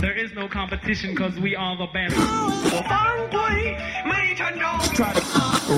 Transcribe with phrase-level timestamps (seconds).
[0.00, 2.14] There is no competition because we are the best.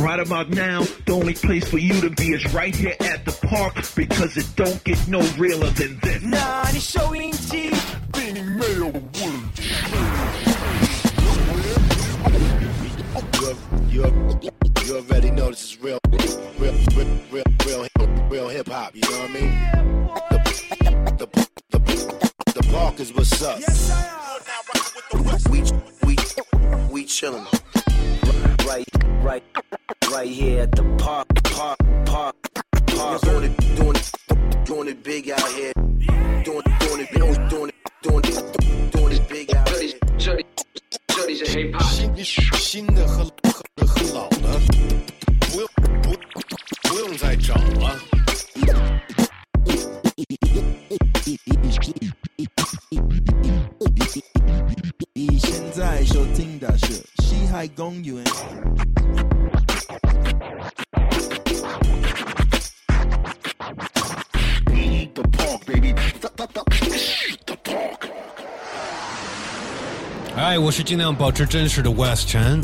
[0.03, 3.33] Right about now, the only place for you to be is right here at the
[3.47, 6.23] park because it don't get no realer than this.
[6.23, 7.71] 난이 쇼인지
[8.13, 8.93] 빈이 매우
[14.87, 16.77] You already know this is real, real, real,
[17.33, 17.87] real, real,
[18.29, 18.95] real hip hop.
[18.95, 20.56] You know what I mean?
[22.77, 23.59] Barker's what's up.
[23.59, 25.63] Yes, I we
[26.05, 26.15] we
[26.91, 27.47] we chillin'.
[28.67, 28.87] Right,
[29.23, 29.43] right,
[30.13, 32.37] right here at the park, park, park,
[32.87, 33.23] park.
[33.23, 35.73] Doing it, doing it, doing it big out here.
[36.45, 39.95] Doing, doing it, doing it, doing it, doing it, doing it big out here.
[40.19, 40.45] Dirty,
[41.09, 41.93] dirty, dirty hip hop.
[41.97, 44.76] Şimdi, şimdi hıl, hıl, hıl aldı.
[55.97, 58.23] 现在收听的是西海公园。
[70.61, 72.61] 我是尽量保持真实的 West 陈，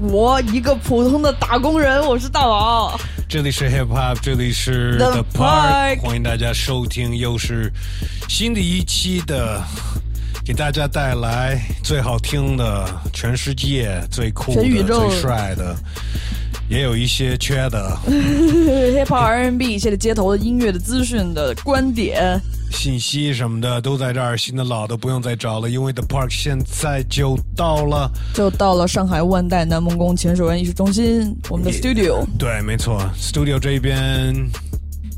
[0.00, 2.98] 我一个普通的打工人，我是大王。
[3.28, 7.72] 这里是 Hip Hop，这里是 The Park 欢迎大家收听，又是
[8.28, 9.62] 新的一期的，
[10.44, 15.74] 给大家带来最好听的、全世界最酷的、最帅的，
[16.68, 17.96] 也有一些缺的。
[18.06, 22.38] Hip hop R&B 一些的街头的音乐的资讯的观点，
[22.70, 28.12] 信息什么的都在这儿，新的老的不用再找了，因为 The Park 现在就到了。
[28.34, 34.34] 就到了上海万代南梦宫潜水湾艺术中心，我们的 studio 对，没错，Studio 这边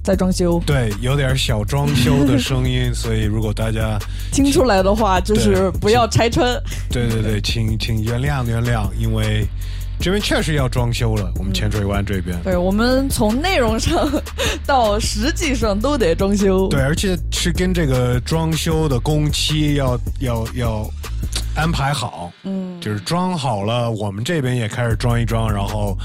[0.07, 0.63] 在装修。
[0.65, 3.99] 对有点小装修的声音，所以如果大家
[4.33, 6.49] 听出来的话，就是不要拆穿。
[6.89, 9.45] 对对对，请 请原谅原谅，因为
[9.99, 12.39] 这边确实要装修了，我们浅水湾这边。
[12.45, 14.09] 对我们从内容上
[14.65, 16.69] 到实际上都得装修。
[16.69, 20.89] 对，而且是跟这个装修的工期要要要
[21.57, 25.97] 安排好，嗯，就是装好了，我们这边也开始装一装，然后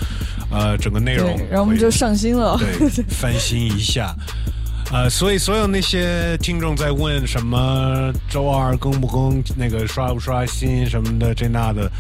[0.50, 2.58] 呃，整个内容，然后我们就上新了。
[2.60, 4.16] 对，翻新一下。
[4.94, 11.92] 呃，所以所有那些听众在问什么周二更不更，那个刷不刷新什么的这那的，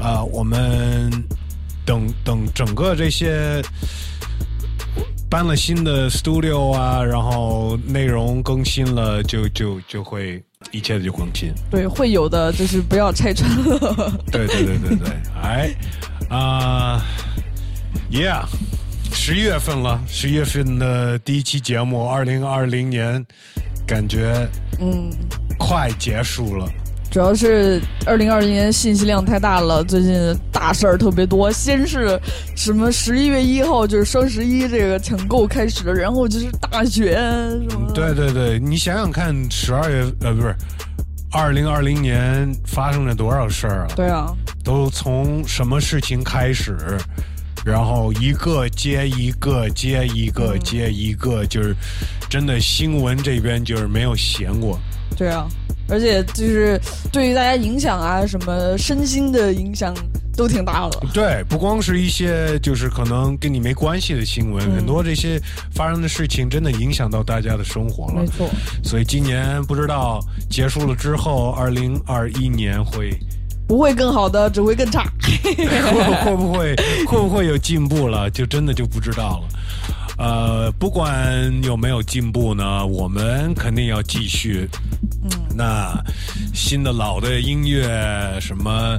[0.00, 1.10] 啊、我们
[1.84, 3.60] 等等整个这些
[5.28, 10.40] 搬了新的 studio 啊，然后内容更新了，就就就会
[10.70, 11.52] 一切就更新。
[11.70, 14.12] 对，会有的，就是不要拆穿了。
[14.30, 15.08] 对对对对对，
[15.42, 15.70] 哎，
[16.28, 17.02] 啊、
[18.10, 18.48] y e a h
[19.12, 23.24] 十一月份了，十一月份的第一期节目，二零二零年，
[23.86, 24.46] 感觉
[24.80, 25.10] 嗯，
[25.58, 26.68] 快结束了。
[27.10, 30.14] 主要是二零二零年信息量太大了，最近
[30.52, 31.50] 大事儿特别多。
[31.50, 32.20] 先是
[32.54, 37.14] 什么十一月一号就是双十一这个抢购开始，然后就是大选
[37.70, 37.90] 什么。
[37.94, 40.54] 对对对，你想想看，十二月呃不是，
[41.32, 43.86] 二零二零年发生了多少事儿啊？
[43.96, 44.30] 对啊，
[44.62, 46.76] 都从什么事情开始，
[47.64, 51.74] 然后一个接一个接一个接一个，就是
[52.28, 54.78] 真的新闻这边就是没有闲过。
[55.16, 55.48] 对啊，
[55.88, 56.80] 而且就是
[57.12, 59.94] 对于大家影响啊，什么身心的影响
[60.36, 61.00] 都挺大的。
[61.14, 65.40] 对，不光是一些就是可能跟你没关系的新闻，很多这些
[65.72, 68.26] 发生的事情真的影响到大家的生活了没。
[68.26, 68.48] 错，
[68.82, 70.20] 所以今年不知道
[70.50, 73.10] 结束了之后，二零二一年会
[73.66, 75.04] 不会更好的，只会更差。
[75.42, 75.54] 会
[76.24, 79.48] 会不会会不会有进步了，就真的就不知道了。
[80.18, 84.66] 呃，不管有没有进步呢，我们肯定要继续。
[85.22, 85.92] 嗯，那
[86.54, 88.96] 新的老的音乐什么？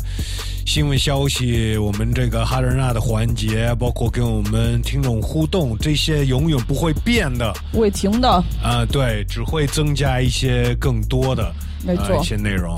[0.67, 7.53] 新闻消息，我们这个哈德纳的环节，包括跟我们听众互动，这些永远不会变的。
[7.71, 8.29] 不会停的，
[8.61, 11.51] 啊、对，只会增加一些更多的
[11.87, 12.77] 没错呃、一些内容，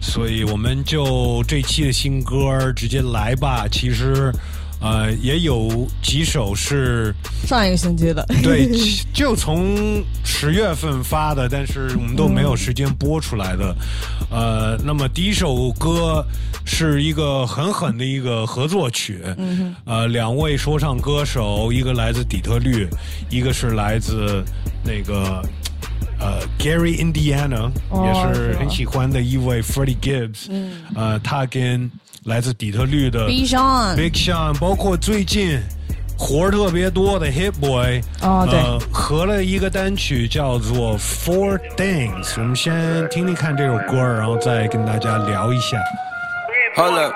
[0.00, 3.66] 所以我们就这期的新歌直接来吧。
[3.66, 4.30] 其实，
[4.80, 7.14] 呃，也有几首是
[7.46, 8.22] 上一个星期的。
[8.42, 8.68] 对，
[9.14, 13.74] 就从十月份发的，但是我们都没有时间播出来的。
[14.30, 16.24] 呃，那么第一首歌
[16.66, 19.22] 是一个很狠的一个合作曲，
[19.86, 22.86] 呃，两位说唱歌手，一个来自底特律，
[23.30, 24.44] 一个是来自
[24.84, 25.42] 那个。
[26.20, 31.90] 呃，Gary Indiana、哦也是很喜欢的一位 Freddie Gibbs，嗯，呃，他跟
[32.24, 35.58] 来自底特律的 Big Sean Big Sean，包括最近
[36.18, 42.34] 活儿特别多的 Hit Boy 哦对呃，合了一个单曲叫做 Four Things。
[42.36, 45.78] 我们先听听看这首歌，然后再跟大家聊一下。
[46.80, 47.12] Hold up.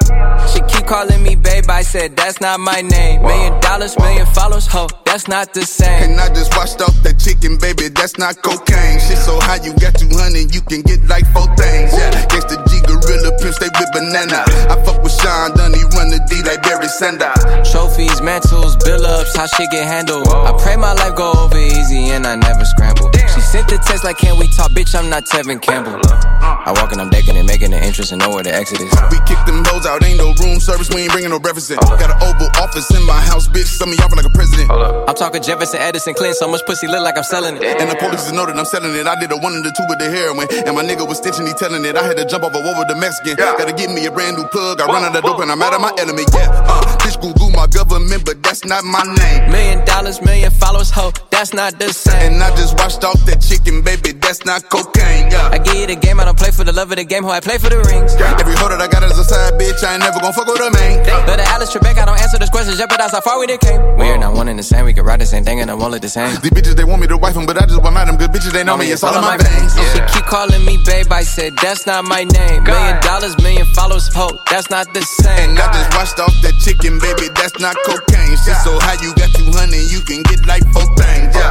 [0.52, 1.64] She keep calling me babe.
[1.70, 3.22] I said that's not my name.
[3.22, 4.87] Million dollars, million followers, ho.
[5.06, 6.11] That's not the same.
[6.11, 9.00] And I just washed off that chicken, baby, that's not cocaine.
[9.00, 11.96] Shit so high, you got 200, you can get like four things.
[11.96, 14.44] Yeah, gangsta G gorilla pimp, stay with banana.
[14.69, 17.40] I fuck with Sean Dunny, run the D like Barry Sanders.
[17.72, 20.28] Trophies, mantles, bill ups, how shit get handled.
[20.28, 23.08] I pray my life go over easy and I never scramble.
[23.32, 24.75] She sent the text like, can we talk?
[24.76, 26.02] Bitch, I'm not Tevin Campbell.
[26.43, 28.90] I walk and I'm decking and making an entrance and know where the exit is.
[29.14, 31.79] We kick them hoes out, ain't no room service, we ain't bringing no breakfast in.
[31.79, 34.71] Got an oval office in my house, bitch, send me off like a president.
[34.71, 37.62] I'm talking Jefferson, Edison, Clinton, so much pussy look like I'm selling it.
[37.81, 39.06] And the police know that I'm selling it.
[39.06, 40.49] I did a one and the two with the heroin.
[40.67, 41.97] And my nigga was stitching, he telling it.
[41.97, 43.37] I had to jump off a wall with the Mexican.
[43.37, 44.81] Gotta get me a brand new plug.
[44.81, 46.31] I run out of dope and I'm out of my element.
[46.33, 49.50] Yeah, uh, bitch, Google my government, but that's not my name.
[49.50, 51.12] Million dollars, million followers, ho.
[51.31, 52.35] That's not the same.
[52.35, 54.12] And I just washed off that chicken, baby.
[54.12, 55.31] That's not cocaine.
[55.31, 55.50] Yeah.
[55.53, 57.31] I give you the game, I don't play for the love of the game, ho.
[57.31, 58.15] I play for the rings.
[58.15, 59.83] Every hoe that I got is a side bitch.
[59.83, 61.03] I ain't never gonna fuck with a main.
[61.27, 63.81] But the Alice Trebek, I don't answer those questions, jeopardize how far we done came.
[63.99, 65.91] We're not one and the same, we can ride the same thing and I won't
[65.91, 66.31] look the same.
[66.41, 68.31] These bitches, they want me to wife them, but I just want out them good
[68.31, 68.53] bitches.
[68.53, 69.75] They know me, it's all in my veins.
[69.75, 72.63] She keep calling me babe, I said that's not my name.
[72.63, 74.31] Million dollars, million followers, ho.
[74.51, 75.51] That's not the same.
[75.51, 77.29] And I just washed off that chicken, baby.
[77.35, 78.37] That's not cocaine.
[78.45, 81.35] Shit so high, you got 200, you can get like four things.
[81.35, 81.51] Yeah.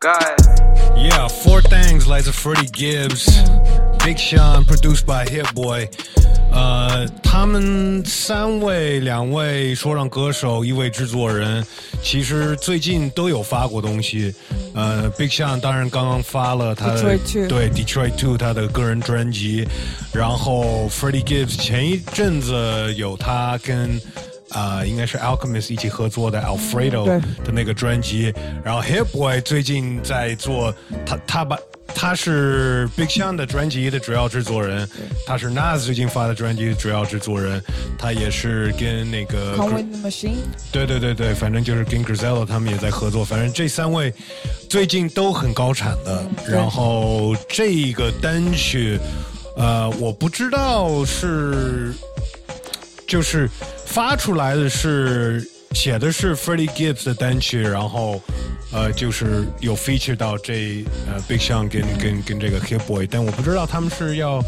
[0.00, 0.65] God.
[0.95, 5.87] Yeah, Four Things 来自 Freddie Gibbs、Big Sean produced by Hit Boy。
[6.51, 11.65] 呃，他们三位，两位说唱歌手，一位制作人，
[12.03, 14.33] 其实最近都有发过东西。
[14.73, 19.67] 呃，Big Sean 当然刚刚发了他的 Detroit Two 对 Detroit Two 他的个人专辑，
[20.13, 23.99] 然后 Freddie Gibbs 前一阵子有他跟。
[24.50, 27.04] 啊、应该是 Alchemist 一起合作的 Alfredo
[27.44, 28.32] 的那个专辑，
[28.64, 31.58] 然后 Hip Boy 最近在做他他把
[31.94, 34.88] 他是 Big Sean 的专辑的主要制作人，
[35.26, 37.62] 他是 Nas 最近发的专辑的主要制作人，
[37.98, 39.56] 他也是跟那个
[40.02, 40.36] Machine，
[40.70, 44.12] 对对对对，反正就是跟 Griselda 他们也在合作，反正这三位
[44.68, 46.24] 最近都很高产的。
[46.46, 48.98] 然后这个单曲，
[49.56, 51.92] 呃，我不知道是
[53.06, 53.48] 就是
[53.86, 58.20] 发出来的是写的是 Freddie Gibbs 的单曲，然后
[58.72, 64.42] 呃就是有 feature 到这呃 Big Sean 跟跟跟这个 Hip Boy，但我不知道他们是要。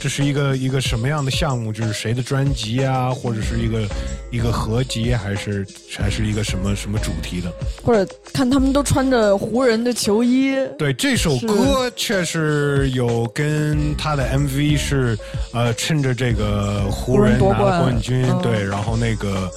[0.00, 1.70] 这是一个一个什么样的项目？
[1.70, 3.86] 就是谁的专辑啊，或者是一个
[4.30, 7.52] 一个合集，还是还是一个什么什么主题的？
[7.82, 15.18] 或者看他们都穿着湖人的球衣，对，这首歌确实有跟他的 MV 是
[15.52, 19.50] 呃趁着这个湖人拿了冠军，嗯对，然后那个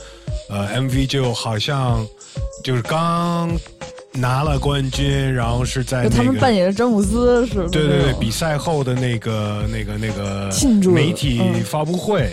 [0.49, 2.05] 呃 MV 就好像
[2.65, 3.49] 就是刚
[4.13, 7.69] 拿了冠军，然后是在那个他们扮演的詹姆斯似的。
[7.69, 12.31] 对对对，比赛后的那个那个那个庆祝媒体嗯发布会，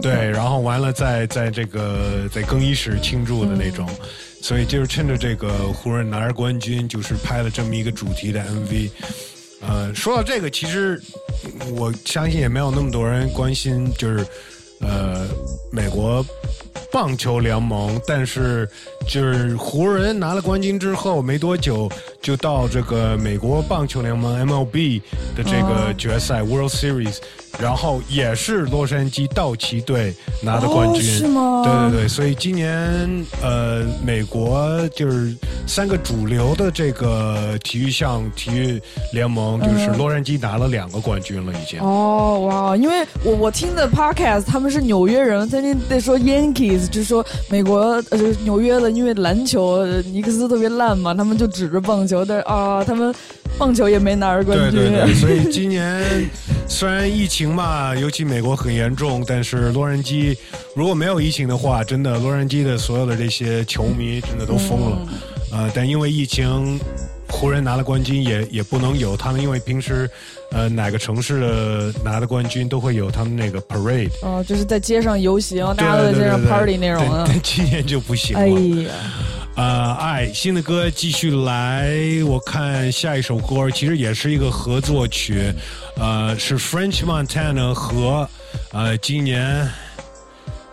[0.00, 4.06] 对，然后完了在在这个在更衣室庆祝的那种，嗯
[4.42, 8.90] 所以就是趁着这个湖人拿着冠军，就是拍了这么一个主题的 MV。
[9.60, 11.00] 呃，说到这个，其实
[11.76, 14.26] 我相信也没有那么多人关心，就是
[14.80, 15.28] 呃
[15.70, 16.26] 美国
[16.92, 18.68] 棒球联盟，但是
[19.08, 21.90] 就是湖人拿了冠军之后没多久，
[22.20, 25.00] 就到这个美国棒球联盟 MLB
[25.34, 27.16] 的这个决赛、World Series，
[27.58, 38.80] 然后也是洛杉矶道奇队拿的冠军，哦是吗对对对，所以今年呃美国就是三个主流的这个体育项体育
[39.12, 41.80] 联盟，就是嗯洛杉矶拿了两个冠军了已经。
[41.80, 42.76] 哦，哇！
[42.76, 47.78] 因为我我听的 podcast，他们是纽约人，曾经在说 Yankees，就说美国
[48.10, 53.14] 呃就是纽约的，因为篮球呃尼克斯特别烂嘛，他们就指着棒球，但是啊，他们
[53.58, 54.80] 棒球也没拿着冠军。
[54.80, 56.02] 对对，所以今年
[56.66, 60.36] 虽然疫情嘛，尤其美国很严重，但是洛杉矶
[60.74, 64.98] 如果没有疫情的话，真的洛杉矶的所有的这些球迷真的都疯了。
[65.52, 66.80] 呃，但因为疫情，
[67.28, 70.08] 湖人拿了冠军也也不能有他们，因为平时
[70.50, 78.40] 呃哪个城市的拿的冠军都会有他们那个 parade，哦，就是在街上游行，大家都在对对街上对对 party 那种的 今年就不行了。
[78.40, 78.48] 哎
[78.88, 78.92] 呀，
[79.54, 81.92] 呃，爱新的歌继续来，
[82.26, 85.52] 我看下一首歌其实也是一个合作曲，
[85.96, 88.26] 呃，是 French Montana 和
[88.72, 89.70] 呃今年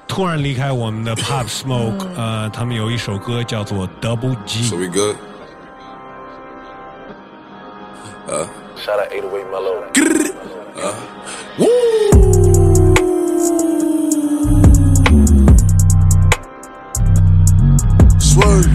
[0.07, 4.63] 突然离开我们的 Pop Smoke，呃，他们有一首歌叫做 Double G。
[4.63, 5.17] So we good?
[8.77, 9.83] Shout out 808 Mellow.
[18.39, 18.71] Look,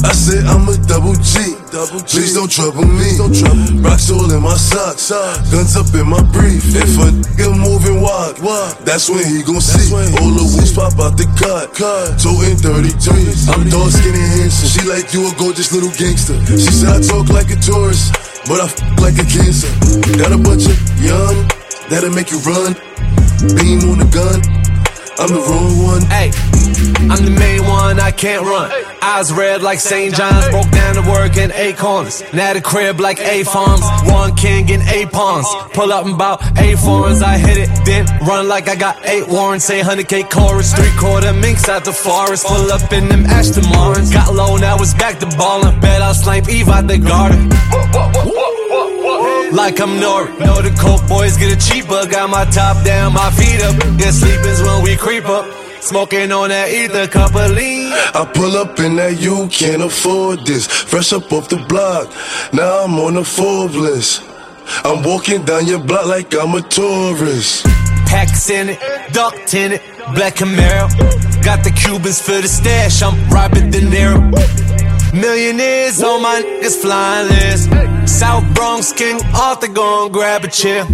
[0.00, 1.52] I said I'm a double G.
[1.68, 2.16] Double G.
[2.16, 3.12] Please don't trouble me.
[3.20, 3.84] Don't trouble me.
[3.84, 5.12] Rocks all in my socks.
[5.12, 5.52] socks.
[5.52, 6.64] Guns up in my brief.
[6.72, 9.84] If a nigga moving wide, wide, that's when he gon' see.
[9.84, 11.76] He all the whoops pop out the cut.
[11.76, 12.16] cut.
[12.16, 13.52] Toting 33.
[13.52, 14.72] I'm dark, skinny, handsome.
[14.72, 16.40] She like you a gorgeous little gangster.
[16.56, 18.16] She said I talk like a tourist,
[18.48, 19.68] but I f like a cancer.
[20.16, 20.72] Got a bunch of
[21.04, 21.36] young
[21.92, 22.72] that'll make you run.
[23.40, 24.40] Beam on the gun.
[25.18, 26.02] I'm the wrong one.
[26.12, 26.30] Hey,
[27.08, 28.70] I'm the main one, I can't run.
[29.02, 30.14] Eyes red like St.
[30.14, 32.22] John's, broke down to work in eight corners.
[32.34, 35.46] Now the crib like A farms, one king and eight pawns.
[35.72, 39.26] Pull up and bout eight foreigns, I hit it, then run like I got eight
[39.28, 39.64] warrants.
[39.64, 42.46] Say 100k chorus, three quarter minks out the forest.
[42.46, 44.12] Pull up in them Ashton Martins.
[44.12, 45.80] Got low, now it's back to ballin'.
[45.80, 47.48] Bet I'll snipe Eve out the garden.
[49.52, 50.38] Like I'm Nori.
[50.40, 52.06] Know the coke boys get it cheaper.
[52.06, 53.76] Got my top down, my feet up.
[53.98, 55.46] Get sleepers when we creep up.
[55.80, 57.92] Smoking on that ether, cup of lean.
[57.92, 60.66] I pull up in that you can't afford this.
[60.66, 62.12] Fresh up off the block,
[62.52, 64.22] now I'm on the Forbes list.
[64.84, 67.66] I'm walking down your block like I'm a tourist.
[68.06, 68.80] Packs in it,
[69.12, 69.82] ducked in it,
[70.14, 70.90] black Camaro.
[71.44, 74.85] Got the Cubans for the stash, I'm Robert De Niro.
[75.12, 77.70] Millionaires on my niggas flying list.
[78.08, 80.84] South Bronx King Arthur gon' grab a chair.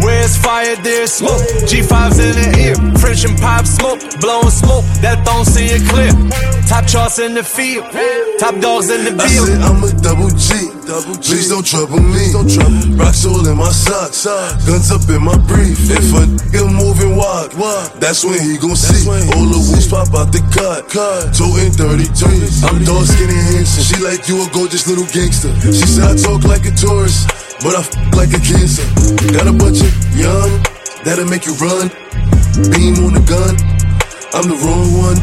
[0.00, 1.40] Where's fire, there's smoke.
[1.68, 2.98] G5's in the ear.
[2.98, 4.84] French and pop smoke, blowing smoke.
[5.02, 6.10] That don't see it clear.
[6.68, 7.84] Top charts in the field,
[8.38, 9.48] top dogs in the I field.
[9.48, 10.68] said I'm a double G.
[10.88, 12.32] Please don't trouble me.
[12.96, 14.24] Rocks all in my socks.
[14.64, 15.76] Guns up in my brief.
[15.88, 17.52] If a nigga moving wild,
[18.00, 19.04] that's when he gon' see.
[19.08, 20.88] All the whoops pop out the cut.
[21.36, 22.68] Toting 33.
[22.68, 23.83] I'm dark skinny handsome.
[23.83, 25.53] She like you a gorgeous little gangster.
[25.61, 27.27] She said I talk like a tourist,
[27.61, 28.83] but I f like a cancer.
[29.31, 30.49] Got a bunch of young
[31.03, 31.89] that'll make you run.
[32.71, 33.55] Beam on the gun.
[34.33, 35.19] I'm the wrong one.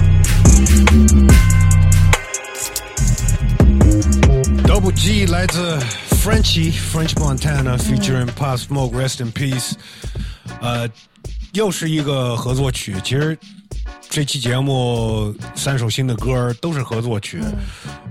[4.64, 5.78] Double G 来自
[6.22, 9.72] Frenchy French Montana featuring Pop Smoke Rest in Peace，
[10.60, 10.88] 呃，
[11.52, 12.94] 又是一个合作曲。
[13.02, 13.36] 其实
[14.09, 17.41] 这期节目三首新的歌都是合作曲，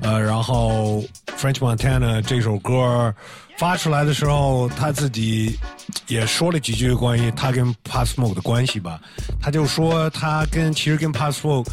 [0.02, 1.02] 呃，然后
[1.38, 3.14] French Montana 这首歌
[3.56, 5.58] 发出来的时候，他自己
[6.06, 9.00] 也说了几句关于他跟 Pass Smoke 的关系吧。
[9.40, 11.68] 他就说他跟其实跟 Pass Smoke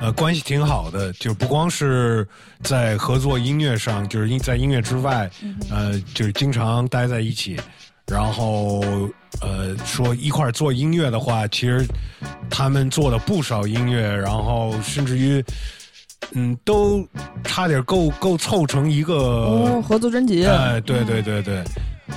[0.00, 2.26] 呃关系挺好的，就不光是
[2.62, 5.30] 在合作音乐上，就是音在音乐之外，
[5.70, 7.60] 呃，就是经常待在一起。
[8.06, 8.80] 然后
[9.40, 11.86] 呃说一块做音乐的话，其实
[12.50, 15.42] 他们做了不少音乐，然后甚至于
[16.32, 17.06] 嗯都
[17.42, 20.44] 差点够够凑成一个哦，合作专辑。
[20.46, 21.64] 哎，对对对对，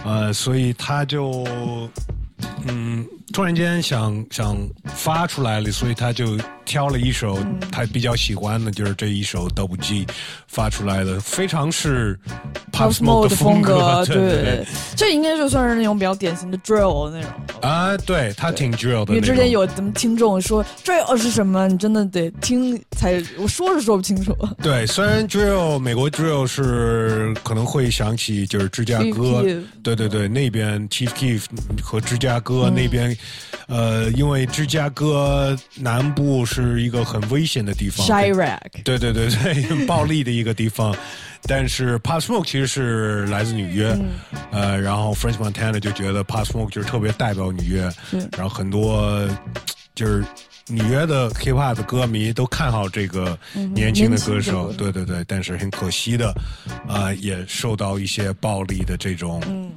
[0.04, 1.46] 呃，所以他就
[2.68, 7.38] 嗯，突然间想想发出来了，所以他就挑了一首
[7.72, 10.06] 他比较喜欢的，就是这一首 Double G
[10.48, 12.18] 发出来的，非常是
[12.72, 17.32] Pop Smoke 的风格， 对对这应该就算是那种比较典型的 drill 那种。
[17.62, 19.14] 啊，对他挺 drill 的。
[19.14, 24.36] 因为之前有咱们听众说 drill 是什么，你真的得听才，我说是说不清楚。
[24.62, 29.44] 对，虽然 drill 美国 drill 是可能会想起就是芝加哥
[29.84, 31.44] 对对对，那边 Chief Keef
[31.82, 33.17] 和芝加哥那边，
[33.68, 40.96] 呃，因为芝加哥南部是一个很危险的地方 Chirac 对对对对， 暴力的一个地方。
[41.44, 43.96] 但是 p a s s m o k e 其实是来自纽约，
[44.52, 47.90] 呃，然后 French Montana 就觉得 p a s s m o k e 就是特别代表纽约，
[48.36, 49.26] 然后很多
[49.94, 50.26] 就是
[50.68, 53.38] 纽约的 hip hop 的歌迷都看好这个
[53.74, 56.34] 年轻的歌手，对对对，但是很可惜的，
[56.88, 59.72] 啊、也受到一些暴力的这种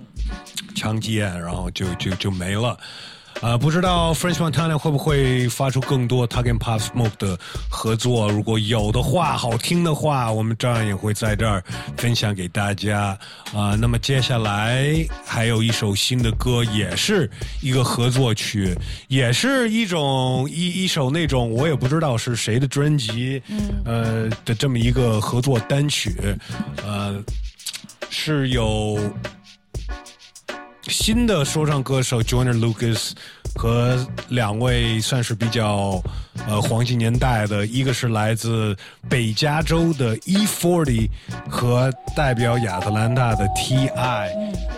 [0.74, 2.76] 枪击案，然后就就就没了。
[3.40, 7.38] 啊、不知道 French Montana 会不会发出更多他跟 Pop Smoke 的
[7.70, 8.30] 合作？
[8.30, 11.64] 如果有的话，好听的话，我们照样也会在这儿
[11.96, 13.18] 分享给大家。
[13.54, 14.94] 啊、那么接下来
[15.24, 17.28] 还有一首新的歌，也是
[17.62, 18.76] 一个合作曲，
[19.08, 23.42] 也是一种一一首那种我也不知道是谁的专辑，
[23.86, 26.14] 呃的这么一个合作单曲，
[26.84, 27.18] 呃，
[28.10, 28.98] 是有。
[30.88, 33.12] 新的说唱歌手 Joyner Lucas
[33.54, 36.02] 和两位算是比较
[36.48, 38.76] 呃黄金年代的，一个是来自
[39.08, 41.08] 北加州的 E Forty
[41.48, 44.30] 和代表亚特兰大的 T.I，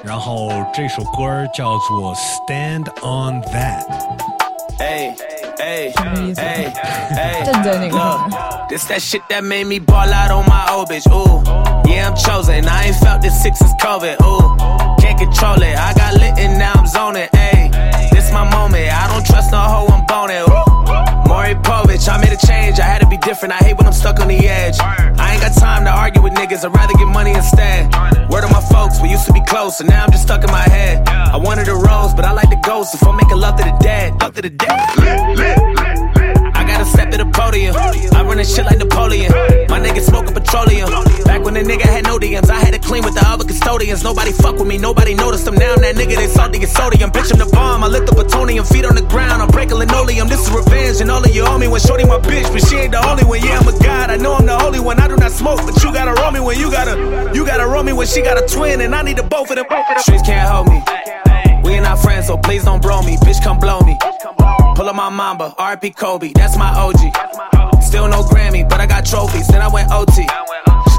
[0.04, 5.31] 然后这首歌叫做 Stand on That。
[5.58, 6.72] Hey, hey,
[7.10, 7.42] hey,
[8.70, 11.06] this that shit that made me ball out on my old bitch.
[11.10, 11.42] Ooh,
[11.90, 12.66] yeah, I'm chosen.
[12.66, 14.20] I ain't felt this six since COVID.
[14.22, 15.76] Ooh, can't control it.
[15.76, 17.28] I got lit and now I'm zoning.
[17.32, 17.71] Hey
[18.32, 18.90] my moment.
[18.92, 20.46] I don't trust no hoe, I'm boning.
[21.28, 22.78] Maury Povich, I made a change.
[22.78, 23.54] I had to be different.
[23.54, 24.76] I hate when I'm stuck on the edge.
[24.80, 26.64] I ain't got time to argue with niggas.
[26.64, 27.92] I'd rather get money instead.
[28.30, 30.50] Word of my folks, We used to be close, and now I'm just stuck in
[30.50, 31.08] my head.
[31.08, 32.94] I wanted a rose, but I like the ghost.
[32.94, 34.70] If I'm making love to the dead, love to the dead.
[34.70, 36.21] I
[36.82, 37.74] gotta step to the podium.
[37.76, 39.30] I run this shit like Napoleon.
[39.68, 40.90] My niggas smoking petroleum.
[41.24, 44.02] Back when the nigga had no DMs, I had to clean with the other custodians.
[44.02, 45.54] Nobody fuck with me, nobody noticed them.
[45.54, 47.10] Now I'm that nigga, they salty and sodium.
[47.10, 47.84] Bitch, I'm the bomb.
[47.84, 49.42] I lift the plutonium, feet on the ground.
[49.42, 50.28] I'm breaking linoleum.
[50.28, 52.76] This is revenge, and all of you owe me when shorty my bitch, but she
[52.76, 53.40] ain't the only one.
[53.40, 54.10] Yeah, I'm a god.
[54.10, 54.98] I know I'm the holy one.
[54.98, 57.82] I do not smoke, but you gotta roll me when you gotta, you gotta roll
[57.82, 59.66] me when she got a twin, and I need the both of them.
[59.98, 60.82] Streets can't hold me.
[61.62, 63.16] We ain't not friends, so please don't bro me.
[63.18, 63.96] Bitch, come blow me.
[64.74, 67.82] Pull up my mamba, RP Kobe, that's my OG.
[67.82, 69.46] Still no Grammy, but I got trophies.
[69.48, 70.26] Then I went OT.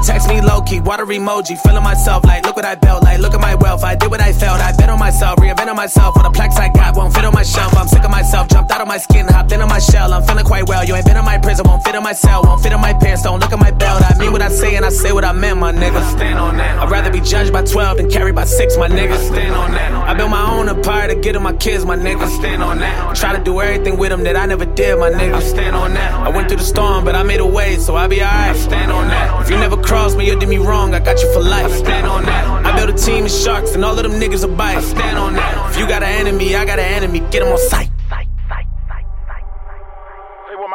[0.04, 3.32] Text me low key, water emoji, feeling myself like, look what I built, like, look
[3.32, 3.82] at my wealth.
[3.84, 6.14] I did what I felt, I bet on myself, reinvented myself.
[6.16, 7.74] All the plaques I got won't fit on my shelf.
[7.74, 10.12] I'm sick of myself, jumped out of my skin, hopped into my shell.
[10.12, 10.84] I'm feeling quite well.
[10.84, 12.92] You ain't been in my prison, won't fit in my cell, won't fit in my
[12.92, 13.22] pants.
[13.22, 14.02] Don't look at my belt.
[14.02, 16.02] I mean what I say, and I say what I meant, my nigga.
[16.12, 16.78] Stand on that.
[16.80, 19.16] I'd rather be judged by 12 than carried by 6, my nigga.
[19.16, 19.90] Stand on that.
[20.08, 22.28] I built my own empire to get to my kids, my nigga.
[22.38, 23.16] Stand on that.
[23.16, 25.40] Try to do everything with them that I never did, my nigga.
[25.40, 26.12] Stand on that.
[26.12, 28.54] I went through the storm, but I made a way, so I'll be alright.
[28.56, 29.42] Stand on that.
[29.42, 30.92] If you never cross me, you did me wrong.
[30.92, 31.70] I got you for life.
[31.70, 32.44] Stand on that.
[32.66, 34.82] I built a team of sharks, and all of them niggas are bite.
[34.82, 35.70] Stand on that.
[35.70, 37.20] If you got an enemy, I got an enemy.
[37.30, 37.93] Get them on sight.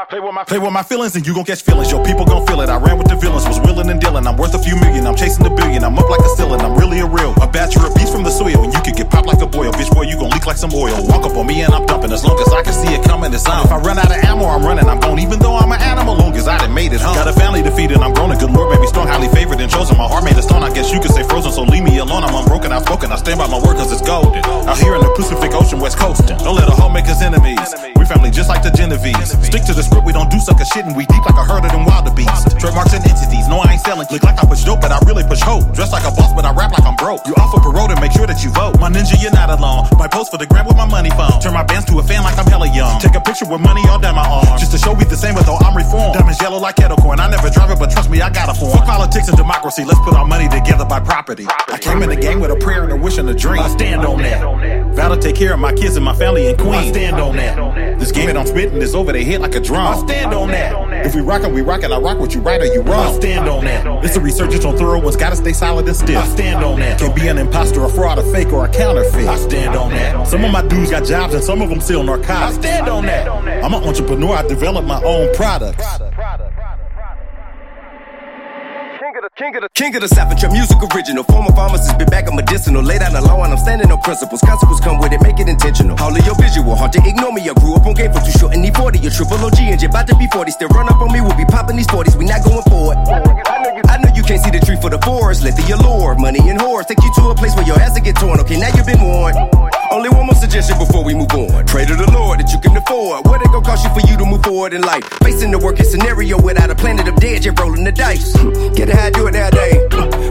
[0.09, 1.91] Play with, my, play with my feelings and you gon' catch feelings.
[1.91, 2.69] Yo, people gon' feel it.
[2.69, 4.25] I ran with the villains, was willing and dealing.
[4.25, 5.83] I'm worth a few million, I'm chasing the billion.
[5.83, 7.29] I'm up like a ceiling, I'm really a real.
[7.37, 9.71] A batcher of beats from the soil, and you could get popped like a boil.
[9.71, 10.97] Bitch, boy, you gon' leak like some oil.
[11.05, 12.11] Walk up on me and I'm dumping.
[12.11, 13.65] As long as I can see it coming, it's on.
[13.65, 14.89] If I run out of ammo, I'm running.
[14.89, 16.17] I'm gone, even though I'm an animal.
[16.17, 17.13] Long as I done made it home.
[17.13, 17.61] Got a family
[17.93, 18.31] and I'm grown.
[18.31, 19.97] A good lord, baby, strong, highly favored and chosen.
[19.97, 21.51] My heart made of stone, I guess you could say frozen.
[21.51, 23.11] So leave me alone, I'm unbroken, outspoken.
[23.11, 24.43] I stand by my word cause it's golden.
[24.45, 26.37] Out here in the Pacific Ocean, West Coastin'.
[26.39, 27.73] Don't let a hoe make us enemies.
[27.95, 29.33] We family just like the Genovese.
[29.45, 31.65] Stick to the script, we don't do sucker shit and we deep like a herd
[31.65, 32.53] of them wildebeests.
[32.59, 34.07] Trademarks and entities, no I ain't selling.
[34.11, 35.73] Look like I push dope, but I really push hope.
[35.73, 37.25] Dress like a boss, but I rap like I'm broke.
[37.27, 38.79] You offer parole to make sure that you vote.
[38.79, 39.87] My ninja, you're not alone.
[39.97, 41.39] My post for the gram with my money phone.
[41.41, 42.99] Turn my bands to a fan like I'm hella young.
[42.99, 44.57] Take a picture with money all down my arm.
[44.59, 46.15] Just to show we the same, but though I'm reformed.
[46.15, 47.19] Diamonds yellow like kettle corn.
[47.19, 48.77] I never drive it, but trust me, I got a form.
[48.77, 51.45] Fuck politics and democracy, let's put our money together by property.
[51.67, 53.61] I came in the game with a prayer and a wish and a dream.
[53.61, 54.95] I stand on that.
[54.95, 56.73] Vow to take care of my kids and my family and queen.
[56.73, 57.99] I stand on that.
[57.99, 59.88] This game that I'm spitting is over their head like a drum.
[59.89, 61.05] I stand on that.
[61.05, 61.91] If we rockin', we rockin'.
[61.91, 63.15] I rock what you right or you wrong.
[63.15, 64.05] I stand on that.
[64.05, 65.15] It's a resurgence on thorough ones.
[65.15, 66.17] Gotta stay solid and stiff.
[66.17, 66.99] I stand on that.
[66.99, 69.27] Can be an imposter, a fraud, a fake, or a counterfeit.
[69.27, 70.27] I stand on that.
[70.27, 72.57] Some of my dudes got jobs and some of them sell narcotics.
[72.57, 73.27] I stand on that.
[73.27, 74.35] I'm an entrepreneur.
[74.35, 75.83] I develop my own products.
[79.39, 81.23] King of the King of the South, your music original.
[81.23, 82.83] Former pharmacist, been back on medicinal.
[82.83, 84.43] Lay down the law and I'm standing on principles.
[84.43, 85.95] Consequences come with it, make it intentional.
[86.03, 87.47] All of your visual, hard to ignore me.
[87.47, 88.99] I grew up on game for too short and need 40.
[88.99, 90.51] A triple OG and you're about to be 40.
[90.51, 92.19] Still run up on me, we'll be popping these 40s.
[92.19, 92.99] We not going forward.
[93.87, 95.39] I know you can't see the tree for the forest.
[95.47, 98.03] Let the allure, money and whores take you to a place where your ass will
[98.03, 98.43] get torn.
[98.43, 99.39] Okay, now you've been warned.
[99.91, 101.65] Only one more suggestion before we move on.
[101.65, 103.25] Pray to the Lord that you can afford.
[103.25, 105.03] What it gonna cost you for you to move forward in life?
[105.23, 108.33] Facing the working scenario without a planet of dead, you're rolling the dice.
[108.77, 109.81] Get it how I do it nowadays.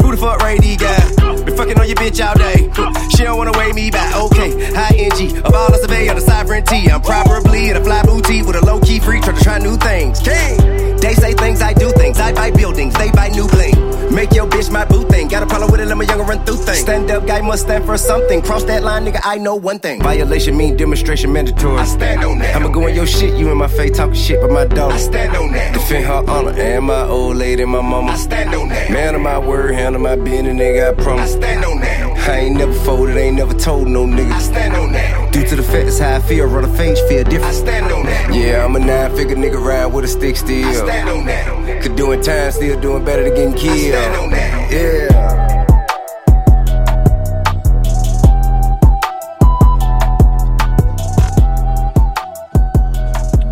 [0.00, 0.98] Who the fuck Ray D guy?
[1.44, 2.70] Been fucking on your bitch all day.
[3.16, 4.14] She don't wanna weigh me back.
[4.14, 5.36] Okay, high NG.
[5.42, 6.90] Of all the survey of the sovereignty.
[6.90, 9.76] I'm probably in a fly boutique with a low key freak trying to try new
[9.76, 10.20] things.
[10.20, 10.87] King.
[11.00, 12.18] They say things, I do things.
[12.18, 13.74] I buy buildings, they buy new bling.
[14.14, 15.28] Make your bitch my boo thing.
[15.28, 16.80] Got a problem with it, let my younger run through things.
[16.80, 18.42] Stand up guy must stand for something.
[18.42, 20.02] Cross that line, nigga, I know one thing.
[20.02, 21.78] Violation mean demonstration mandatory.
[21.78, 22.56] I stand on that.
[22.56, 24.92] I'ma go in your shit, you in my face talking shit, but my dog.
[24.92, 25.74] I stand on that.
[25.74, 28.12] Defend her honor and my old lady, my mama.
[28.12, 28.90] I stand on that.
[28.90, 31.34] Man of my word, handle my business, nigga, I promise.
[31.34, 32.07] I stand on that.
[32.28, 34.32] I ain't never folded, ain't never told no nigga.
[34.32, 35.32] I stand on that.
[35.32, 37.44] Due to the fact that's how I feel, run a face, feel different.
[37.44, 38.34] I stand on that.
[38.34, 40.68] Yeah, I'm a nine figure nigga ride with a stick still.
[40.68, 41.82] I stand on that.
[41.82, 43.94] Could doing time, still doing better than getting killed.
[43.94, 44.72] I stand on that.
[44.72, 45.28] Yeah.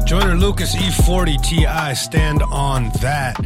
[0.04, 3.36] Joyner Lucas E40 Ti Stand on That，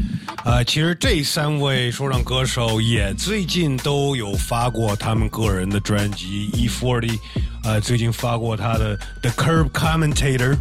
[0.44, 6.50] 呃，其实这三位说唱歌手也最近都有发过他们个人的专辑。
[6.54, 7.18] E Forty，
[7.62, 10.56] 呃，最近发过他的 The Curb Commentator，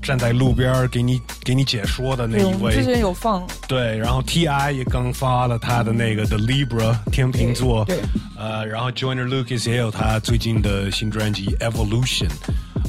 [0.00, 2.72] 站在路边给你给你解说的那一位。
[2.72, 7.98] 之前有放，对，然后 T.I 也刚发了他的那个 The Libra 天秤座，对，
[8.38, 12.30] 呃，然后 Joyner Lucas 也有他最近的新专辑 Evolution，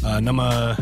[0.03, 0.75] 呃，那么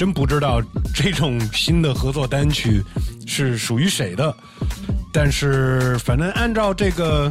[0.00, 0.62] 真不知道
[0.94, 2.82] 这种新的合作单曲
[3.26, 4.34] 是属于谁的，
[5.12, 7.30] 但是反正按照这个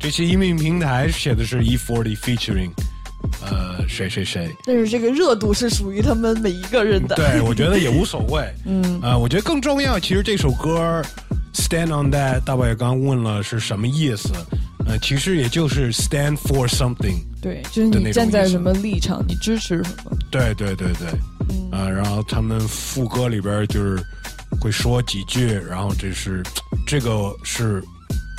[0.00, 2.72] 这些音频平台写的是 E forty featuring，
[3.48, 4.50] 呃，谁谁谁。
[4.66, 7.14] 但是这个热度是属于他们每一个人的。
[7.14, 8.52] 对，我觉得也无所谓。
[8.66, 11.00] 嗯啊、我觉得更重要，其实这首歌
[11.56, 14.30] 《Stand on That》，大宝也刚问了是什么意思。
[14.86, 17.22] 呃，其实也就是 stand for something。
[17.40, 20.16] 对，就是你站在什么立场，你支持什么。
[20.30, 21.08] 对对对对，
[21.70, 24.02] 啊，然后他们副歌里边就是
[24.60, 26.42] 会说几句，然后这是
[26.86, 27.82] 这个是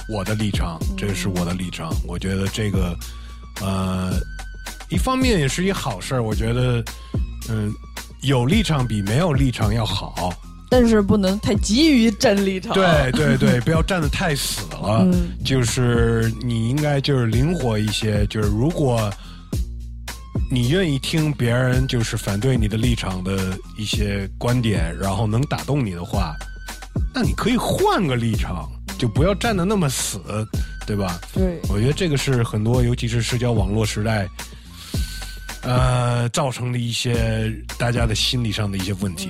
[0.10, 1.94] 我的立场，这个是我的立场。
[2.08, 2.98] 我觉得这个
[3.62, 4.14] 呃，
[4.90, 6.84] 一方面也是一好事儿，我觉得
[7.50, 7.74] 嗯，
[8.22, 10.34] 有立场比没有立场要好。
[10.74, 12.74] 但是不能太急于站立场。
[12.74, 15.08] 对对对，不要站得太死了。
[15.46, 18.26] 就是你应该就是灵活一些。
[18.26, 19.08] 就是如果
[20.50, 26.36] 你愿意听别人就是反对你的立场的一些观点，然后能打动你的话，
[27.14, 30.20] 那你可以换个立场，就不要站得那么死，
[30.88, 31.20] 对吧？
[31.36, 34.28] 对，我觉得这个是很多，尤其是社交网络时代，
[35.62, 39.30] 呃，造成的一些大家的心理上的一些问题。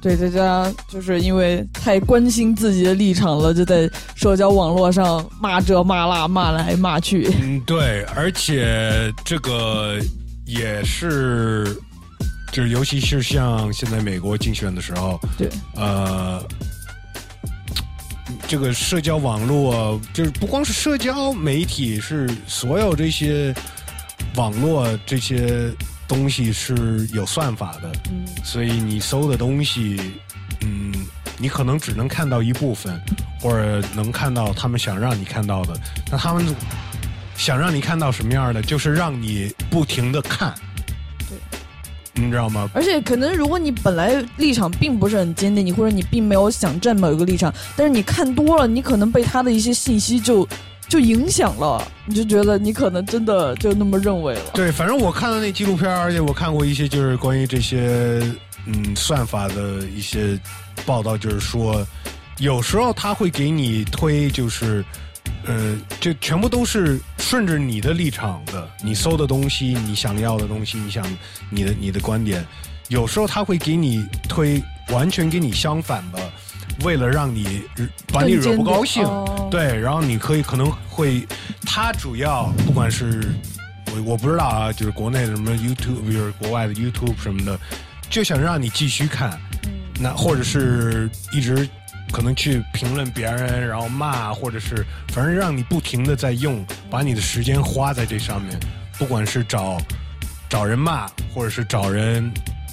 [0.00, 7.28] 对，大家就是因为太关心自己的立场了，就在社交网络上骂这骂那，骂来骂去。
[7.42, 9.98] 嗯，对，而且这个
[10.46, 11.76] 也是，
[12.52, 16.40] 就是尤其是像现在美国竞选的时候，对，呃，
[18.46, 23.52] 这个社交网络就是不光是社交媒体，是所有这些
[24.36, 25.72] 网络这些。
[26.08, 30.00] 东西是有算法的，嗯所以你搜的东西，
[30.62, 30.92] 嗯，
[31.36, 32.98] 你可能只能看到一部分，
[33.40, 35.78] 或者能看到他们想让你看到的。
[36.10, 36.44] 那他们
[37.36, 40.54] 想让你看到什么样的，就是让你不停的看，
[41.28, 41.38] 对，
[42.14, 42.68] 你知道吗？
[42.74, 50.48] 而且可能如果你本来立场并不是很坚定，你或者你并没有想站某一个立场，但是你看多了，你可能被他的一些信息就。
[50.88, 54.40] 就影响了，你就觉得你可能真的就那么认为了。
[54.54, 58.22] 对，反正我看到那纪录片，而且我看过一些就是关于这些
[58.66, 60.40] 嗯算法的一些
[60.86, 61.86] 报道，就是说
[62.38, 64.82] 有时候他会给你推，就是
[65.44, 71.04] 呃，就全部都是顺着你的立场的，你搜的东西，你想要的东西，你想
[71.50, 72.42] 你的你的观点，
[72.88, 76.18] 有时候他会给你推完全跟你相反的。
[76.84, 77.62] 为了让你
[78.12, 79.04] 把你惹不高兴，
[79.50, 81.26] 对，然后你可以可能会，
[81.66, 83.34] 他主要不管是
[83.92, 87.58] 我我不知道啊，就是国内的什么 YouTube，就是国外的 YouTube 什么的，
[88.08, 89.38] 就想让你继续看，
[89.98, 91.68] 那或者是一直
[92.12, 98.58] 可能去评论别人，然后骂，或者是反正让你不停的在用，把你的时间花在这上面，
[98.98, 99.78] 不管是找
[100.48, 102.30] 找人骂，或者是找人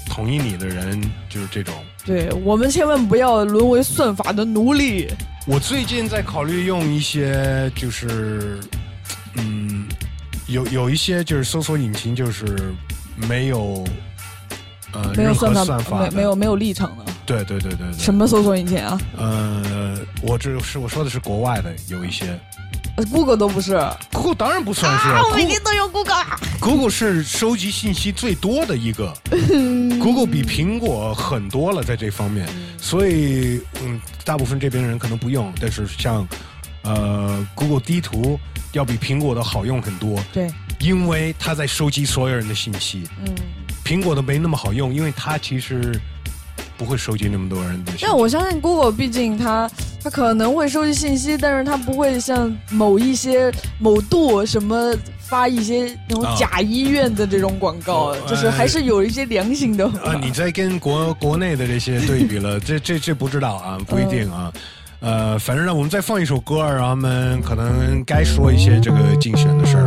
[0.08, 1.74] 同意你的人，就是这种。
[2.06, 5.08] 对我们千万不要沦为算法的奴隶。
[5.44, 8.60] 我最近在考虑用一些，就是，
[9.34, 9.86] 嗯，
[10.46, 12.72] 有有一些就是搜索引擎，就是
[13.28, 13.84] 没有，
[14.92, 17.04] 呃，没有算法，没没有没有立场的。
[17.26, 17.98] 对对对对对。
[17.98, 19.00] 什么搜索引擎啊？
[19.16, 22.38] 呃，我这是我说的是国外的，有一些。
[23.04, 23.78] Google 都不是
[24.12, 25.08] ，Google 当然不算是。
[25.08, 26.16] 我每天都用 Google。
[26.60, 29.12] Google 是收集信息最多的一个，
[30.00, 32.48] Google 比苹果很多了在这方面，
[32.80, 36.26] 所以嗯，大部分这边人可能不用，但是像
[36.82, 38.40] 呃 Google 地图
[38.72, 40.18] 要比苹果的好用很多。
[40.32, 43.06] 对，因为它在收集所有人的信息。
[43.24, 43.34] 嗯，
[43.84, 45.92] 苹果的没那么好用，因为它其实。
[46.76, 47.92] 不会收集那么多人的。
[48.00, 49.70] 但我相信 Google，毕竟它
[50.02, 59.86] 它可能会收集信息，但是它不会像某一些某度什么发一些那种假医院的这种广告， 就是还是有一些良心的。
[59.86, 64.52] 啊，你在跟国国内的这些对比了，这这这不知道啊，不一定啊。
[65.00, 69.86] 呃，反正呢，我们再放一首歌，然后我们可能该说一些这个竞选的事儿。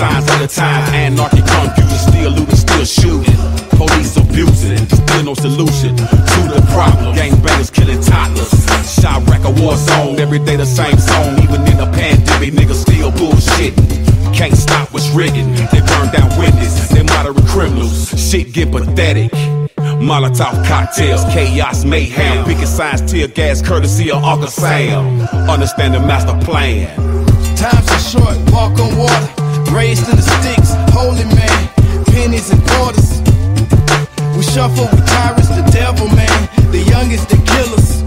[0.00, 0.94] Signs of the time.
[0.94, 3.40] Anarchy computers still looting, still shooting.
[3.76, 7.14] Police abusing, still no solution to the problem.
[7.14, 8.48] Gangbangers killing toddlers.
[8.96, 11.36] Chirac a war zone, every day the same song.
[11.44, 13.76] Even in a pandemic, niggas still bullshitting.
[14.34, 15.52] Can't stop what's written.
[15.72, 18.08] They burn down windows, they moderate criminals.
[18.16, 19.30] Shit get pathetic.
[20.00, 22.46] Molotov cocktails, chaos, mayhem.
[22.46, 25.20] Picket signs, tear gas, courtesy of Uncle Sam.
[25.54, 26.88] Understand the master plan.
[27.56, 29.39] Times are short, walk on water.
[29.68, 31.68] Raised in the sticks, holy man,
[32.06, 33.20] pennies and quarters.
[34.36, 38.02] We shuffle with tyrants, the devil man, the youngest, the killers.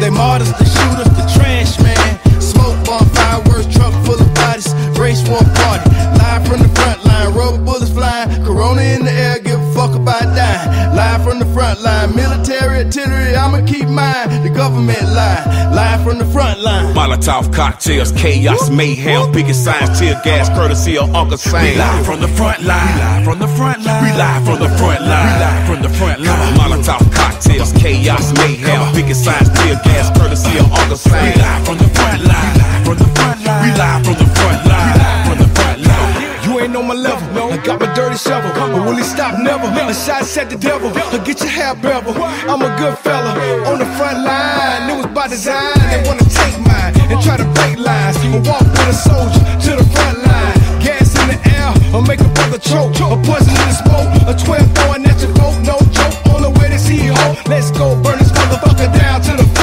[0.00, 2.18] They martyrs, the shooters, the trash man.
[2.40, 4.72] Smoke bomb, fireworks, truck full of bodies.
[4.98, 8.28] Race war party, live from the front line, rubber bullets flying.
[8.44, 10.94] Corona in the air, give a fuck about dying.
[10.96, 14.37] Live from the front line, military artillery, I'ma keep mine.
[14.78, 16.94] Government lie, live from the front line.
[16.94, 21.64] Molotov cocktails, chaos, mayhem, biggest signs, tear gas, courtesy of Uncle Sam.
[21.64, 24.04] We live from the front line, we live from the front line.
[24.04, 25.26] We live from the front line.
[25.26, 26.54] We live from the front line.
[26.54, 31.26] Molotov cocktails, chaos, mayhem, biggest signs, tear gas, courtesy of Uncle Sam.
[31.26, 32.54] We live from the front line.
[32.54, 33.62] We live from the front line.
[33.66, 34.94] We live from the front line.
[34.94, 36.14] We live from the front line.
[36.46, 37.27] You ain't on my level.
[37.58, 38.54] I got my dirty shovel.
[38.54, 39.34] But will he stop?
[39.42, 39.66] Never.
[39.66, 40.94] A shot at the devil.
[40.94, 42.14] Or get your hair bevel.
[42.14, 43.34] I'm a good fella.
[43.66, 44.86] On the front line.
[44.86, 45.74] It was by design.
[45.90, 48.14] They wanna take mine and try to break lines.
[48.22, 50.54] And walk with a soldier to the front line.
[50.78, 51.74] Gas in the air.
[51.90, 52.94] Or make a brother choke.
[53.02, 54.06] Or poison in the smoke.
[54.30, 55.58] A 12 throwing at your coat.
[55.66, 56.14] No joke.
[56.30, 57.34] On the way to see ho.
[57.50, 57.98] Let's go.
[57.98, 59.57] Burn this motherfucker down to the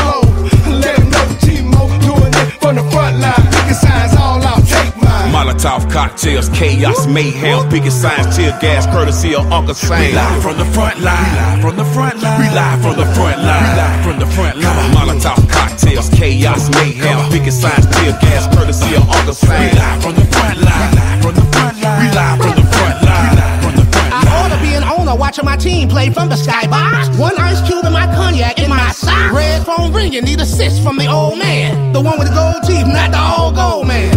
[5.65, 9.99] Molotov cocktails, chaos, mayhem, biggest signs, tear gas, courtesy of Uncle Sam.
[9.99, 11.17] We live from the front line.
[11.25, 12.39] We live from the front line.
[12.39, 13.65] We live from the front line.
[13.65, 14.93] We live from the front line.
[14.93, 19.57] Molotov cocktails, chaos, mayhem, biggest signs, tear gas, courtesy of Uncle Sam.
[19.57, 20.85] We live from the front line.
[20.85, 21.97] We live from the front line.
[21.97, 23.25] We live from the front line.
[23.25, 24.21] We live from the front line.
[24.21, 27.17] I ought to be an owner watching my team play from the skybox.
[27.17, 29.33] One ice cube in my cognac in my sock.
[29.33, 31.91] Red phone ringing, need assist from the old man.
[31.91, 34.14] The one with the gold teeth, not the old gold man.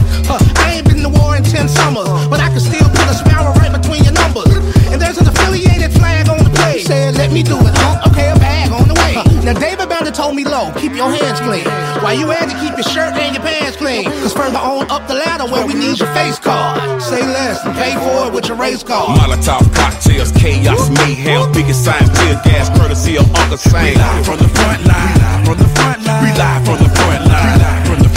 [1.08, 3.14] Huh, I ain't been to war in 10 summers, but I can still put a
[3.14, 4.52] sparrow right between your numbers.
[4.92, 6.86] And there's an affiliated flag on the plate.
[6.86, 8.08] Said, let me do it, huh?
[8.10, 9.14] Okay, a bag on the way.
[9.44, 11.64] Now, David Bender told me low, keep your hands clean.
[12.02, 14.04] While you had to keep your shirt and your pants clean.
[14.04, 17.02] Cause further on up the ladder where we need your face card.
[17.02, 19.18] Say less and pay for it with your race card.
[19.18, 23.84] Molotov cocktails, chaos, mayhem, biggest signs, tear gas, courtesy of Uncle Sam.
[23.84, 25.14] We live from the front line.
[25.14, 26.22] We live from the front line.
[26.22, 27.56] We live from the front line.
[27.56, 28.10] We live from the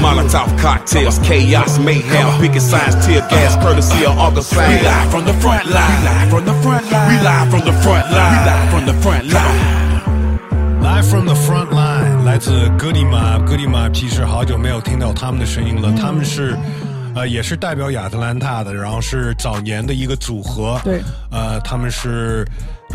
[0.00, 4.68] Molotov cocktails, chaos, mayhem, biggest signs, tear gas, courtesy of Uncle Sam.
[4.68, 6.00] We live from the front line.
[6.00, 7.08] We live from the front line.
[7.08, 8.32] We live from the front line.
[8.32, 10.82] We live from the front line.
[10.82, 13.38] Live from the front line，来自哥迪玛。
[13.38, 16.56] 哥迪玛其实好久没有听到他们的声音了，他们是。
[17.16, 20.80] 呃，也是代表亚特兰大的，然后是早年的一个组合。
[20.82, 21.00] 对，
[21.30, 22.44] 呃，他们是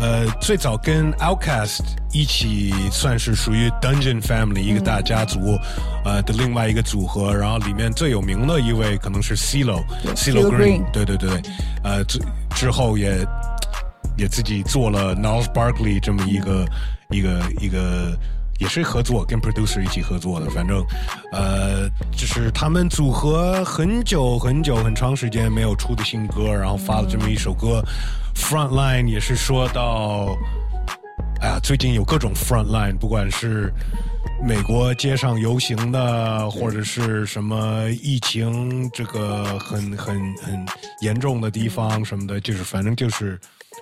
[0.00, 1.80] 呃最早跟 Outcast
[2.12, 5.58] 一起算是属于 Dungeon Family 一个大家族，
[6.04, 7.34] 呃的另外一个组合。
[7.34, 11.30] 然后里面最有名的一位可能是 CeeLo，CeeLo Green，对对对，
[11.84, 12.18] 呃之
[12.54, 13.24] 之后也
[14.16, 16.66] 也自己做了 North Barkley 这么一个
[17.10, 18.16] 一个一个。
[18.60, 20.48] 也是合作，跟 producer 一起合作的。
[20.50, 20.84] 反正，
[21.32, 27.82] 呃，就是他们组合很久很久很长时间没有出的新歌，然后发了这么一首歌。
[28.36, 30.36] Frontline 也是说到，
[31.40, 33.72] 哎呀，最近有各种 Frontline，不管是
[34.46, 40.66] 美国街上游行的，或者是什么疫情这个很很很
[41.00, 43.38] 严重的地方什么的，就是反正就是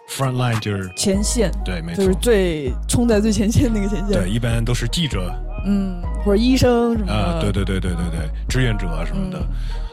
[0.08, 4.08] Frontline 就是前线，对，没错，就是最冲在最前线那个前线。
[4.08, 5.32] 对，一般都是记者，
[5.66, 7.12] 嗯，或者医生什么的。
[7.12, 9.38] 啊，对对对对对对，志愿者什么的。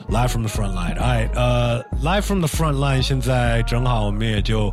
[0.07, 4.71] Live from the front line，哎，呃，Live from the front line，现在正好我们也就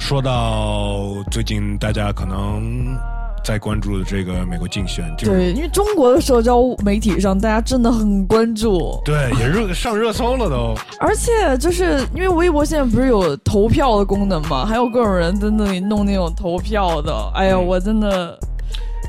[0.00, 2.98] 说到最近大家可能
[3.44, 10.74] 在关注的这个美国竞选，就是对，因为中国的社交媒体上大家真的很关注，对，也热上热搜了都。
[11.00, 18.38] 而且就是因为微博现在不是有投票的功能嘛，还有各种人在那里弄那种投票的，哎呀，我真的。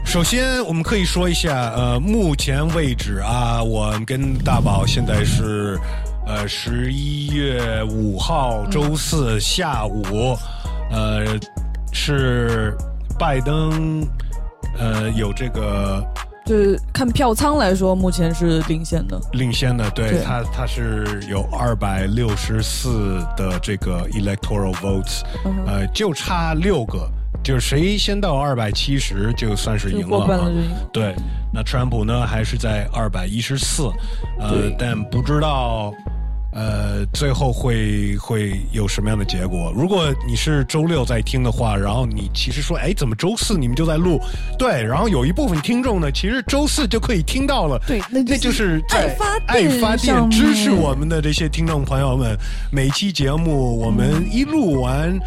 [0.04, 5.78] 首先，我们可以说一下，呃，目前为止啊，我跟大宝现在是，
[6.26, 10.36] 呃，十一月五号周四下午，
[10.90, 11.24] 呃，
[11.92, 12.76] 是
[13.20, 14.04] 拜登，
[14.78, 16.04] 呃，有这个
[16.46, 19.20] 就是看票仓来说，目前是领先的。
[19.34, 27.08] 领先的，对对他，他是有二百六十四的这个 electoral votes，、嗯呃，就差六个，
[27.44, 30.50] 就是谁先到二百七十，就算是赢了啊。
[30.92, 31.16] 对，
[31.54, 33.84] 那川普呢还是在二百一十四，
[34.40, 35.94] 呃，但不知道。
[36.54, 39.74] 呃，最后会会有什么样的结果？
[39.76, 44.20] 如果你是周六在听的话，然后你其实说，哎，怎么周四你们就在录？
[44.60, 47.80] 对，然后有一部分听众呢，其实周四就可以听到了。
[47.88, 52.38] 对，那那就是在爱发爱电发电支持我们的这些听众朋友们，
[52.72, 55.18] 每期节目我们一录完。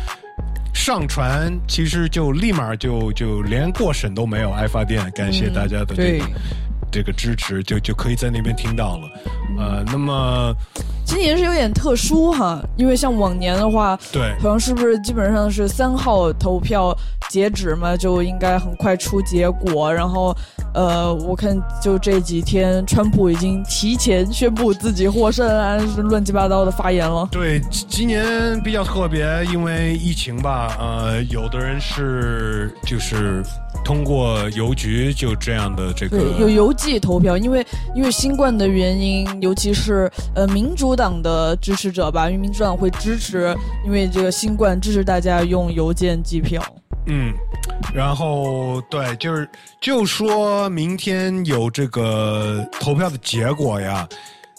[0.77, 6.27] 上传其实就立马就就连过审都没有，爱发电，感谢嗯大家的这对个、
[6.95, 9.11] 这个支持，就就可以在那边听到了。
[9.59, 10.55] 呃，那么
[11.05, 16.97] 今年是有点特殊哈，因为像往年的话，对好像是不是基本上是三号投票
[17.29, 19.93] 截止嘛，就应该很快出结果。
[19.93, 20.33] 然后，
[20.73, 27.29] 呃，我看就这几天，川普已经提前宣布自己获胜啊，是乱七八糟的发言了。
[27.33, 33.43] 对，今今年比较特别，因为疫情吧，呃，有的人是就是
[33.85, 46.63] 通过邮局就这样的这个对，有邮寄投票，因为因为新冠的原因，尤其是呃民主党的支持者吧，因为民主党会支持，因为这个新冠支持大家用邮件寄票。
[47.07, 47.35] 嗯，
[47.93, 49.47] 然后对，就是
[49.83, 54.09] 就说明天有这个投票的结果呀，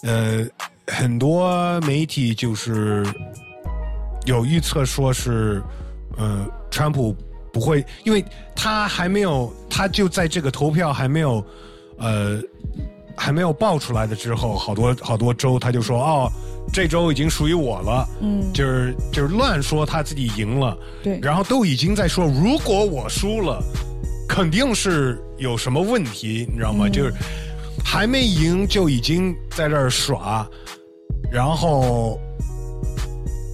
[0.04, 0.46] 呃，
[0.86, 3.04] 很多媒体就是
[4.26, 5.60] 有预测说是，
[6.16, 7.12] 呃，川普
[7.56, 8.22] 不会，因为
[8.54, 11.42] 他还没有，他就在这个投票还没有，
[11.96, 12.38] 呃，
[13.16, 16.30] 还没有爆出来的之后，好多好多州他就说哦。
[16.70, 23.62] 这周已经属于我了，嗯，就是就是乱说他自己赢了，对，然后都已经在说，如果我输了，
[24.28, 26.88] 肯定是有什么问题，你知道吗？
[26.90, 27.14] 就是
[27.82, 30.46] 还没赢就已经在这儿耍，
[31.32, 32.20] 然后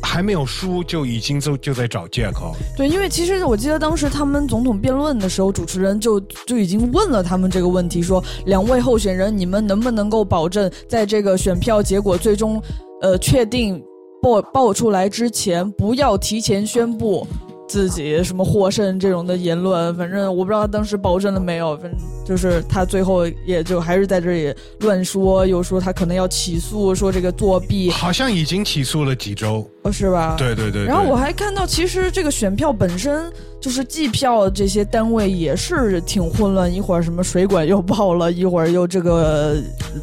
[0.02, 2.54] 还没有输就已经就就在找借口。
[2.76, 12.60] 对，因为其实我记得当时他们总统辩论的时候，主持人就就已经问了他们这个问题，说两位候选人，你们能不能够保证在这个选票结果最终
[13.00, 13.82] 呃确定
[14.20, 17.26] 报报出来之前，不要提前宣布
[17.68, 19.94] 自己什么获胜这种的言论？
[19.96, 21.92] 反正我不知道他当时保证了没有，反正
[22.24, 30.36] 就是他最后也就还是在这里乱说，又说他可能要起诉，说这个作弊，好像已经起诉了几周，哦是吧？
[30.38, 30.84] 对对对。
[30.84, 39.56] 然后我还看到，其实这个选票本身就是计票这些单位也是挺混乱，一会儿什么水管又爆了，一会儿又这个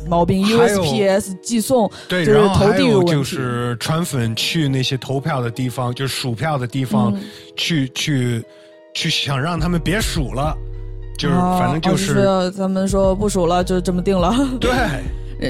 [0.08, 3.24] 毛病 USPS 寄送，对，就是然后投还有就递问题。
[3.24, 7.22] 是川粉去那些投票的地方，就是数票的地方，嗯
[7.56, 8.44] 去去
[8.94, 10.58] 去想让他们别数了，
[11.20, 14.34] 就是啊反正就哦是、他们说不数了，就这么定了。
[14.60, 14.72] 对。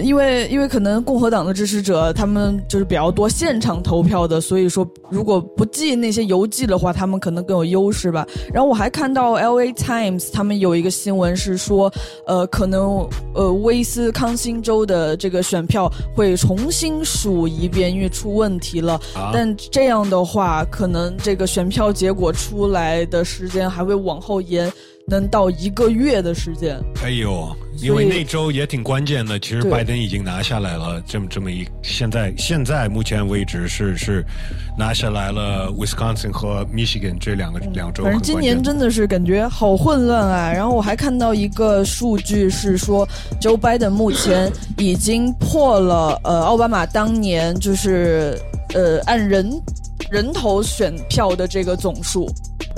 [0.04, 8.24] 因为因为可能共和党的支持者他们就是比较多现场投票的，所以说如果不寄那些邮寄的话，他们可能更有优势吧。
[8.54, 11.92] 然后我还看到 L A Times 他们有一个新闻是说，
[12.28, 18.94] 呃，可能呃威斯康星州的这个选票会重新数一遍，因为出问题了。
[19.16, 24.72] 啊但这样的话，可能这个选票结果出来的时间还会往后延，
[25.10, 26.80] 能到一个月的时间。
[27.04, 34.26] 哎呦，因为那周也挺关键的，其实拜登已经拿下来了，这么这么一，现在现在目前为止是是
[34.78, 38.14] 拿下来了 Wisconsin 和 Michigan 这两个、两州很关键的。
[38.14, 40.52] 反正今年真的是感觉好混乱啊！
[40.54, 43.08] 然后我还看到一个数据是说
[43.42, 48.38] ，Joe Biden 目前已经破了呃奥巴马当年就是
[48.74, 49.50] 呃按人
[50.12, 52.30] 人头选票的这个总数，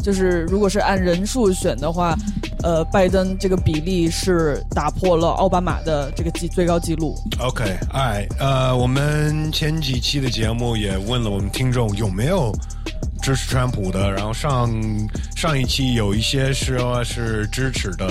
[0.01, 2.15] 就是如果是按人数选的话，
[2.63, 7.15] 呃，拜登这个比例是打破了奥巴马的这个记最高纪录。
[7.39, 12.51] OK，哎，呃，我们前几期的节目也问了我们听众有没有
[13.21, 14.69] 支持川普的，然后上
[15.35, 18.07] 上一期有一些是呃是支持的，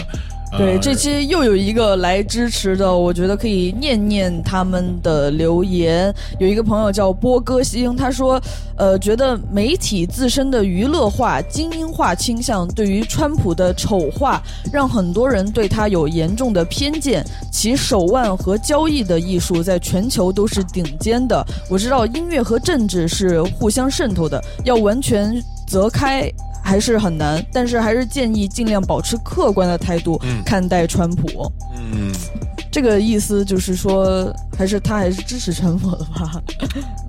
[0.59, 6.13] 对，这期又有一个来支持的，我觉得可以念念他们的留言。
[6.39, 8.41] 有一个朋友叫波歌星，他说，
[8.77, 17.25] 呃，觉得媒体自身的娱乐化、精英化倾向，对于川普的丑化，让很多人对他有严重的偏见。
[17.53, 21.47] 其手腕和交易的艺术在全球都是顶尖的。
[21.71, 26.31] 我知道音乐和政治是互相渗透的，要完全择开。
[26.71, 31.51] 还是很难，但是还是建议尽量保持客观的态度嗯看待川普。
[31.75, 32.15] 嗯，
[32.71, 36.41] 这个意思就是说，还是他还是支持川普的吧？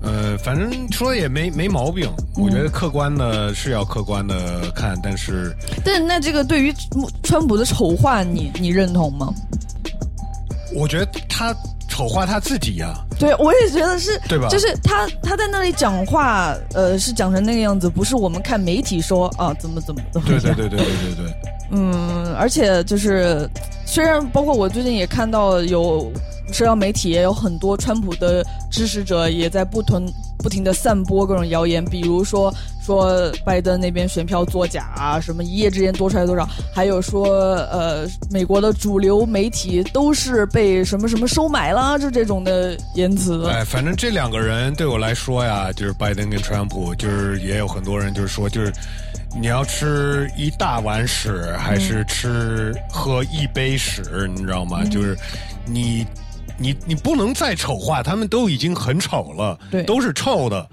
[0.02, 6.74] 呃，反正说也没没毛病，我觉得客观的是要客观的看，但是但那这个对于
[7.22, 9.32] 川普的丑化你，你认同吗？
[10.74, 11.54] 我觉得他
[11.92, 20.26] 丑化他自己呀、对，我也觉得是，对吧就是他他在那里讲话，呃，是讲成那个样子，不是我们看媒体说啊怎么怎么怎么。
[20.26, 21.34] 对对对对对对对。
[21.70, 23.46] 嗯，而且就是，
[23.84, 26.10] 虽然包括我最近也看到有
[26.52, 32.52] 社交媒体也有很多川普的支持者也在不停不停的散播各种谣言，比如说
[32.84, 43.46] 说拜登那边选票作假啊，什么一夜之间多出来多少，还有说呃美国的主流媒体都是被什么什么收买了，就这种的言辞。
[43.46, 48.72] 哎，反正这两个人对我来说呀，就是拜登跟川普，就是也有很多人就是说，就是
[49.40, 54.80] 你要吃一大碗屎，还是吃喝一杯屎，你知道吗？
[54.82, 55.16] 嗯就是
[55.64, 56.04] 你
[56.62, 60.66] 你你不能再丑化，他们都已经很丑了，对都是臭的。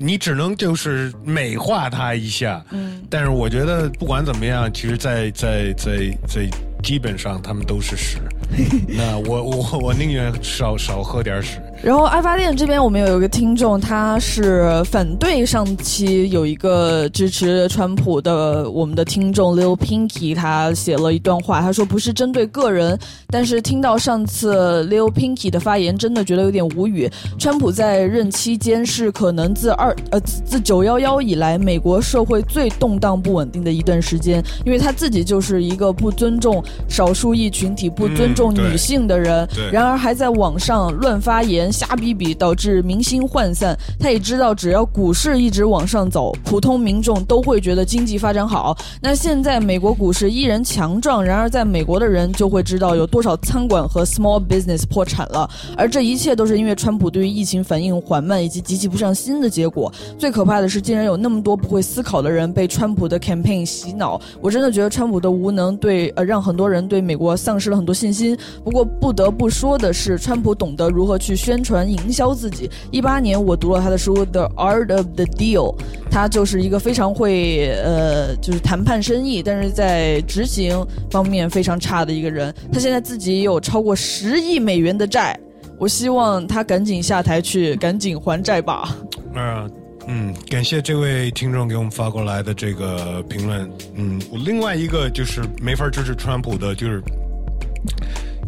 [0.00, 6.48] 你只能就是美化他一下，嗯，但是我觉得不管怎么样，其实在，在在在
[6.84, 8.18] 基本上他们都是屎。
[8.88, 11.60] 那我我我宁愿少少喝点屎。
[11.80, 27.08] 然后爱发电这边我们有一个听众，他是反对上期有一个支持川普的我们的听众 Lil Pinky，他写了一段话，他说不是针对个人，但是听到上次 Lil Pinky 的发言，真的觉得有点无语。
[27.38, 43.76] 川普在任期间是可能自二呃自自九幺幺以来美国社会最动荡不稳定的一段时间，因为他自己就是一个不尊重少数裔群体、不尊重女性的人，然而还在网上乱发言、瞎逼逼，导致民心涣散。
[43.98, 48.78] 他也知道，只要股市一直往上走，普通民众都会觉得经济发展好。
[49.02, 59.92] 那现在美国股市依然强壮，然而在美国的人就会知道有多少餐馆和 small business 破产了，而这一切都是因为川普对于疫情反应缓慢以及极其不上心的结果。
[60.16, 64.20] 最可怕的是，竟然有那么多不会思考的人被川普的 campaign 洗脑。
[64.40, 68.27] 我真的觉得川普的无能对呃让很多人对美国丧失了很多信心。
[68.64, 72.70] 不过不得不说的是，川普懂得如何去宣传营销自己。
[72.90, 75.74] 一八年我读了他的书《The Art of the Deal》，
[76.10, 82.54] 他就是一个非常会呃就是谈判生意，但是在执行方面非常差的一个人。
[82.72, 85.38] 他现在自己有超过十亿美元的债。
[85.78, 88.96] 我希望他赶紧下台去，赶紧还债吧。
[89.32, 89.70] 呃，
[90.10, 93.70] 嗯，感谢这位听众给我们发过来的这个评论。
[93.94, 97.00] 嗯，我另外一个就是没法支持川普的，就是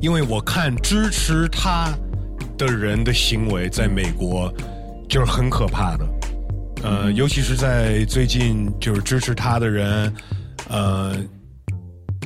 [0.00, 1.92] 因为我看支持他
[2.56, 4.52] 的人的行为在美国
[5.08, 6.06] 就是很可怕的。
[6.82, 10.12] 呃，尤其是在最近，就是支持他的人，
[10.68, 11.14] 呃，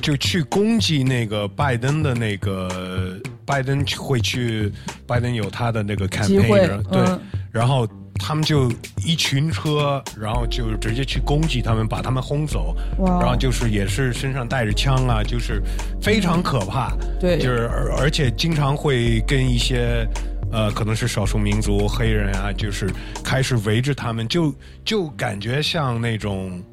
[0.01, 4.71] 就去攻击那个拜登的那个拜登会去，
[5.05, 7.19] 拜登有他的那个 campaign，对，嗯
[7.51, 7.85] 然后
[8.19, 8.71] 他们就
[9.05, 13.19] 一群车，然后就直接去攻击他们，把他们轰走，哇。
[13.19, 15.61] 然后就是也是身上带着枪啊，就是
[16.01, 17.37] 非常可怕，对。
[17.37, 20.07] 就是而而且经常会跟一些。
[20.51, 22.89] 呃，可能是少数民族黑人啊，就是
[23.21, 24.55] 开始围着他们，就
[24.85, 26.63] 就感觉像那种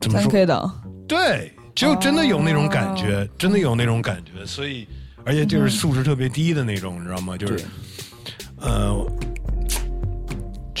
[0.00, 0.72] 怎么三说
[1.08, 4.86] 对，就真的有那种感觉，真的有那种感觉，所以
[5.24, 7.36] 而且就是素质特别低的那种，你知道吗？
[7.36, 7.64] 就是，
[8.60, 8.94] 呃，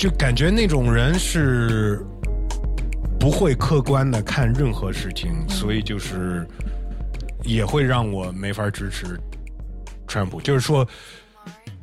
[0.00, 2.02] 就感觉那种人是
[3.18, 6.46] 不会客观的看任何事情，所以就是
[7.42, 9.20] 也会让我没法支持
[10.08, 10.40] 川普。
[10.40, 10.88] 就是说，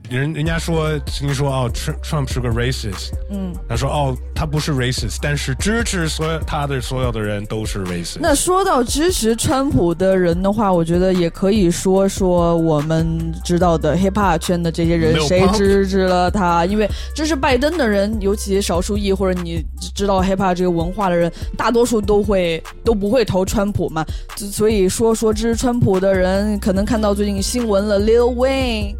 [0.10, 8.18] 人人家说听说哦，Trump Trump 是个 racist，嗯，他说哦，他不是 racist，但是支持所有他的所有的人都是 racist。
[8.20, 16.66] 那说到支持川普的人的话，我觉得也可以说说我们知道的 hip hop 圈的这些人谁支持了他？
[16.66, 24.06] 因为支持拜登的人，尤其少数裔或者你知道 hip hop 这个文化的人，大多数都会都不会投川普嘛。
[24.36, 28.96] 所以说说支持川普的人，可能看到最近新闻了，Lil Wayne。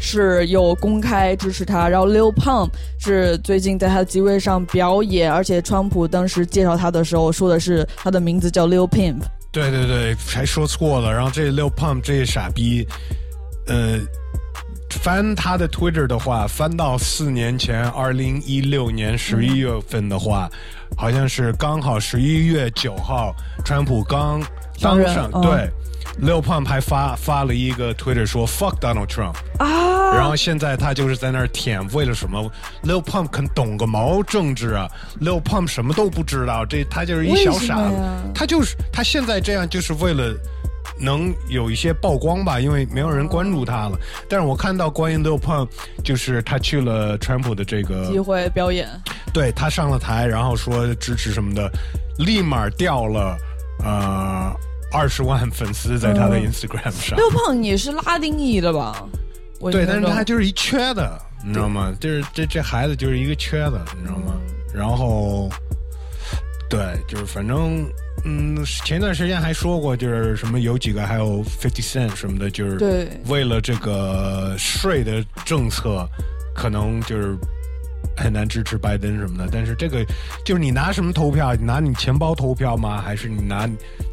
[0.00, 9.18] 是有公开支持他，然后 Lil Pump 是最近在他的集会上表演，而且川普当时介绍他的时候说的是他的名字叫 Lil Pimp。
[9.52, 11.12] 对对对，还说错了。
[11.12, 12.86] 然后这 Lil Pump 这傻逼，
[13.66, 14.00] 呃，
[14.90, 20.48] 翻他的 Twitter 的话，翻到四年前，二零一六年十一月份的话，
[20.96, 23.34] 好像是刚好十一月九号，
[23.64, 24.40] 川普刚
[24.80, 25.68] 当上，对。
[26.20, 32.50] Lil Pump 还发发了一个 Twitter 说 “fuck Donald Trump”，啊，然后现在他就是在那儿舔，为了什么
[32.82, 34.90] ？Lil Pump 肯懂个毛政治啊
[35.20, 37.94] ？Lil Pump 什么都不知道，这他就是一小傻子
[38.34, 40.34] 他就是他现在这样就是为了
[40.98, 43.98] 能有一些曝光吧，因为没有人关注他了。
[44.28, 45.68] 但是我看到关于 Lil Pump，
[46.04, 48.88] 就是他去了川普的这个机会表演，
[49.32, 51.70] 对他上了台，然后说支持什么的，
[52.18, 53.36] 立马掉了
[53.82, 54.52] 呃
[54.92, 57.16] 二十万粉丝在他的嗯 Instagram 上。
[57.16, 59.04] 六胖也是拉丁裔的吧？
[59.70, 61.94] 对，但是他就是一缺的，你知道吗？
[62.00, 64.34] 就是这这孩子就是一个缺的，你知道吗？
[64.74, 65.50] 然后，
[66.68, 67.84] 对，就是反正，
[68.24, 76.08] 嗯，前段时间还说过，就是什么有几个还有 Fifty Cent 什么的，就是为了这个税的政策，
[76.54, 77.36] 可能就是。
[78.16, 80.04] 很难支持拜登什么的，但是这个
[80.44, 81.54] 就是你拿什么投票？
[81.54, 83.00] 你拿你钱包投票吗？
[83.00, 83.66] 还是你拿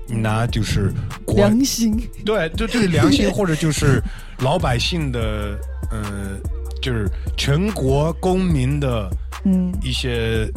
[0.06, 0.93] 你拿就是
[1.26, 1.98] 国良心？
[2.26, 4.02] 对，就这个良心，或者就是
[4.39, 5.60] 老百姓的，
[5.91, 6.38] 呃，
[6.82, 9.10] 就是全国公民的，
[9.43, 10.48] 嗯，一些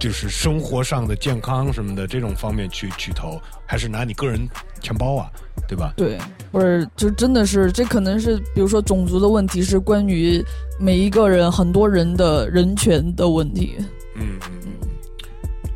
[0.00, 4.48] 就是生活上的健康什么的这种方面去去投，还是拿你个人
[4.80, 5.30] 钱包啊，
[5.68, 5.92] 对吧？
[5.96, 6.18] 对，
[6.50, 10.42] 或者就真的是这可能是，比如说种族的问题，是关于
[10.82, 13.76] 每一个人、很多人的人权的问题。
[14.16, 14.72] 嗯嗯嗯。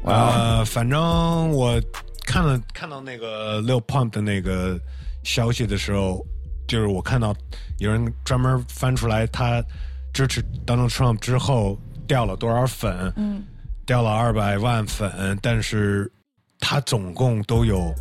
[0.03, 1.81] 呃，反正我
[2.27, 4.77] 看了看到那个 Lil Pump 的那个
[5.23, 6.27] 消息的时候，
[6.67, 7.33] 就是我看到
[7.79, 9.63] 有人专门翻出来，他
[10.13, 11.79] 支持 Donald Trump 之后
[12.09, 13.45] 掉了多少粉，嗯，
[13.87, 16.11] 掉了二百万粉，但是
[16.59, 17.95] 他总共都有，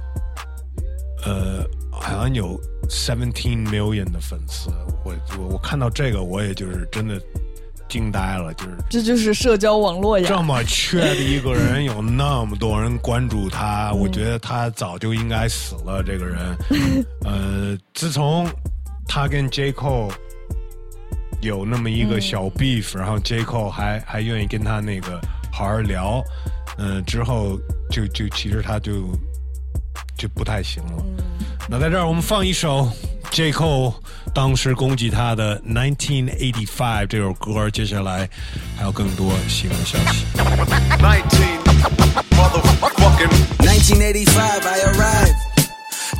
[1.23, 2.59] 呃，好像有
[2.89, 4.69] seventeen million 的粉丝。
[5.03, 7.21] 我我我看到这个，我也就是真的
[7.87, 10.25] 惊呆了，就是这就是社交网络呀。
[10.27, 16.03] 这么缺的一个人，有那么多人关注他，嗯我觉得他早就应该死了。
[16.03, 16.57] 这个人，
[17.23, 18.47] 呃，自从
[19.07, 20.11] 他跟 J Cole
[21.41, 25.21] 有那么一个小 beef，、然后 J Cole 还还愿意跟他那个
[25.51, 26.23] 好好聊，
[26.79, 27.59] 嗯、之后
[27.91, 29.07] 就就其实他就
[30.17, 31.05] 就不太行了。
[31.68, 32.90] 那在这儿我们放一首
[33.30, 33.94] J Cole
[34.34, 38.28] 当时攻击他的《1985》这首歌，接下来
[38.76, 40.26] 还有更多新闻消息。
[43.60, 45.34] 1985, I arrived.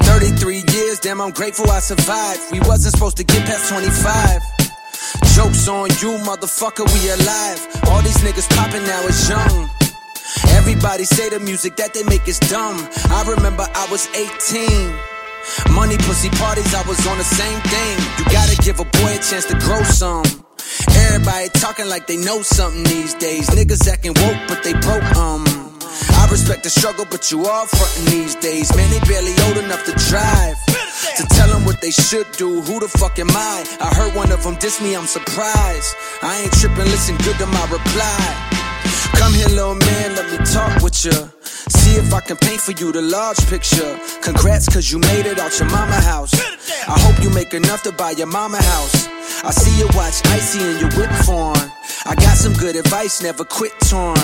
[0.03, 2.53] 33 years, damn, I'm grateful I survived.
[2.53, 4.41] We wasn't supposed to get past 25.
[5.35, 7.61] Jokes on you, motherfucker, we alive.
[7.89, 9.69] All these niggas popping now is young.
[10.57, 12.89] Everybody say the music that they make is dumb.
[13.11, 14.93] I remember I was 18.
[15.72, 17.96] Money, pussy parties, I was on the same thing.
[18.18, 20.26] You gotta give a boy a chance to grow some.
[21.08, 23.50] Everybody talking like they know something these days.
[23.50, 25.44] Niggas acting woke, but they broke, um.
[26.18, 28.76] I respect the struggle, but you all frontin' these days.
[28.76, 30.58] Man, they barely old enough to drive.
[31.18, 33.64] To tell them what they should do, who the fuck am I?
[33.80, 35.96] I heard one of them diss me, I'm surprised.
[36.22, 38.55] I ain't trippin', listen good to my reply.
[39.14, 41.30] Come here, little man, let me talk with ya.
[41.70, 44.00] See if I can paint for you the large picture.
[44.22, 46.34] Congrats, cause you made it out your mama house.
[46.88, 49.08] I hope you make enough to buy your mama house.
[49.44, 51.58] I see you watch Icy and your whip form.
[52.06, 54.16] I got some good advice, never quit torn.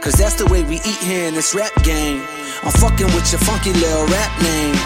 [0.00, 2.22] Cause that's the way we eat here in this rap game.
[2.62, 4.76] I'm fucking with your funky little rap name.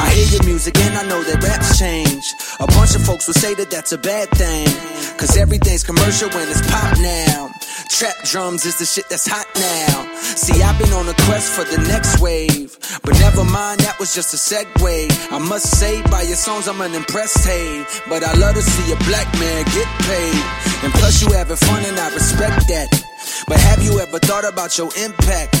[0.00, 2.24] I hear your music and I know that raps change.
[2.60, 4.68] A bunch of folks will say that that's a bad thing.
[5.16, 7.50] Cause everything's commercial when it's pop now.
[7.88, 10.14] Trap drums is the shit that's hot now.
[10.16, 12.76] See, I've been on a quest for the next wave.
[13.02, 15.32] But never mind, that was just a segue.
[15.32, 17.84] I must say, by your songs, I'm unimpressed, hey.
[18.08, 20.44] But I love to see a black man get paid.
[20.84, 22.88] And plus, you having fun, and I respect that.
[23.46, 25.56] But have you ever thought about your impact?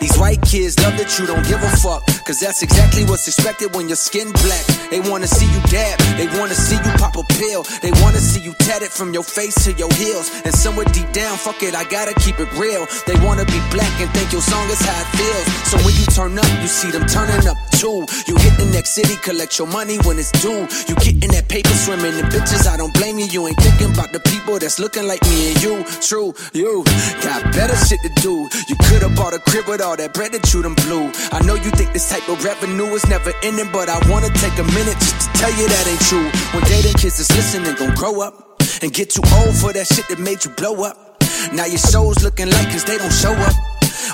[0.00, 2.02] These white kids love that you don't give a fuck.
[2.26, 4.64] Cause that's exactly what's expected when your skin black.
[4.90, 7.62] They wanna see you dab, they wanna see you pop a pill.
[7.82, 10.30] They wanna see you tatted from your face to your heels.
[10.44, 12.86] And somewhere deep down, fuck it, I gotta keep it real.
[13.06, 15.46] They wanna be black and think your song is how it feels.
[15.70, 18.06] So when you turn up, you see them turning up too.
[18.26, 20.66] You hit the next city, collect your money when it's due.
[20.88, 23.26] You getting that paper swimming in bitches, I don't blame you.
[23.26, 25.84] You ain't thinking about the people that's looking like me and you.
[26.00, 26.82] True, you
[27.22, 28.48] got better shit to do.
[28.68, 31.12] You could've bought a crib with all that bread that you done blew.
[31.36, 34.56] I know you think this type of revenue is never ending, but I wanna take
[34.56, 36.28] a minute just to tell you that ain't true.
[36.56, 40.08] One day kids is listening, gon' grow up and get too old for that shit
[40.08, 40.96] that made you blow up.
[41.52, 43.54] Now your show's looking like cause they don't show up.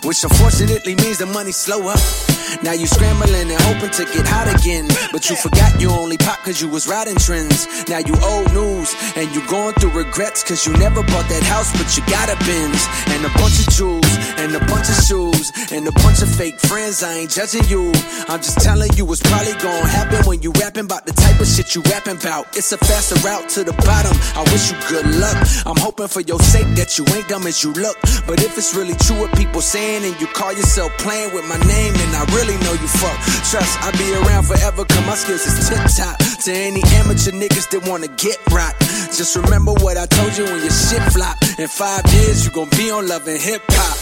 [0.02, 2.31] Which unfortunately means the money slow up.
[2.62, 4.88] Now you scrambling and hoping to get hot again.
[5.12, 7.66] But you forgot you only pop cause you was riding trends.
[7.88, 11.72] Now you old news and you going through regrets cause you never bought that house
[11.72, 12.86] but you got a Benz.
[13.08, 16.58] And a bunch of jewels and a bunch of shoes and a bunch of fake
[16.60, 17.02] friends.
[17.02, 17.92] I ain't judging you.
[18.28, 21.46] I'm just telling you what's probably gonna happen when you rapping about the type of
[21.46, 22.56] shit you rapping about.
[22.56, 24.16] It's a faster route to the bottom.
[24.34, 25.36] I wish you good luck.
[25.66, 27.96] I'm hoping for your sake that you ain't dumb as you look.
[28.26, 31.58] But if it's really true what people saying and you call yourself playing with my
[31.66, 33.16] name, then I really know you fuck.
[33.48, 36.16] Trust, I'll be around forever cause my skills is tip top.
[36.44, 38.80] To any amateur niggas that wanna get rocked.
[39.14, 41.36] Just remember what I told you when your shit flop.
[41.58, 43.96] In five years, you gon' be on love and hip hop.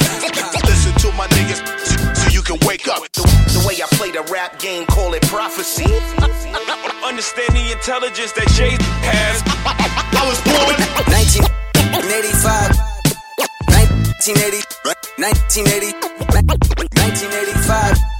[0.64, 1.60] Listen to my niggas
[2.16, 3.02] so you can wake up.
[3.12, 3.22] The,
[3.52, 5.84] the way I play the rap game, call it prophecy.
[7.04, 9.42] Understand the intelligence that Jay has.
[9.66, 10.78] I was born
[11.10, 12.90] 1985.
[14.22, 14.62] 1980.
[15.18, 15.92] 1980.
[16.40, 18.19] 1985.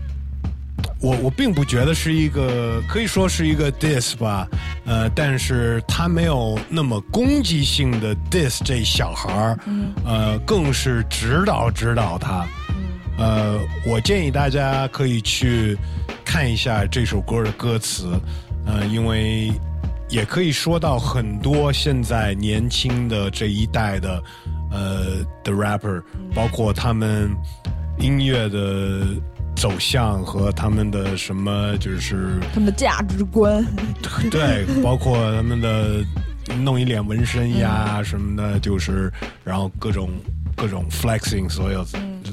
[1.01, 4.47] 我我并不觉得是一个可以说是一个 diss 吧，
[4.85, 9.59] 呃，但是他没有那么攻击性的 diss 这小孩儿，
[10.05, 12.47] 呃，更是指导指导他。
[13.17, 15.77] 呃，我建议大家可以去
[16.23, 18.07] 看一下这首歌的歌词，
[18.65, 19.51] 呃，因为
[20.07, 24.23] 也可以说到很多现在年轻的这一代的
[24.71, 25.05] 呃
[25.43, 26.01] 的 rapper，
[26.33, 27.29] 包括他们
[27.99, 29.05] 音乐的
[29.61, 33.63] 走向和他们的什么就是他们的价值观，
[34.31, 36.03] 对，包括他们的
[36.63, 40.09] 弄一脸纹身呀什么的，就是然后各种
[40.55, 41.85] 各种 flexing，所有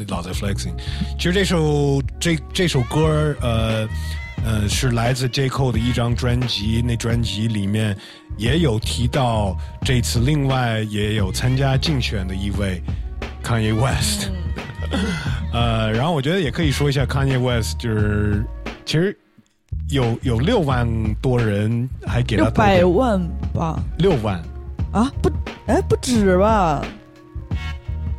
[0.08, 0.72] 老在 flexing。
[1.18, 3.86] 其实这首这这首歌呃
[4.46, 7.94] 呃是来自 J Cole 的一张专辑，那专辑里面
[8.38, 9.54] 也有提到
[9.84, 12.82] 这次另外也有参加竞选的一位
[13.44, 14.30] Kanye West。
[15.53, 18.45] 呃，然后我觉得也可以说一下 Kanye West，就是
[18.84, 19.16] 其实
[19.91, 20.86] 有有六万
[21.22, 23.20] 多人还给他六百万
[23.53, 23.82] 吧？
[23.99, 24.43] 六万，
[24.93, 25.30] 啊，不，
[25.66, 26.84] 哎，不止吧？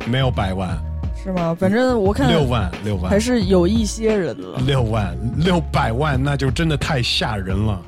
[0.06, 0.78] 没有百万，
[1.22, 1.54] 是吗？
[1.58, 4.58] 反正我看六万六万还是有一些人了。
[4.66, 7.80] 六万六百万，那就真的太吓人了。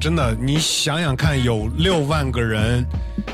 [0.00, 2.84] 真的，你想想看，有六万个人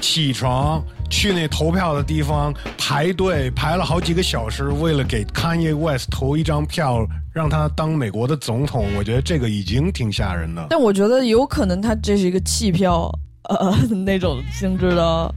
[0.01, 8.87] 起床去那投票的地方排队，排了好几个小时，为了给 Kanye West 投一张票，让他当美国的总统。
[8.97, 10.67] 我觉得这个已经挺吓人的。
[10.71, 13.11] 但我觉得有可能他这是一个弃票，
[13.49, 15.35] 呃，那种性质的，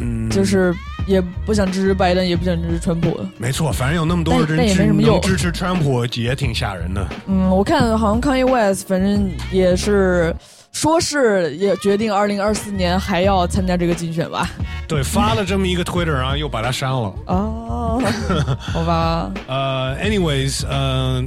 [0.00, 0.74] 嗯，就是
[1.06, 3.20] 也不想支持拜登，也不想支持川普。
[3.36, 7.06] 没错，反正有那么多人支没什么用能支持川普，也挺吓人的。
[7.26, 10.34] 嗯，我看好像 Kanye West 反正也是
[10.72, 14.48] 说是也决定二零二四年还要参加这个竞选吧。
[14.88, 17.14] 对，发了这么一个 Twitter，然后又把它删了。
[17.26, 18.02] 哦，
[18.58, 19.30] 好吧。
[19.46, 21.22] 呃，anyways，呃，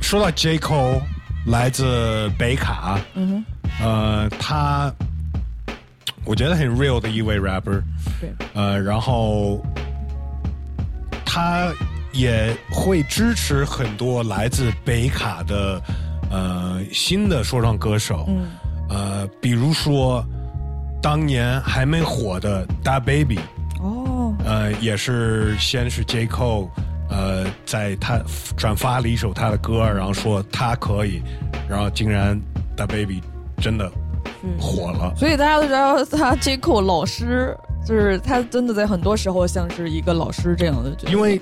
[0.00, 0.58] 说到 J.
[0.58, 1.00] Cole，
[1.46, 3.44] 来自北卡，嗯
[3.80, 4.92] 呃，他
[6.24, 7.80] 我觉得很 real 的一位 rapper，
[8.20, 9.62] 对，呃，然后
[11.24, 11.72] 他
[12.12, 15.80] 也会支持很多来自北卡的
[16.30, 18.48] 呃新的说唱歌手，嗯，
[18.88, 20.24] 呃，比如说
[21.02, 23.38] 当年还没火的 Da Baby，
[23.80, 26.68] 哦，呃，也是先是 J Cole，
[27.10, 28.20] 呃，在他
[28.56, 31.22] 转发了一首他的歌，然后说他可以，
[31.68, 32.40] 然后竟然
[32.76, 33.22] Da Baby
[33.58, 33.90] 真的
[34.58, 35.14] 火了。
[35.16, 41.12] 所以大家都知道他 J Cole 老师，就是他真的在很多时候像是一个老师这样的角色。
[41.12, 41.40] 因为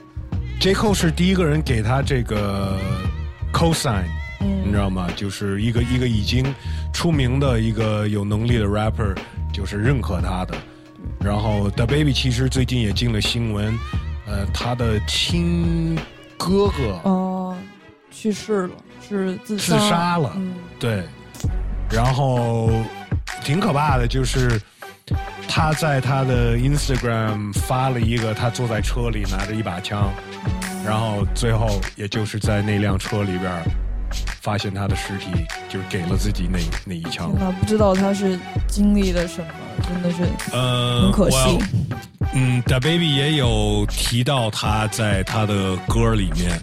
[0.61, 2.79] J Cole 是第一个人给他这个
[3.53, 4.11] cosign，、嗯
[4.67, 5.09] 你知道吗？
[5.15, 6.45] 就是一个一个已经
[6.93, 9.17] 出名的一个有能力的 rapper，
[9.53, 10.55] 就是认可他的。
[11.21, 13.79] 然后 The Baby 其实最近也进了新闻，
[14.27, 15.97] 呃，他的亲
[16.37, 17.57] 哥哥哦，
[18.11, 18.75] 去世了，
[19.09, 21.03] 是自自杀了，嗯对，
[21.91, 22.71] 然后
[23.43, 24.61] 挺可怕的，就是
[25.49, 30.13] 他在他的 Instagram 发了一个他坐在车里拿着一把枪，
[30.85, 33.63] 然后最后也就是在那辆车里边儿
[34.47, 35.27] 发现他的尸体，
[35.69, 37.41] 就是给了自己那那一枪天。
[37.41, 38.39] 哪，不知道他是
[38.69, 39.49] 经历了什么，
[39.83, 40.23] 真的是
[40.53, 41.59] 呃，很可惜。
[42.33, 46.61] 嗯，Da Baby 也有提到他在他的歌里面，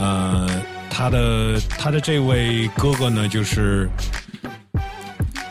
[0.00, 0.48] 呃，
[0.90, 3.88] 他的他的这位哥哥呢，就是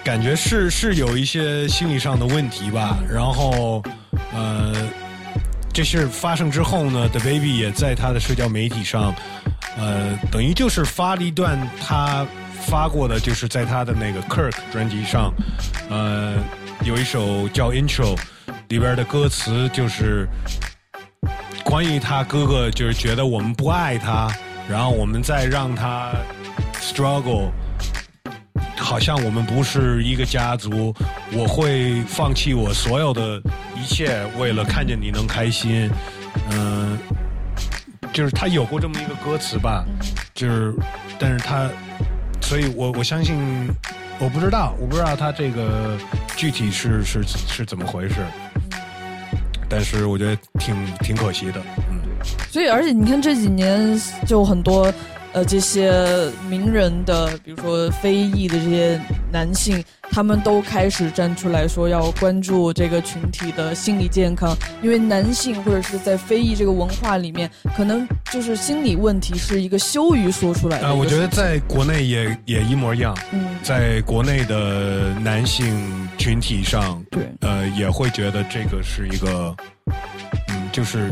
[0.04, 2.98] 感觉是是有一些心理上的问题吧。
[3.10, 3.82] 然后，
[4.34, 4.74] 呃，
[5.74, 9.16] 这事发生之后呢，The Baby 也在他的社交媒体上，
[9.78, 12.28] 呃，等于就是发了一段他
[12.60, 15.34] 发过的，就是在他的那个 Kirk 专辑上，
[15.90, 16.36] 呃，
[16.84, 18.20] 有一首叫 Intro
[18.68, 20.28] 里边的歌词就是
[21.64, 24.30] 关于他哥哥，就是觉得我们不爱他，
[24.70, 26.12] 然后我们再让他
[26.82, 27.50] struggle。
[28.78, 30.94] 好像我们不是一个家族，
[31.34, 33.42] 我会放弃我所有的
[33.76, 35.90] 一切，为了看见你能开心。
[36.52, 36.98] 嗯、
[38.14, 39.86] 就是他有过这么一个歌词吧，
[40.34, 40.74] 就是，
[41.20, 41.70] 但是他，
[42.42, 43.36] 所以我我相信，
[44.18, 45.98] 我不知道，我不知道他这个
[46.36, 48.16] 具体是是是怎么回事，
[49.70, 52.00] 但是我觉得挺挺可惜的，嗯。
[52.50, 54.94] 所以，而且你看这几年就很多
[55.34, 55.92] 呃这些
[56.50, 59.00] 名人的，比如说非裔的这些
[59.32, 73.18] 男性，他们都开始站出来说要关注这个群体的心理健康，因为男性或者是在非裔这个文化里面，可能就是心理问题是一个羞于说出来的一啊，个我觉得在国内也也一模一样。
[73.32, 79.56] 嗯在国内的男性群体上，对，呃，也会觉得这个是一个，
[80.50, 81.12] 嗯，就是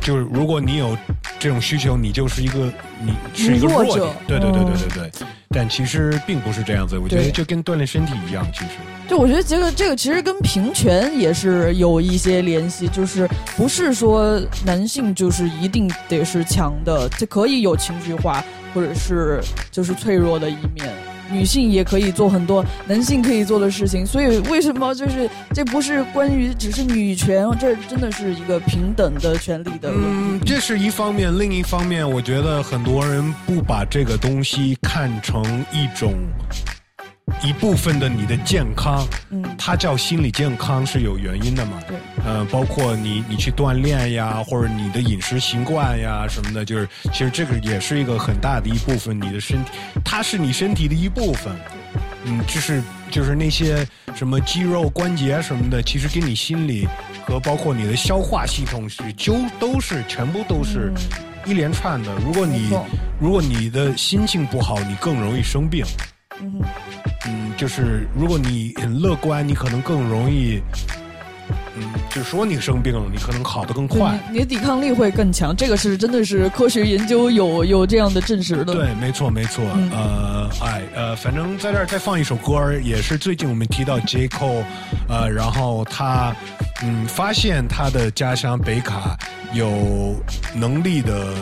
[0.00, 0.96] 就是，如果你有
[1.38, 4.16] 这种需求，你就是一个你是一个弱弱者点。
[4.26, 5.26] 对对对对嗯对对。
[5.54, 8.70] 但其实并不是这样子，我觉得就跟锻炼身体一样，其实。
[9.06, 20.90] 就我觉得这个这个其实跟平权也是有一些联系，就是不是说男性就是一定得是强的，这可以有情绪化或者是就是脆弱的一面。
[21.32, 24.06] 女性也可以做很多男性可以做的事情。
[24.06, 29.90] 所以为什么就是这不是关于只是女权，这真的是一个平等的权利的。
[29.90, 36.12] 嗯，这是一方面，另一方面，我觉得很多人不把这个东西看成一种
[37.42, 41.80] 一部分的你的健康，嗯，它叫心理健康是有原因的嘛？
[41.88, 49.70] 对，呃，包括你你去锻炼呀，或者你的饮食习惯呀什么的，就是其实这个也是一个很大的一部分，你的身体，
[50.04, 51.52] 它是你身体的一部分。
[52.24, 56.86] 嗯，就是就是那些什么肌肉、关节什么的，其实跟你心理
[57.26, 60.92] 和包括你的消化系统是就都是全部都是
[61.44, 62.14] 一连串的。
[62.24, 62.70] 如果你
[63.18, 65.84] 如果你的心情不好，你更容易生病。
[66.40, 66.60] 嗯
[67.26, 70.60] 嗯，就是如果你很乐观，你可能更容易，
[71.76, 74.18] 嗯，就说你生病了，你可能好的更快。
[74.30, 78.74] 你你的抵抗力会更强，这个是真的是科学研究有有这样的证实的。
[78.74, 79.64] 对，没错，没错。
[79.74, 84.64] 嗯呃，哎，呃，反正在这儿再放一首歌儿，也是最近我们提到 J Cole，
[85.08, 86.34] 呃，然后他
[86.82, 89.16] 嗯发现他的家乡北卡
[89.52, 90.16] 有
[90.54, 91.34] 能力的。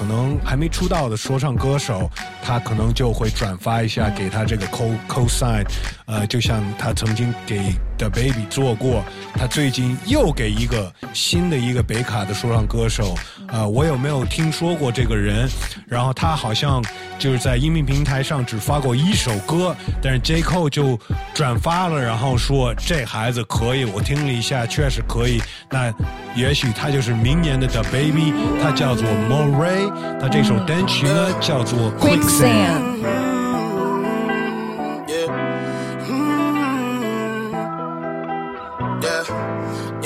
[0.00, 2.10] 可能还没出道的说唱歌手，
[2.42, 5.62] 他可能就会转发一下，给他这个 co co sign，
[6.10, 9.04] 呃，就像他曾经给 The Baby 做过，
[9.34, 13.14] 他最近又给一个新的一个北卡的说唱歌手，
[13.46, 15.48] 呃，我有没有听说过这个人？
[15.86, 16.84] 然后他好像
[17.16, 20.98] 就是在音频平台上只发过一首歌，但是 J Cole 就
[21.32, 25.40] 转发了，然后说这孩子可以，我听了一下，确实可以。
[25.70, 25.94] 那
[26.34, 29.88] 也许他就是明年的 The Baby，他叫做 Moray，
[30.20, 33.39] 他这首单曲呢叫做 Quicksand。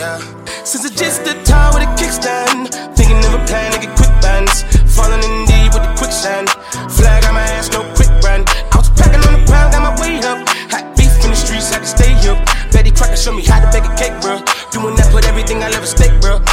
[0.04, 0.18] Yeah.
[0.64, 4.12] Since it's just the time with a kickstand, thinking of a plan to get quick
[4.20, 4.64] bands.
[4.96, 6.48] Falling in deep with the quicksand.
[6.96, 8.44] Flag on my ass, no quick brand.
[8.72, 10.38] I was packing on the pound, got my weight up.
[10.72, 12.38] Hot beef in the streets, had to stay up.
[12.72, 14.40] Betty Crocker showed me how to bake a cake, bro.
[14.72, 16.43] Doing that, put everything I love at stake, bro.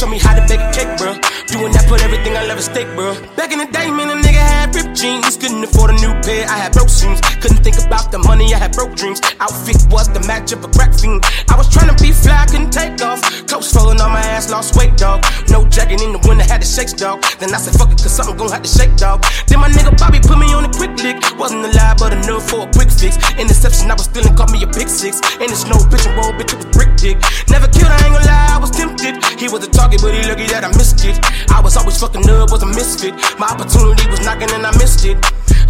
[0.00, 1.12] Showed me how to bake a cake, bro.
[1.52, 3.12] Doing that, put everything I love at stake, bro.
[3.36, 5.36] Back in the day, man, a nigga had ripped jeans.
[5.36, 7.20] Couldn't afford a new pair, I had broke seams.
[7.44, 9.20] Couldn't think about the money, I had broke dreams.
[9.44, 11.20] Outfit was the match of a crack fiend.
[11.52, 13.20] I was trying to be fly, couldn't take off.
[13.44, 15.20] Coats falling on my ass, lost weight, dog.
[15.52, 17.20] No jacket in the winter, had to shake, dog.
[17.36, 19.20] Then I said, fuck it, cause something gon' have to shake, dog.
[19.52, 21.20] Then my nigga Bobby put me on a quick lick.
[21.36, 23.20] Wasn't alive, but enough for a quick fix.
[23.36, 25.20] Interception, I was stealing, caught me a pick six.
[25.44, 27.20] In the snow, bitch, and roll, bitch, it was brick dick.
[27.52, 29.20] Never killed, I ain't gonna lie, I was tempted.
[29.36, 31.18] He was a target, but he lucky that I missed it.
[31.50, 33.14] I was always fucking up, was a misfit.
[33.38, 35.18] My opportunity was knocking and I missed it.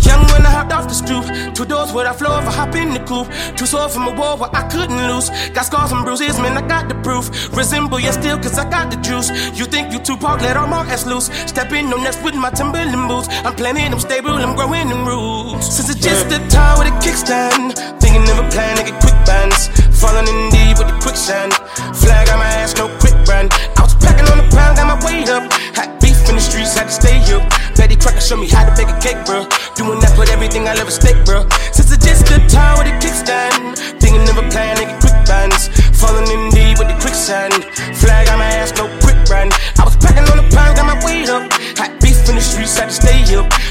[0.04, 1.24] Young when I hopped off the stoop.
[1.54, 3.28] Two doors where I flow if I hop in the coupe.
[3.56, 5.30] Too sore from a war where I couldn't lose.
[5.50, 7.30] Got scars and bruises, man, I got the proof.
[7.56, 9.30] Resemble you still, cause I got the juice.
[9.58, 11.26] You think you too park, let all my ass loose.
[11.46, 13.28] Step in no next with my Timberland boots.
[13.44, 15.68] I'm planning, I'm stable, I'm growing in roots.
[15.76, 17.76] Since it's just the time with a kickstand.
[18.00, 19.68] Thinking of a plan to get quick bands.
[20.00, 21.52] Falling in deep with the quicksand.
[22.00, 22.88] Flag on my ass, no
[30.70, 31.49] I love stake, bro.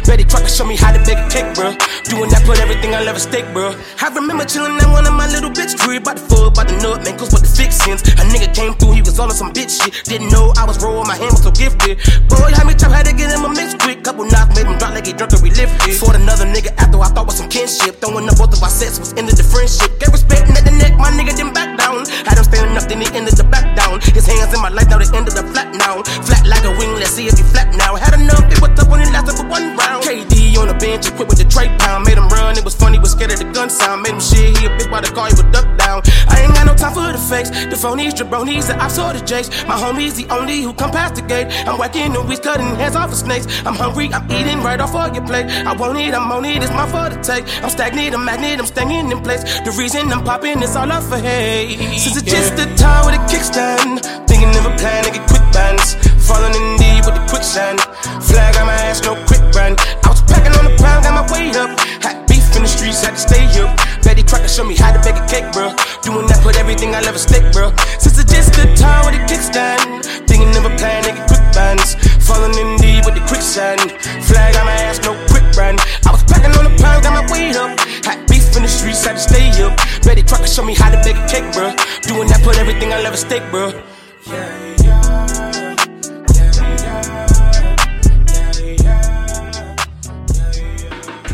[0.09, 1.69] Betty Crocker show me how to bake a cake, bro.
[2.09, 3.77] Doing that, put everything I love at stake, bro.
[4.01, 6.01] I remember chilling at one of my little bitch crib.
[6.01, 8.01] About the full, about the nut, man, cause what the fixins.
[8.17, 9.93] A nigga came through, he was all on some bitch shit.
[10.09, 12.01] Didn't know I was raw, my hand was so gifted.
[12.25, 14.01] Boy, how me trap had to get him a mix quick.
[14.01, 15.93] Couple knocks made him drop like he drunk and relifted.
[16.01, 18.01] Fought another nigga after I thought was some kinship.
[18.01, 19.93] Throwing up both of our sets was ended the friendship.
[20.01, 22.09] Gave respect at the neck, my nigga didn't back down.
[22.25, 24.01] Had him standing up, then he ended the back down.
[24.17, 26.01] His hands in my life, now they ended the flat now.
[26.25, 27.93] Flat like a wing, let's see if he flat now.
[27.93, 29.98] Had enough, it was tough when it lasted for one round.
[29.99, 32.05] KD on the bench, equipped with the trade pound.
[32.05, 34.03] Made him run, it was funny, was scared of the gun sound.
[34.03, 36.01] Made him shit, he a bitch by the car, he would duck down.
[36.27, 37.49] I ain't got no time for the fakes.
[37.49, 39.49] The phonies, jabronis, the ops or the jakes.
[39.67, 41.47] My homies, the only who come past the gate.
[41.67, 43.45] I'm whacking the weeds, cutting heads off of snakes.
[43.65, 45.47] I'm hungry, I'm eating right off of your plate.
[45.65, 47.45] I won't eat, I'm on it, it's my fault to take.
[47.63, 49.43] I'm stagnant, I'm magnet, I'm staying in place.
[49.65, 51.77] The reason I'm popping is all up for hate.
[51.99, 54.05] Since it's just the time with a kickstand.
[54.27, 55.95] Thinking of a plan to get quick bands.
[56.29, 57.81] Falling in deep with the quicksand.
[58.21, 59.81] Flag on my ass, no quick brand.
[60.05, 61.73] I was packing on the pound, got my weight up.
[62.05, 63.73] Hot beef in the streets, had to stay up.
[64.05, 65.73] Betty Crocker showed me how to bake a cake, bro.
[66.05, 67.73] Doing that, put everything I love at stake, bro.
[67.97, 70.05] Since it's just the time with a kickstand.
[70.29, 71.97] Thinking of a plan get quick bands.
[72.21, 73.89] Falling in deep with the quicksand.
[74.29, 75.81] Flag on my ass, no quick brand.
[76.05, 77.73] I was packing on the pound, got my weight up.
[78.05, 79.73] Hot beef in the streets, had to stay up.
[80.05, 81.73] Betty try to show me how to make a cake, bro.
[82.05, 83.73] Doing that, put everything I love at stake, bro.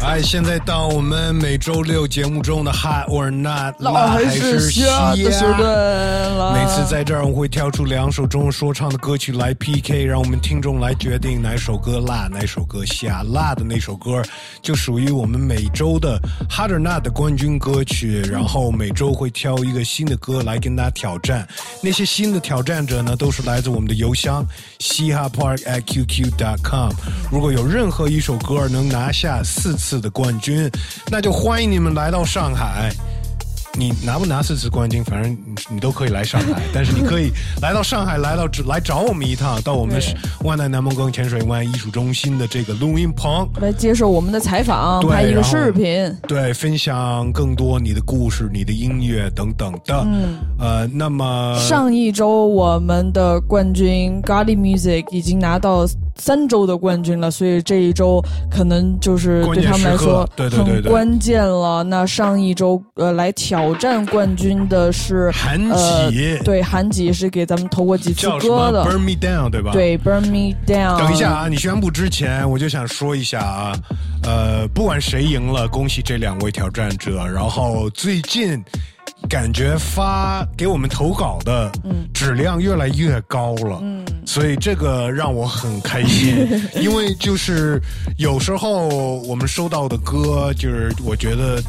[0.05, 6.53] 哎，现在到我们每周六节目中的 Hot or Not，那辣还是是瞎的时虾段。
[6.53, 13.23] 每次在这儿，我会挑出两首中文说唱的歌曲来 PK，让我们听众来决定哪首歌辣，哪首歌虾。
[13.23, 14.21] 辣的那首歌
[14.61, 16.19] 就属于我们每周的
[16.51, 21.47] Hot or Not 的冠军歌曲，然后每周会挑一个新的歌来跟大家挑战。
[21.81, 24.45] 那些新的挑战者呢，都是来自我们的邮箱
[24.77, 26.91] 嘻哈 park at qq dot com。
[27.31, 30.69] 如果有任何一首歌能拿下四次的冠军，
[31.11, 32.91] 那就欢迎你们来到上海。
[33.77, 40.01] 你拿不拿四次冠军，反正你你都可以来上海，但是你可以来到上海，来到来找我们一趟，到我们
[40.43, 46.15] 万代南梦宫潜水湾艺术中心的这个录音棚，来接受我们的采访，拍一个视频。
[46.27, 50.03] 对，分享更多你的故事、你的音乐等等的。
[50.05, 55.85] 嗯，呃，那么上一周我们的冠军 Golly Music 已经拿到
[56.17, 61.83] 三周的冠军了，所以这一周可能就是对他们来说关键时刻对对对对很关键了。
[61.83, 69.71] 那上一周呃来挑战冠军的是韩呃吉对韩吉是给咱们投过几次歌的？Burn Me Down，对吧？
[69.71, 70.99] 对，Burn Me Down。
[70.99, 73.73] 等一下啊，你宣布之前，我就想说一下啊，
[74.23, 77.25] 呃，不管谁赢了，恭喜这两位挑战者。
[77.25, 78.61] 然后最近
[79.29, 81.71] 感觉发给我们投稿的
[82.13, 86.47] 质量越来越高了，嗯，所以这个让我很开心，
[86.79, 87.81] 因为就是
[88.17, 88.87] 有时候
[89.23, 91.61] 我们收到的歌，就是我觉得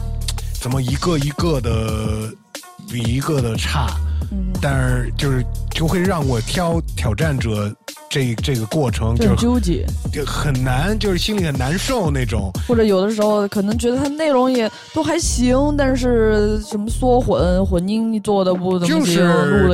[0.66, 2.28] 怎么一个一个的
[2.90, 3.86] 比一个的差，
[4.60, 7.72] 但是就是就会让我挑挑战者
[8.10, 12.50] 这这个过程就就是纠结，就很难，就是心里很难受那种。
[12.66, 19.24] 或者有的时候可能觉得它内容也都还行，但是什么缩混混音做的不怎么就是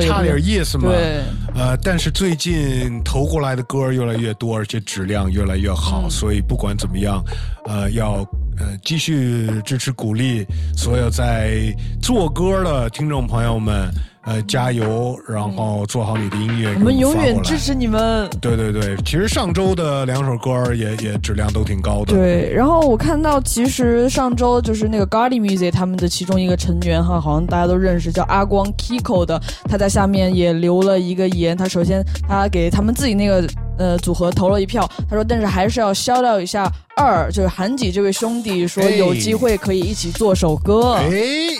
[0.07, 0.89] 差点意思嘛。
[0.89, 1.23] 对，
[1.55, 7.19] 呃，但是最近投过来的歌越来越多，而且质量越来越好，所以不管怎么样，
[7.65, 8.23] 呃，要
[8.59, 10.45] 呃继续支持鼓励
[10.75, 13.89] 所有在做歌的听众朋友们，
[14.25, 18.29] 呃，加油，然后做好你的音乐，我们永远支持你们。
[18.41, 22.13] 对对对，其实上周的两首歌也也质量都挺高的。
[22.13, 31.55] 对，然后我看到，其实上周就是那个 Gardy Music 他们的其中一个成员哈，好像大家都认识，叫阿光 Kiko 的，他在下面也留了一个言。
[31.57, 33.45] 他首先他给他们自己那个
[33.77, 40.93] 呃组合投了一票，他说，但是还是要 shout out 一下二，就是韩几这位兄弟，说哎有机会可以一起做首歌。
[40.93, 41.09] 哎，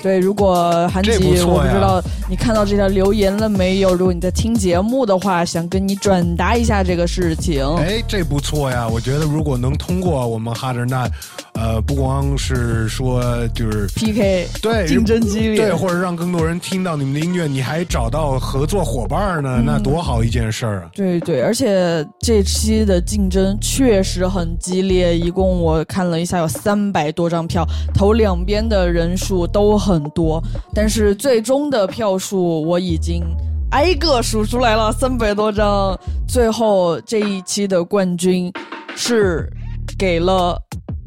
[0.01, 1.11] 对，如果韩几
[1.43, 3.95] 我不知道你看到这条留言了没有？
[3.95, 7.65] 如果你在听节目的话，想跟你转达一下这个事情。
[7.77, 8.87] 哎，这不错呀！
[8.87, 11.09] 我觉得如果能通过我们哈德纳，
[11.53, 20.89] 呃，不光是说就是 PK 对竞争激烈对，或者让更多人听到你们的音乐，你还找到合作伙伴呢，嗯那多好一件事儿啊！
[20.93, 30.43] 对对，而且这期的竞争确实很激烈，一共我看了一下，有三百多张票，投两边的人数都很多，
[30.73, 33.23] 但是最终的票数我已经
[33.71, 35.97] 挨个数出来了，三百多张，
[36.27, 38.51] 最后这一期的冠军
[38.95, 39.49] 是
[39.97, 40.61] 给了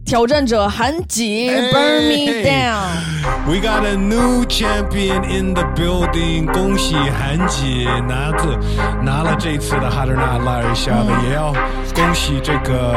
[0.06, 2.76] 挑战者韩吉、Burn Me Down。
[3.44, 6.46] We got a new champion in the building！
[6.52, 8.56] 恭喜韩姐拿着
[9.02, 11.52] 拿了这次的哈德纳拉尔夏的，也要
[11.92, 12.94] 恭喜这个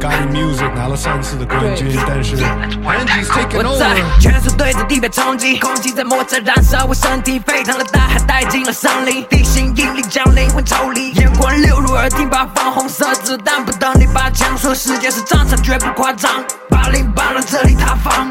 [0.00, 2.36] God Music 拿了三次的冠军，但是
[2.82, 4.20] 韩姐 taking 我在 over。
[4.20, 16.21] 全速对着地表冲击，空气在摩擦燃烧，我身体沸腾了，大海带进了森林，地心引力将灵魂抽离，眼光流入耳听，把放红色子弹不等你把枪说世界是战场，绝不夸张，
[16.68, 18.30] 八零八让这里塌方。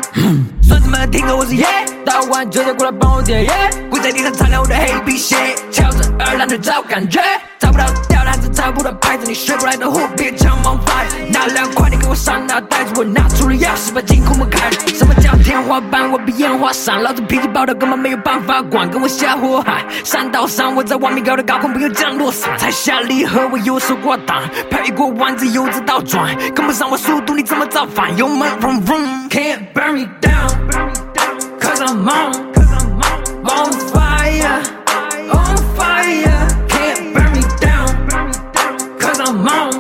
[0.62, 1.66] 孙子们听歌，我是耶，
[2.06, 3.52] 打完就得过来帮我点耶，
[3.90, 5.36] 跪在地上擦亮我的黑皮鞋，
[5.72, 7.20] 翘着二郎腿找感觉，
[7.60, 16.10] 找不到吊篮子，找不到牌子，你学不来的货别抢王牌，拿两块你给我上脑袋子，我拿出了钥匙把金库门开，什么叫天花板？
[16.12, 28.16] 我比烟花闪，老子脾气暴躁，根本没有办法管，跟我下火海，山道上我在万米高的高空不用降落伞，踩下离合我右手挂档，拍过弯子油子倒转，跟不上我速度你怎么造反？
[28.16, 30.08] 油门 vroom vroom，can't burn me
[30.70, 32.52] down，cause I'm on。
[33.44, 34.62] On fire,
[35.34, 37.88] on fire, can't burn me down,
[39.00, 39.74] cause I'm on,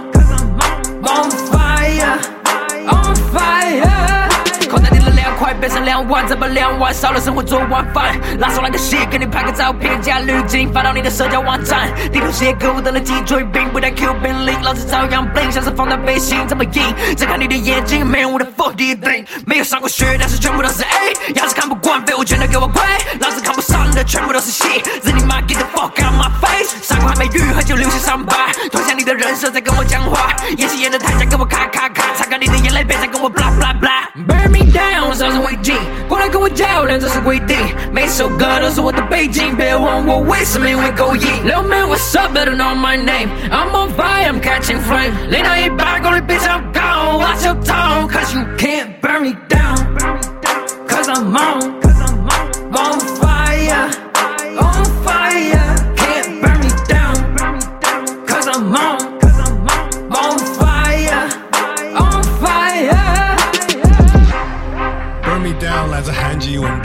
[1.03, 2.17] on fire,
[2.87, 4.29] on fire.
[4.69, 8.19] 口袋里的两块变成两万，再把两万烧了生活做晚饭。
[8.39, 11.89] 拉手来个戏，给你拍个照片加滤镜，发到你的社交网站。
[12.11, 16.81] 地图写歌，我等了脊椎病，不带 Q 病力，老子照样 bling，像是放大背心这么硬。
[17.15, 21.33] 睁开你的眼睛，没人我的 fuck do 没有上过学，但是全部都是 A。
[21.33, 22.81] 要是看不惯，废物全都给我跪。
[23.19, 24.63] 老子看不上的全部都是戏，
[25.03, 26.75] 日你妈 get the fuck out my face。
[26.83, 34.00] 伤口还没愈合就留下伤疤，脱下你的人设在跟我讲话，演戏演的太假，跟我咔咔咔，擦干你的眼泪，别再跟我 blah blah blah。
[35.20, 35.74] Burn me down，烧成灰烬，
[36.08, 37.56] 过来跟我较量，这是规定。
[37.92, 41.26] 每首歌都是我的背景，别问我为什么因为勾引。
[41.44, 45.12] Little man what's up better know my name。I'm on fire I'm catching flame。
[45.28, 51.76] 零到一百公里，bitch I'm gone。Watch your tone cause you can't burn me down。Cause I'm on
[52.72, 53.19] on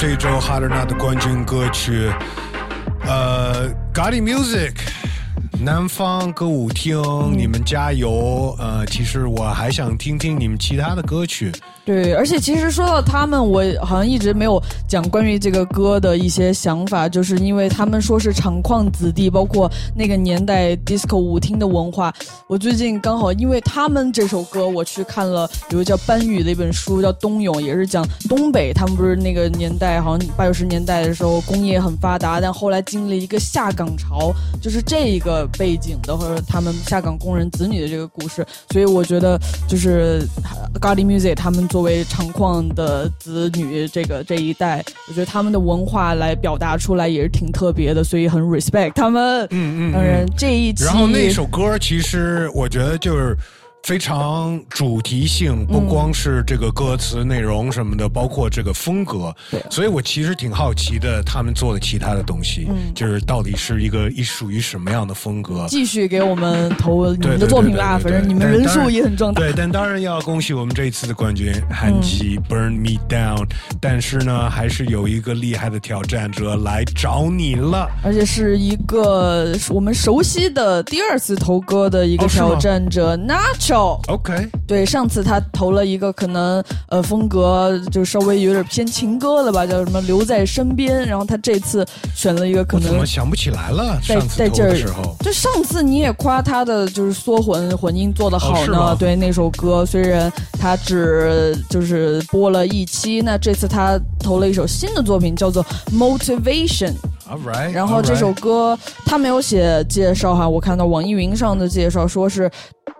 [0.06, 2.10] 韩籍，我们这周哈德纳的冠军歌曲，
[3.04, 4.72] 呃，Gotti Music。
[5.60, 7.02] 南方歌舞厅，
[7.36, 8.54] 你们加油！
[8.58, 11.50] 呃，其实我还想听听你们其他的歌曲。
[11.84, 22.12] 对，而且其实说到他们，我好像一直没有讲关于这个歌的一些想法，就是因为他们说是厂矿子弟，包括那个年代 disco 舞厅的文化。
[22.48, 28.72] 我最近刚好因为他们这首歌，我去看了有个叫班宇的一本书，叫《冬泳》，也是讲东北。
[28.72, 38.46] 他们不是那个年代，好像八九十年代的时候工业很发达，但后来经历一个下岗潮，就是这一个背景的，或者他们下岗工人子女的这个故事。
[38.70, 39.38] 所以我觉得
[39.68, 40.20] 就是
[40.80, 41.66] g o d y Music 他们。
[41.66, 49.46] 作为长矿的子女，这个这一代，我觉得他们的文化来表达出来也是挺特别的，所以很 respect 他们。
[49.50, 49.92] 嗯嗯。
[49.92, 53.36] 当然这一期，然后那首歌其实我觉得就是。
[53.86, 59.32] 非常主题性，不光是这个歌词内容什么的，包括这个风格。
[59.48, 62.66] 对，所以我其实挺好奇的，他们做的其他的东西，
[62.96, 65.66] 就是到底是一个一属于什么样的风格。
[65.68, 69.40] 继续给我们投你们的作品吧，反正你们人数也很壮大。
[69.40, 73.46] 对，但当然要恭喜我们这一次的冠军韩吉 Burn Me Down。
[73.80, 83.75] 但是呢，还是有一个厉害的挑战者来找你了，而且是一个我们熟悉的第二次投歌的一个挑战者 Nacho。
[84.08, 91.06] OK，对，上次他投了一个可能呃风格就稍微有点偏情歌了吧，叫什么留在身边。
[91.06, 93.98] 然后他这次选了一个可能怎么想不起来了？
[94.06, 98.96] 在在这儿时候，就上次你也夸他的就是缩混混音做的好呢。
[98.98, 106.92] 对那首歌，虽然他只就是播了一期，那这次他投了一首新的作品，叫做 Motivation。
[107.72, 112.50] 然后这首歌他没有写介绍哈，我看到网易云上的介绍说是。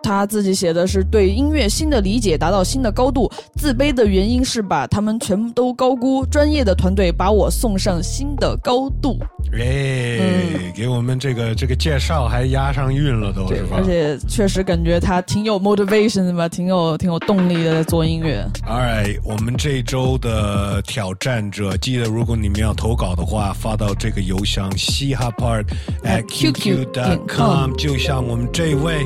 [0.07, 9.19] 他自己写的是对音乐新的理解达到新的高度，自卑的原因是把他们全都高估，专业的团队把我送上新的高度。
[9.51, 13.75] 哎，给我们这个这个介绍还押上韵了，都是吧？
[13.75, 18.45] 而且确实感觉他挺有 motivation 的吧，挺有挺有动力的在做音乐。
[18.65, 25.65] All right，我们这周的挑战者，记得如果你们要投稿的话，发到这个邮箱嘻哈 park
[26.05, 29.05] at qq dot com，就像我们这位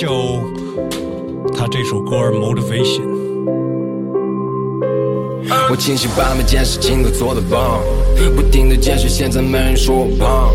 [0.00, 0.08] 就
[1.54, 3.02] 他这首歌 motivation。
[5.70, 7.82] 我庆幸把每件事情都做得棒，
[8.34, 10.54] 不停的坚持，现在没人说我胖。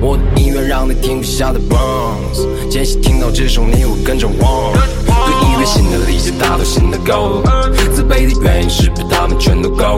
[0.00, 4.72] 我的音乐让你停不下的 bounce，间隙听到这首你会跟着忘。
[5.30, 7.42] 对音乐新的理解达到新的高度，
[7.94, 9.96] 自卑的原因是被他们全都高。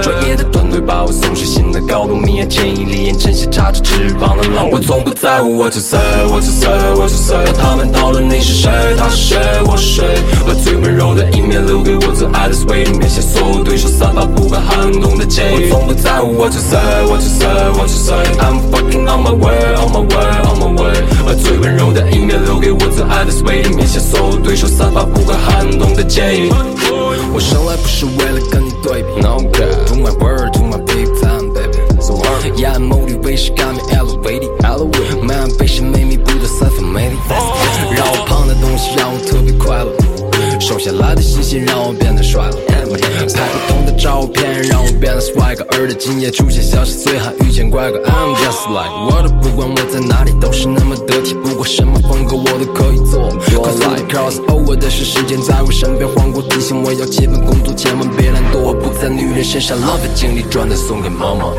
[0.00, 5.98] 专业的团队把我送上新的高度，明眼前一粒眼前些插着翅膀的老我从不在乎我是谁，
[6.30, 7.36] 我是谁，我是谁。
[7.58, 10.04] 他们讨论你是谁，他是谁，我是谁。
[10.46, 15.50] 把最温柔的一面留给我最爱的 sweet，面向所有对手散发不敢撼动的剑。
[15.52, 16.78] 我从不在乎我是谁，
[17.10, 18.14] 我是谁，我是谁。
[18.38, 20.92] I'm fucking on my way, on my way, on my way。
[21.26, 26.46] 把最温柔的一面留给我最爱的 sweet，面向所有对手散发不敢撼动的剑。
[27.32, 31.78] 我生来不是为了跟你对比，No God，To my word, to my big time, baby.
[31.98, 35.22] So hard, yeah, motivation got me elevated, elevated.
[35.24, 37.16] My ambition made me 不断散发魅力，
[37.96, 39.96] 让我胖的东西让我特别快乐，
[40.70, 42.56] 瘦下来的信心让我变得帅了。
[42.68, 47.98] 拍不同的照片让我变得 swag，而在今夜出现消息，随还遇见怪哥。
[48.06, 53.28] I'm just like，我的不管我在哪里都是那么得体，不管什么风格我都可以做。
[53.50, 58.58] Cause I cross over 的是时间在我身边晃过，提醒我要基本工作，千万别懒惰。
[58.58, 61.50] 我不在女人身上浪费精力，赚的送给妈妈。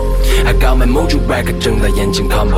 [0.46, 2.58] I got my mojo back，睁大眼睛看吧，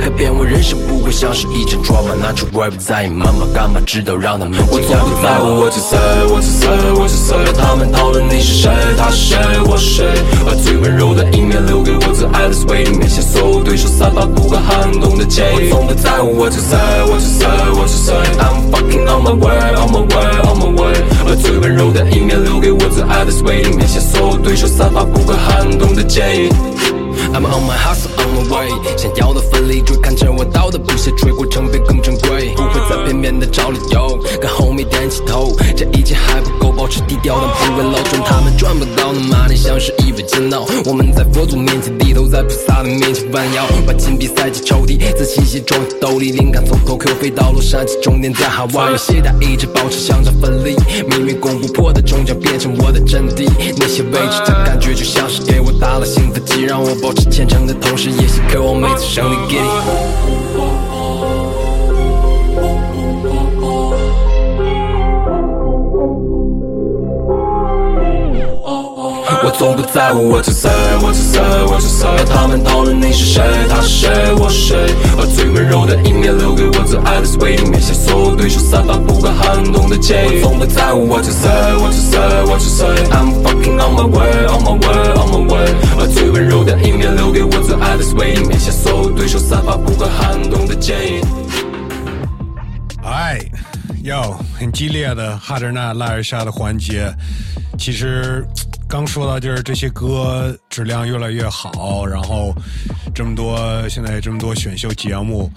[0.00, 3.80] 改变我人生不会像是一场 drama，拿出 rap 在意妈妈干嘛？
[3.86, 5.96] 知道让他们我从不在乎我是谁，
[6.30, 6.68] 我是谁，
[7.00, 9.38] 我是谁，他们讨论你是谁，他是谁。
[9.64, 10.04] 我是谁？
[10.44, 15.70] 把最温柔的一面留给我最爱的 sweet，面向所有对手散发不可撼动的剑意。
[15.72, 16.76] 我从不在乎 what you say
[17.08, 20.68] what you say what you say，I'm fucking on my way on my way on my
[20.76, 20.92] way。
[21.24, 26.50] 把最温柔的一面留给我最爱的 sweet，面向所有对手散发不可撼动的剑意。
[27.32, 28.68] I'm on my hustle on my way，
[28.98, 32.27] 想要的奋力追看着我到的不屑，吹过程变更珍贵，
[33.18, 50.76] 面的找理由，跟 homie 点起头，这一切还不够，保持低调但不会露重，他们赚不到的 money 像是一杯煎熬，我们在佛祖面前低头，在菩萨的面前弯腰，把金币塞进抽屉，自信心装进兜里，灵感从头起飞到洛杉矶，终点在海外，懈怠一直保持向上奋力，
[51.08, 60.37] 命运攻不破的终将变成我的阵地，那些未知的感觉就像是给我打了兴奋剂，让我保持虔诚的同时，也是渴望每次胜利 get
[69.48, 70.70] 我从不在乎 what you say
[71.00, 80.42] what you say what you say，他们讨论你是谁，他是谁，我是谁，把最温柔的一面留给我最爱的 sweet，面向所有对手散发不可撼动的剑意。
[80.42, 81.48] 我从不在乎 what you say
[81.80, 85.40] what you say what you say，I'm fucking on my way on my way on my
[85.50, 91.22] way，把最温柔的一面留给我最爱的 sweet，面向所有对手散发不可撼动的剑意。
[93.02, 93.40] 哎，
[94.04, 97.10] 哟，很激烈的哈德纳拉尔沙的环节，
[97.78, 98.46] 其实
[98.88, 102.54] 刚说到就是这些歌质量越来越好，然后
[103.14, 105.50] 这么多现在这么多选秀节目，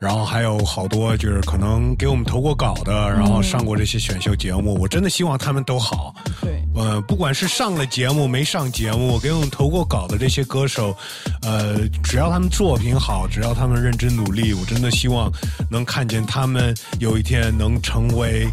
[0.00, 6.12] 然后还有好多就是可能给我们投过稿的，然后上过这些选秀节目，我真的希望他们都好。
[6.42, 10.94] 对，呃，不管是上了节目没上节目，给我们投过稿的这些歌手，
[11.42, 15.30] 呃，只要他们作品好，只要他们认真努力，我真的希望
[15.70, 18.48] 能看见他们有一天能成为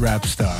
[0.00, 0.52] rap star，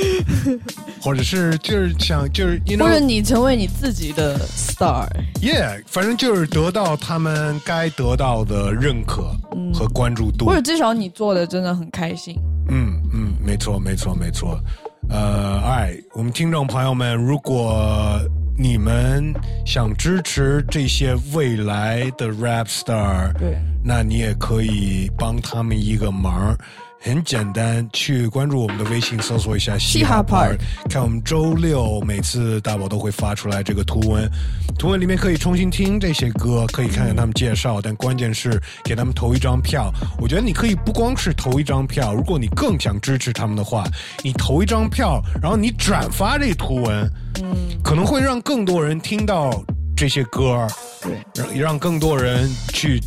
[1.00, 5.06] 或者是就是想就是 you know 或者你成为你自己的 star。
[5.40, 9.32] yeah，反正就是得到他们该得到的认可
[9.72, 12.36] 和关注度，或者至少你做的真的很开心。
[12.68, 14.60] 嗯嗯，没错没错没错。
[15.08, 18.20] 呃，哎，我们听众朋友们，如果
[18.56, 19.32] 你们
[19.66, 26.56] 想支持这些未来的 rap star，对，那你也可以帮他们一个忙。
[27.02, 30.58] 很简单，去关注我们的微信，搜索一下嘻哈 Park，
[30.90, 34.30] 看我们周六每次大宝都会发出来这个图文，
[34.78, 39.90] 图文里面可以重新听这些歌，可以看看他们介绍，但关键是给他们投一张票。
[40.18, 43.82] 我觉得你可以不光是投一张票，如果你更想支持他们的话，
[44.22, 47.10] 你投一张票，然后你转发这图文，
[47.42, 49.50] 嗯，可能会让更多人听到
[49.96, 50.68] 这些歌，
[51.00, 53.00] 对，让让更多人去。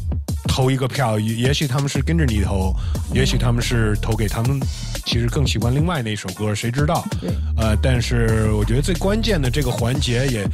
[0.47, 2.73] 投一个票，也也许他们是跟着你投，
[3.13, 4.59] 也许他们是投给他们，
[5.05, 7.03] 其实更喜欢另外那首歌，谁知道？
[7.19, 10.47] 对，呃，但是我觉得最关键的这个环节，也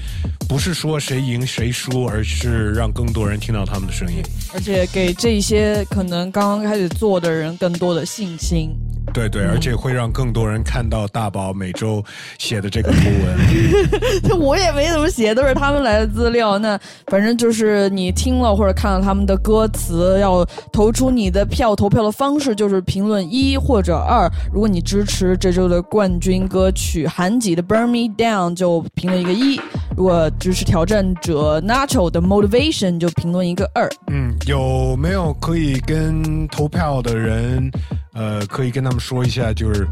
[0.48, 4.22] 不是说谁赢谁输，而是让更多人听到他们的声音。
[4.54, 8.70] 而且给这些可能刚刚开始做的人更多的信心。
[9.14, 12.04] 对对，而且会让更多人看到大宝每周
[12.38, 14.40] 写的这个图文。
[14.40, 16.60] 我也没怎么写，都是他们来的资料。
[16.60, 21.76] 那反正就是你听了或者看了他们的歌词，要投出你的票。
[21.76, 24.30] 投票的方式就是评论一或者二。
[24.52, 29.58] 如果你支持这周的冠军歌曲韩吉的《Burn Me Down》，就评论一个一；
[29.96, 33.90] 如果支持挑战者 Nacho 的《Motivation》，就评论一个二。
[34.12, 37.72] 嗯，有没有可以跟投票的人？
[38.14, 39.88] 呃，可以跟他们说一下，就是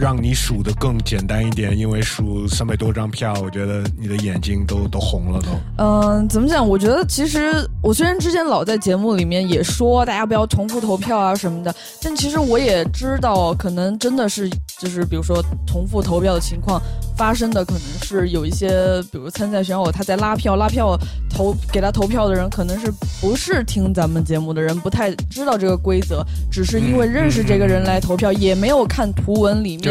[0.00, 5.48] 让你数的更简单一点，因为数三百多张票，我觉得你的眼睛都都红了都。
[5.76, 6.66] 嗯，怎么讲？
[6.66, 14.48] 我觉得其实我虽然之前老在节目里面也说大家不要重复投票啊什么的，但其实我也知道，可能真的是
[14.78, 16.80] 就是比如说重复投票的情况
[17.14, 20.98] 发生的，可能是有一些比如参赛选手他在拉票，拉票
[21.28, 22.90] 投给他投票的人可能是
[23.20, 29.89] 不是听咱们节目的人，不太知道这个规则，只是因为认识这个人来投票，也没有看图文里面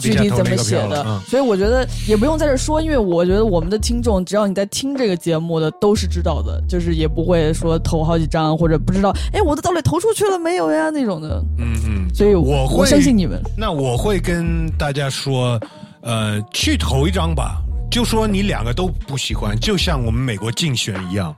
[0.00, 11.42] 具体怎么写的，嗯、所以我觉得也不用在这说，因为我觉得我们的听众只要你在听这个节目的都是知道的，就是也不会说投好几张或者不知道，哎，我的到底投出去了没有呀那种的。
[11.58, 13.40] 嗯嗯，所以我会相信你们。
[13.56, 15.60] 那我会跟大家说，
[16.02, 21.34] 呃，去投一张吧，就说你两个都不喜欢，就像我们美国竞选一样。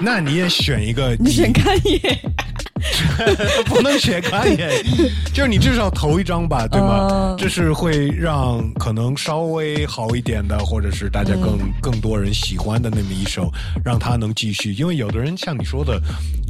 [0.00, 2.18] 那你也选一个， 你选看一眼，
[3.66, 4.70] 不能选看一眼，
[5.32, 7.08] 就是你至少投一张吧，对吗？
[7.10, 13.50] 嗯、这是会让可能稍微好一点的，或者是大家更、嗯、更多人喜欢的那么一首，
[13.84, 14.72] 让他能继续。
[14.72, 16.00] 因为有的人像你说的，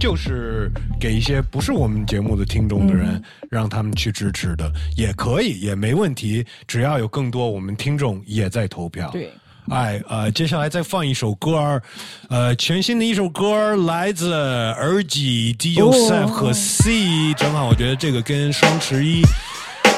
[0.00, 9.10] 就是给一些不是我们节目的听众的人，嗯、让他们去支持的，也可以，也没问题，只要有更多我们听众也在投票。
[9.12, 9.30] 对。
[9.70, 11.82] 哎，呃，接下来再放一首歌儿，
[12.28, 19.23] 呃，全新的一首歌儿来自耳机 D U S F 和 C，正好我觉得这个跟双十一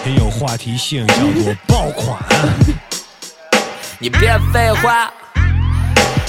[0.04, 2.22] 很有话题性，叫做爆款。
[3.98, 5.12] 你别废话，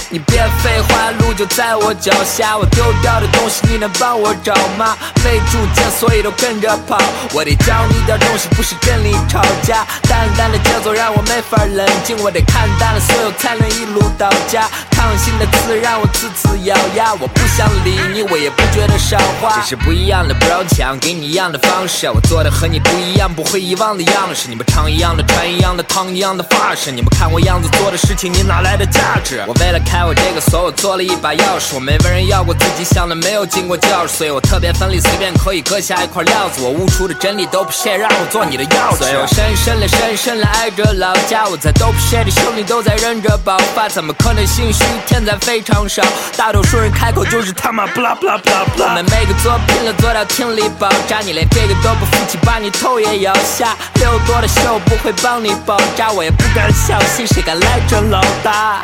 [0.09, 4.95] 你别废话，路就在我脚下，我丢掉的东西你能帮我找吗？
[5.21, 6.97] 没主见，所以都跟着跑。
[7.33, 9.85] 我得教你点东西，不是跟你吵架。
[10.07, 14.69] 淡淡的节奏让我没法冷静，我得看淡了所有才能一路到家。
[14.97, 19.61] 烫心的刺让我次次咬牙，我不想理你，我也不觉得少话。
[19.61, 24.49] 只是不一样的 bro 腔，给你一样的方式，我做的和你不一样，不会遗忘的样式。
[24.49, 29.43] 你们唱一样的，穿一样的，烫一样的发饰，你们看我样子做的事情，你哪来的价值？
[29.47, 36.63] 我为了开我这个锁，我做了一把钥匙，我没问人要过，自己想的没有经过教室，所以我特别分利，随便可以割下一块料子。
[36.63, 38.97] 我悟出的真理都不屑，让我做你的钥匙。
[38.97, 44.86] 所以我深深的、深深的爱着老家，我在都不屑的兄弟都在忍着爆发，怎么可能心虚？
[45.05, 46.01] 天才非常少，
[46.35, 48.83] 大多数人开口就是他妈 blah blah blah blah。
[48.83, 53.75] 我们每个作品都，做到听力爆炸，你连这个都不服气，把你头也摇下。
[53.95, 58.81] 六多的秀不会帮你爆炸，我也不敢相信，谁敢来这老大？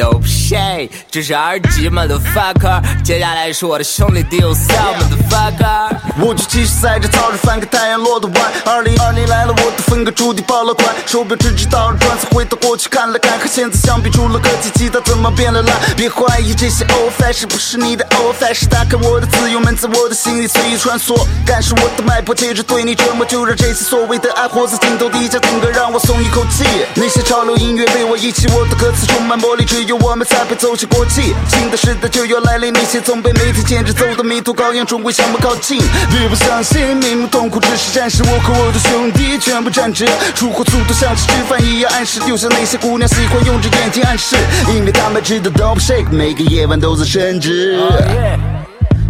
[0.00, 2.80] 都不谁，这是耳机 motherfucker。
[3.04, 5.94] 接下来是我的兄弟 D U S motherfucker。
[6.18, 8.52] 我就继续在这操着翻个太阳落的弯。
[8.64, 10.88] 二零二零来了，我的风格注定爆了款。
[11.04, 15.76] 手表只知道了转再，回到过去看了看，和现在相比，除了科技，其他怎么变了烂？
[15.96, 18.68] 别怀疑这些 old fashion 不是你的 old fashion。
[18.70, 21.14] 打开我的自由门，在我的心里随意穿梭。
[21.44, 26.64] 感受我的脉搏，接着对你折磨，就让这些所谓的爱活在镜头底下听歌，让我松一口气。
[26.94, 31.34] 那些潮流音乐被我遗弃，我的歌词充满魔力，只有我们才配走向国际。
[31.48, 35.78] 新的时代就要来临，那些总被媒体牵着走的迷途羔羊，终归向我靠近。
[36.10, 38.22] 别不相信，明目痛苦只是暂时。
[38.22, 44.36] 我和我的兄弟全部站直，出货速度像是吃饭一样按时，就像那些姑娘喜欢用着眼睛暗示，
[44.74, 47.78] 因为他们知道 dope shake 每个夜晚都在升值，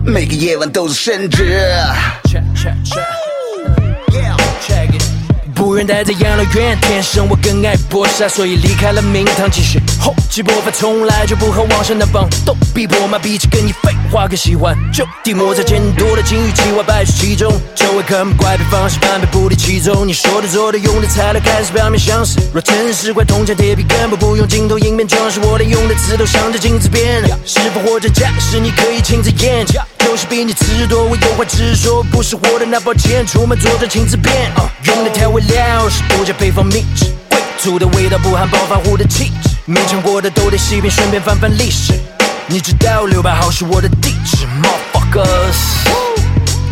[0.05, 1.62] 每个夜晚都在升值。
[5.81, 9.51] 不愿待在养老院，天生我更爱搏杀，所以离开了名堂。
[9.51, 17.51] 继续厚积薄发，从来就不和往上那帮逗逼迫嘛，比起跟你废话更喜欢就地摩擦，见多了金玉其外，败絮其中。
[17.74, 20.07] 周围看不怪别方式，半被不离其中。
[20.07, 27.23] 你说的做的用的材料看似表面相似，若真是块铜墙铁壁，根本不用镜头影片装饰，我连用的词都向着镜子变。
[27.47, 34.51] 是否货真价实你可以亲自验证，就是比你词多，我有话直说，不是活的那抱歉，出门坐着亲自变。
[34.82, 41.93] 用的调味料是独家配方秘制，贵族的味道不含暴发户的气质，没尝过的都得洗遍，顺便翻翻历史。
[42.49, 45.55] 你知道六百号是我的地址，motherfuckers。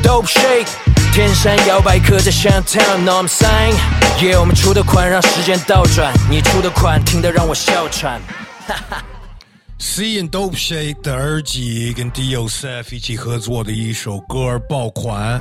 [0.02, 0.66] Dope shake，
[1.12, 8.20] 天山摇摆客在香 town，know I'm saying？yeah，我们出的款让时间倒转，你出的款听得让我哮喘。
[8.66, 9.04] 哈哈。
[9.78, 15.40] C and Dope Shake 的耳机跟 D O S F 一起合作的一首歌爆款，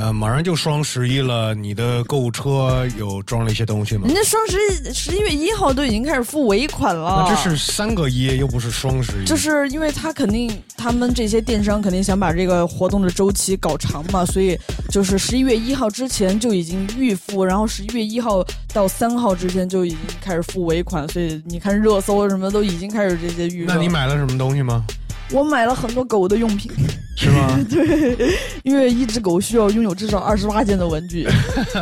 [0.00, 4.14] 呃，马上就双十一了，你的购物车有装了一些东西吗人？
[4.14, 9.26] 家双十一十一月一号都已经开始付尾款了，那这是三个一，又不是双十一。
[9.26, 14.58] 就是因为他肯定，他们这些电商肯定想把这个活动的周期搞长嘛，所以
[14.88, 23.74] 就是十一月一号之前就已经预付，然后十一月一号到三号之间就已经开始付尾款，所以你看热搜什么都已经开始这些预热。
[23.74, 24.82] 那你买了什么东西吗？
[25.32, 26.70] 我买了很多狗的用品，
[27.16, 27.58] 是吗？
[27.70, 28.34] 对，
[28.64, 31.26] 因为一只狗需要拥有至少二十八件的文具。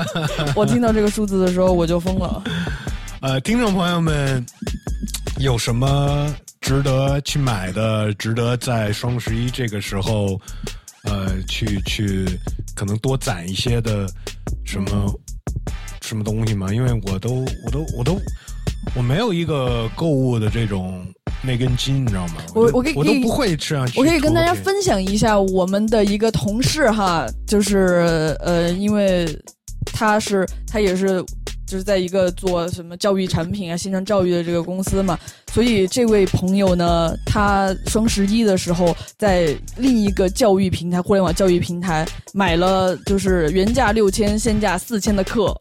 [0.54, 2.42] 我听到这个数字的时候我就疯了。
[3.20, 4.44] 呃，听众朋友们，
[5.40, 10.40] 有什么值得去买的，值得在双十一这个时候，
[11.04, 12.26] 呃，去去
[12.74, 14.06] 可能多攒一些的
[14.64, 15.12] 什么
[16.02, 16.72] 什么东西吗？
[16.72, 18.20] 因为我都我都我都
[18.94, 21.04] 我没有一个购物的这种
[21.42, 22.34] 那根筋，你知道吗？
[22.54, 29.26] 我我可以我都不会这样去我可以跟大家分享一下我们的一个同事哈，就是呃，因为
[29.86, 31.24] 他是他也是
[31.66, 35.18] 就是在一个做什么教育产品啊、线上教育的这个公司嘛，
[35.52, 45.54] 所以这位朋友呢，他双十一的时候在另一个教育平台、互联网教育平台买了就是原价六千、现价四千的课。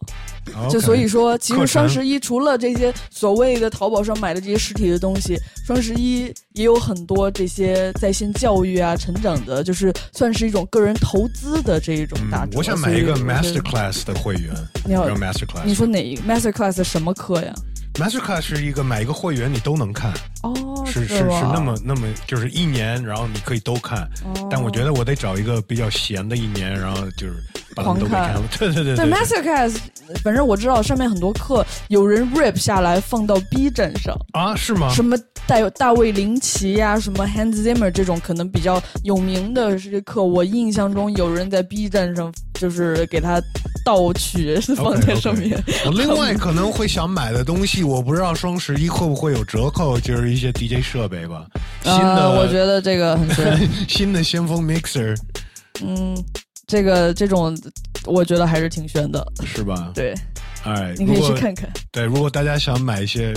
[0.70, 12.52] 就所以说，其实双十一除了这些所谓的淘宝上买的这些实体的东西，双十一也有很多这些在线教育啊、成长的，就是算是一种个人投资的这一种打折。
[12.52, 14.52] 嗯我想买一个 Master Class 的会员，
[14.84, 15.64] 你要 Master Class？
[15.64, 17.54] 你说哪一个 Master Class 什么课呀
[17.94, 20.12] ？Master Class 是一个买一个会员你都能看，
[20.42, 24.02] 哦，是是是那么那么就是一年，然后你可以都看。
[24.24, 27.42] 哦但我觉得我得找一个比较闲的一年，然后就是
[27.78, 28.42] 把它们都给看了。
[28.58, 29.76] 对对对对 Master Class
[30.22, 34.88] 反正我知道上面很多课有人 rap 下来放到 B 站上啊，是吗？
[34.90, 43.40] 什么大大卫林奇呀、什么 Hans Zimmer 这种可能比较有名的这些课，我印象中有人在 B 站上就是给他
[43.84, 45.62] 盗取放在上面。
[45.86, 51.46] 我另外可能会想买的东西，我不知道双十一会不会有折扣，就是一些 DJ 设备吧。
[51.82, 53.58] 新的，呃我觉得这个很。
[53.88, 55.16] 新的先锋 mixer
[55.82, 56.16] 嗯，
[56.68, 57.58] 这个这种，
[58.04, 59.26] 我觉得还是挺悬的。
[59.44, 59.90] 是吧？
[59.96, 60.14] 对，
[60.64, 61.68] 哎，你可以去看看。
[61.90, 63.32] 对，如果大家想买一些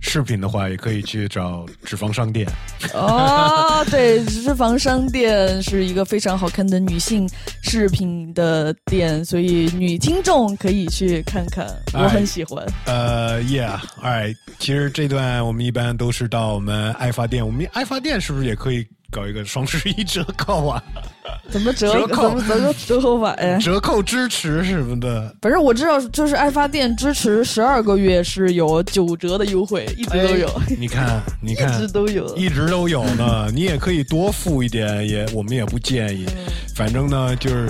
[0.00, 2.48] 饰品的话，也可以去找脂肪商店。
[2.94, 7.28] 哦，对，脂肪商店是一个非常好看的女性
[7.62, 12.66] 饰品的店，所以女听众可以去看看，我很喜欢。
[12.86, 20.82] 呃，Yeah，Alright，其实这段我们一般都是到我们爱发店，我们爱发店是不是也可以搞一个双十一折扣啊？
[21.50, 23.58] 怎么折折扣怎么折扣折扣法呀？
[23.58, 25.34] 折扣支持什么的。
[25.42, 30.48] 反正我知道，就是爱发电支持十二个月是有九折的优惠，一直都有。
[30.48, 33.50] 哎你看， 你看，一直都有一直都有呢。
[33.54, 36.26] 你也可以多付一点，也我们也不建议。
[36.28, 37.68] 嗯反正呢，就是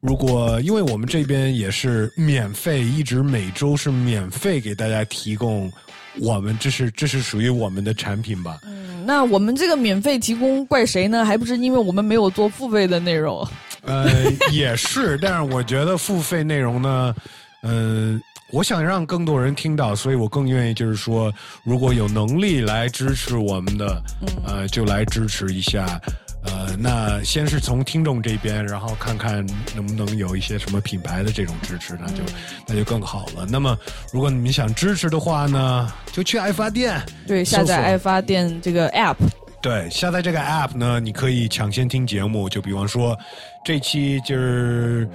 [0.00, 5.70] 如果因为我们这边也是免费，一直每周是免费给大家提供
[6.18, 8.58] 我们这是这是属于我们的产品吧。
[8.64, 11.24] 嗯那我们这个免费提供怪谁呢？
[11.24, 13.46] 还不是因为我们没有做付费的内容。
[13.82, 14.08] 呃，
[14.52, 17.14] 也是，但是我觉得付费内容呢，
[17.62, 18.20] 嗯、
[18.52, 21.32] 我想让更多人听到，所以我更愿意就是说，
[21.64, 24.02] 如果有能力来支持我们的，
[24.46, 26.00] 呃，就来支持一下。
[26.42, 32.22] 呃，那先是从听众这边，然后看看能不能有一些什么品牌的这种支持，那就
[32.66, 33.46] 那就更好了。
[33.48, 33.76] 那么，
[34.12, 39.16] 如果你们想支持的话呢，就去爱发电，对，下载爱发电这个 app。
[39.60, 42.48] 对，下载这个 app 呢，你可以抢先听节目。
[42.48, 43.14] 就比方说，
[43.62, 45.06] 这期就是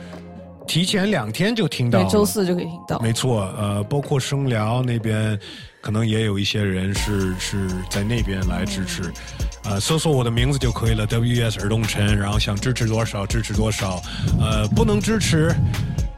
[0.68, 3.00] 提前两天就听到对，周四就可以听到。
[3.00, 5.40] 没错，呃，包括声聊那边，
[5.86, 9.04] 可能也有一些人是是在那边来支持，
[9.66, 14.02] 呃，搜索我的名字就可以了，WS 尔东晨，然后想支持多少支持多少，
[14.42, 15.54] 呃，不能支持。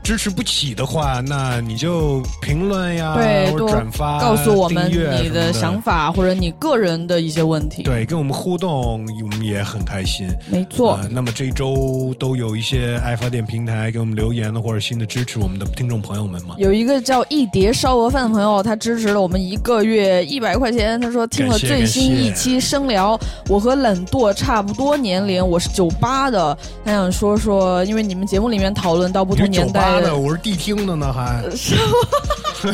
[0.08, 7.84] 支持不起的话，那你就评论呀，对，或者多转发，告诉我们你的想法或者你个人的一些问题。
[7.84, 10.26] 对，跟我们互动，我们也很开心。
[10.50, 16.56] 没错呃那么这一周都有一些爱发电平台给我们留言的，或者新的支持我们的听众朋友们吗？
[16.58, 21.02] 有一个叫一碟烧鹅饭的朋友，他支持了我们一个月一百块钱。
[21.02, 23.20] 他说听了最新一期声聊，
[23.50, 26.58] 我和懒惰差不多年龄，我是九八的。
[26.86, 31.82] 他想说说，因为你们节目里面讨论到不同年代我是谛听的呢，还是吗？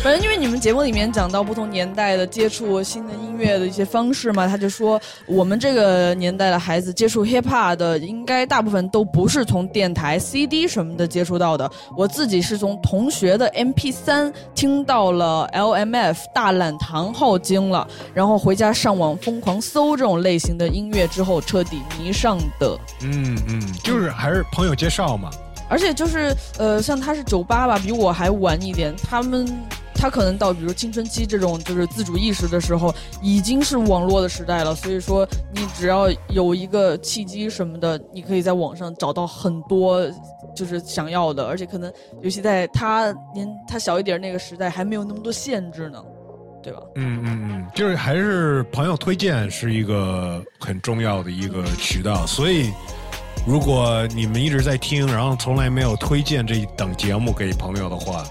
[0.02, 11.70] 反正因为你们节目里面讲到不同年代的接触新的音乐的一些方式嘛，他就说我们这个年代的孩子接触 hip hop 的，应该大部分都不是从电台、CD 什么的接触到的。
[11.96, 22.78] 我自己是从同学的 MP 3听到了 LMF 大懒堂后惊了，然后回家上网疯狂搜这种类型的音乐之后，彻底迷上的。
[23.02, 25.30] 嗯嗯，就是还是朋友介绍嘛。
[25.68, 28.94] 而且就是呃，像他是九八吧，比我还晚一点。
[28.96, 29.46] 他们
[29.94, 34.74] 他可能到比如青春期这种就是自主意识的时候，已经是网络的时代了。
[34.74, 40.00] 所以说，你只要有一个契机什么的，你可以在网上找到很多
[40.54, 41.46] 就是想要的。
[41.46, 41.92] 而且可能
[42.22, 46.02] 尤其在他年他小一点那个时代，还没有那么多限制呢，
[46.62, 46.80] 对吧？
[46.94, 52.70] 嗯嗯嗯，就是还是朋友推荐是一个很重要的一个渠道，所以
[53.48, 58.22] 如果你们一直在听，然后从来没有推荐这一档节目给朋友的话，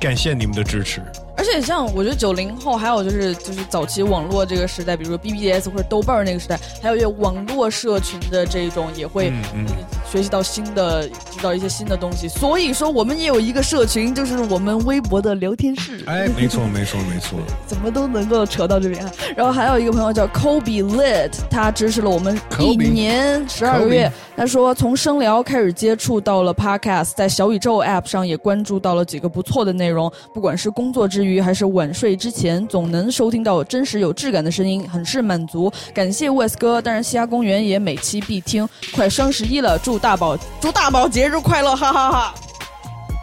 [0.00, 1.00] 感谢你们的支持。
[1.38, 9.66] 而且像我觉得九零后，还有就是就是早期网络这个时代，比如说 BBS 或者豆瓣儿那个时代，还有一些网络社群的这种，也会嗯嗯
[10.10, 12.26] 学习到新的，知道一些新的东西。
[12.26, 16.02] 所以说，我们也有一个社群，就是我们微博的聊天室。
[16.06, 17.38] 哎，没错没错没错。
[17.66, 19.12] 怎么都能够扯到这边啊。
[19.36, 24.10] 然后还有一个朋友叫 Kobe Lit，他支持了我们一年十二个月。
[24.36, 35.70] 他说从声聊开始接触到了 Podcast，在小宇宙 App 上也关注到了几个不错的内容，不管是工作之余于还是晚睡之前，总能收听到真实有质感的声音，很是满足。
[35.92, 38.68] 感谢 Wes 哥，当然西雅公园也每期必听。
[38.94, 42.34] 快双十一了，祝大宝祝大宝节日快乐，哈哈哈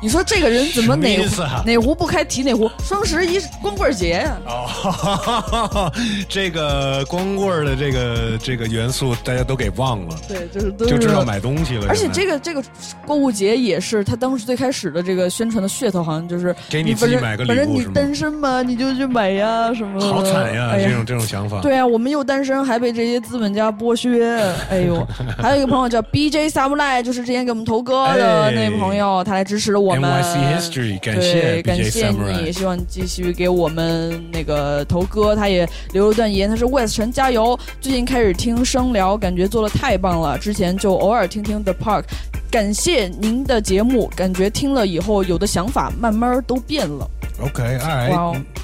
[0.06, 2.70] 你说这个人怎么哪什么啊哪壶不开提哪壶？
[2.84, 5.92] 双十一是光棍节呀、哦，
[6.30, 11.88] 这个光棍的这个这个元素大家都给忘了，对，就是都就知道买东西了。
[11.90, 12.64] 而且这个这个
[13.08, 20.06] 购物节也是他当时最开始的这个宣传的噱头，好像就是给你自己买个礼物反正你单身嘛，你就去买呀什么的。
[20.06, 21.62] 好惨呀，哎这种这种想法。
[21.62, 24.36] 对啊，我们又单身，还被这些资本家剥削。
[24.70, 25.04] 哎呦，
[25.42, 30.24] 还有一个朋友叫 BJ Samurai，就是之前给我们投歌的哎那位朋友，他来支持了我们。
[30.24, 35.36] NYC History，感谢，感谢你，希望继续给我们那个头哥。
[35.36, 37.58] 他也留了段言，他说：“West 陈加油！
[37.82, 40.38] 最近开始听声聊，感觉做的太棒了。
[40.38, 42.04] 之前就偶尔听听 The Park，
[42.52, 47.10] 感谢您的节目，感觉听了以后有的想法慢慢都变了。
[47.42, 48.12] OK，哎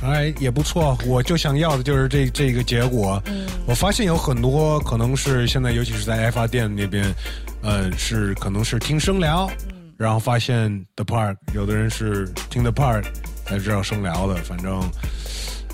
[0.02, 3.22] 哎也不错，我就想要的就是这这个结果。
[3.28, 7.06] 嗯我发现有很多可能是现在，尤其是在爱发店那边，
[7.62, 9.70] 呃，是可能是听声聊，嗯
[10.02, 13.03] 然后发现 The Park，有的人是听 The Park
[13.45, 14.82] 才知道声聊的，反正、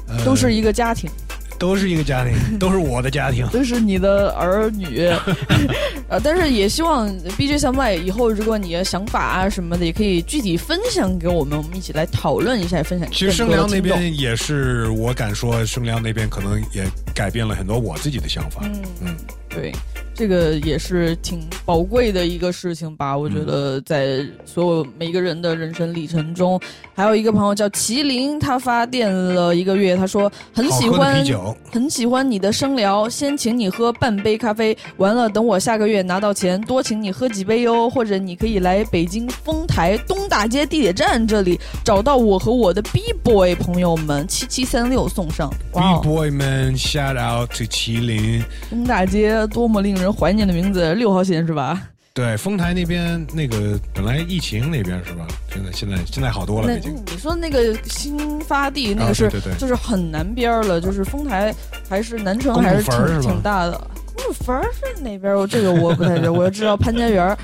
[0.10, 1.10] 呃、都是一个家庭，
[1.58, 3.48] 都是一个家庭， 都是我的家庭。
[3.48, 5.08] 都是你的儿女。
[6.10, 13.80] 呃，但是也希望 BJ 三外以后，如果你的想法啊什么的，也可以具体分享给我们，我们一起来讨论一下，分享其实声聊那。
[13.80, 16.86] 边也是，我敢说，声聊那边可能也
[17.16, 18.60] 改变了很多我自己的想法。
[18.66, 19.16] 嗯嗯，
[19.48, 19.72] 对，
[20.18, 23.16] 这个也是挺宝贵的一个事情吧。
[23.16, 26.60] 我觉得在所有每一个人的人生历程中，
[26.96, 31.24] 还有一个朋友叫麒麟，他发电了一个月，他说很喜欢
[31.72, 37.88] 很喜欢你的声聊，先请你喝半杯咖啡，完了等我下个月拿到钱，多请你喝几杯哟。
[37.88, 45.54] 或者你可以来北京丰台东大街地铁站这里找到我和我的 B boy 朋友们，七七三六送上。
[45.74, 48.44] B，boy 们，shout out to 麒麟。
[48.70, 51.82] 东大街多么令人怀念的名字，六号线是吧？
[52.14, 55.28] 对，丰台那边那个本来疫情那边是吧？
[55.54, 56.90] 现在现在现在好多了，那。
[56.90, 61.54] 你说那个新发地那啊个是、对对对就是很南边了，就是丰台
[61.88, 63.80] 还是南城还是挺是挺大的。
[64.16, 65.36] 公主坟儿是哪边？
[65.36, 67.38] 我这个我不太知道，我就知道潘家园儿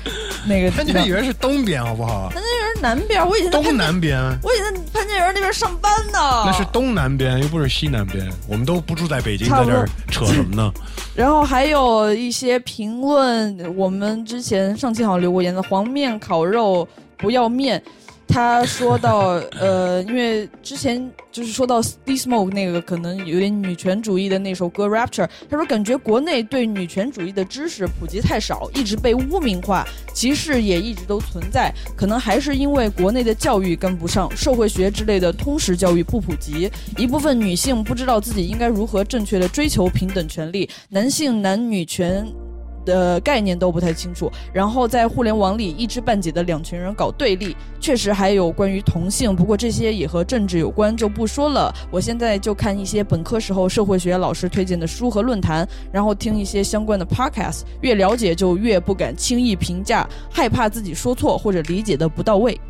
[0.44, 0.72] 那个。
[0.72, 2.28] 潘家园是东边，好不好？
[2.30, 4.83] 潘家园儿南边，我以前东南边，我以前
[5.24, 6.42] 在潘家园儿那边上班呢。
[6.44, 8.30] 那是东南边，又不是西南边。
[8.46, 10.72] 我们都不住在北京，在这儿扯什么呢？
[11.16, 16.86] 然后还有一些评论，我们之前上期好像留过言的黄面烤肉
[17.16, 17.82] 不要面。
[18.26, 36.68] 他说到，呃，因为之前就是说到 Steve Smoke 那个可能有点女权主义的那首歌《Rapture》，他说感觉国内对女权主义的知识普及太少，一直被污名化，歧视也一直都存在，可能还是因为国内的教育跟不上，社会学之类的通识教育不普及，
[36.98, 42.26] 一部分女性不知道自己应该如何正确的追求平等权利，男性男女权。
[42.84, 51.74] 的概念都不太清楚，然后在互联网里一知半解的两群人搞对立，确实还有关于同性，不过这些也和政治有关，就不说了。
[51.90, 62.60] 我现在就看一些本科时候社会学老师推荐的书和论坛，然后听一些相关的 podcast，越了解就越不敢轻易评价，害怕自己说错或者理解的不到位。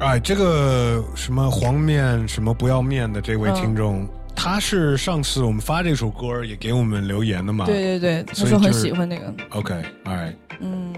[0.00, 7.64] 哎，这个什么黄面什么不要面的这位听众，嗯他是上次我们发这首歌也给我们留言的嘛？
[7.64, 9.34] 对对对，他说很喜欢那个。
[9.50, 10.34] OK，All right。
[10.60, 10.92] 嗯，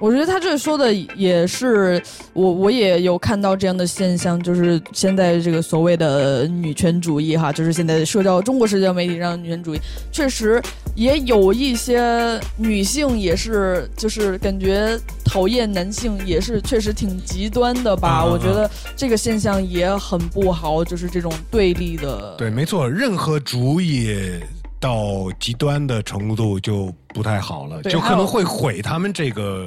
[0.00, 2.02] 我觉得他这说的也是
[2.32, 9.80] 我，我也有看到这样的现象，就是现在这个所谓的女权主义哈，就是现在社交中国社交媒体上的女权主义，
[10.10, 10.60] 确实
[10.94, 18.24] 也有一些女性也是，就是感觉讨厌男性，也是确实挺极端的吧。
[18.24, 22.34] 我觉得这个现象也很不好，就是这种对立的。
[22.36, 24.08] 对，没错，任何主意
[24.84, 29.66] 到极端的程度就不太好了，就可能会毁他们这个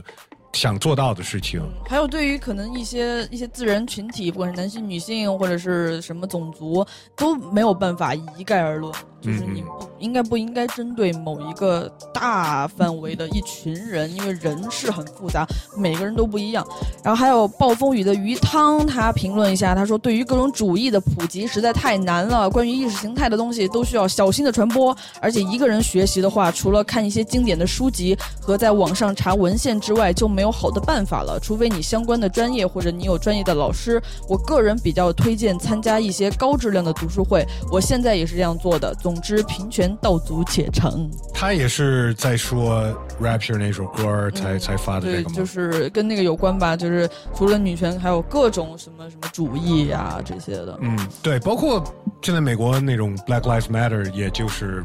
[0.54, 1.60] 想做到的事情。
[1.88, 6.86] 还有对于可能一些一些自然群体，不管是男性、女性或者是什么种族，
[7.16, 8.94] 都没有办法一概而论。
[9.28, 15.46] 就是你不应该不应该针对某一个大范围的一群人，因为人是很复杂，
[15.78, 16.66] 每个人都不一样。
[17.04, 34.02] 然后还有暴风雨的鱼汤，他评论一下，他说对于各种主义的普及实在太难了，关于意识形态的东西都需要小心的传播，而且一个人学习的话，除了看一些经典的书籍和在网上查文献之外，就没有好的办法了，除非你相关的专业或者你有专业的老师。
[34.30, 38.96] 我个人比较推荐参加一些高质量的读书会，我现在也是这样做的。
[38.96, 41.10] 总之，平权道阻且成。
[41.34, 42.84] 他也是在说
[43.22, 45.36] Rapture 那首歌才、才发的这对，个吗？
[45.36, 50.78] 就是跟那个有关吧，就是除了女权，还有各种什么什么主义呀、这些的。
[50.82, 51.84] 嗯，对，包括
[52.22, 54.84] 现在美国那种 Black Lives Matter，也就是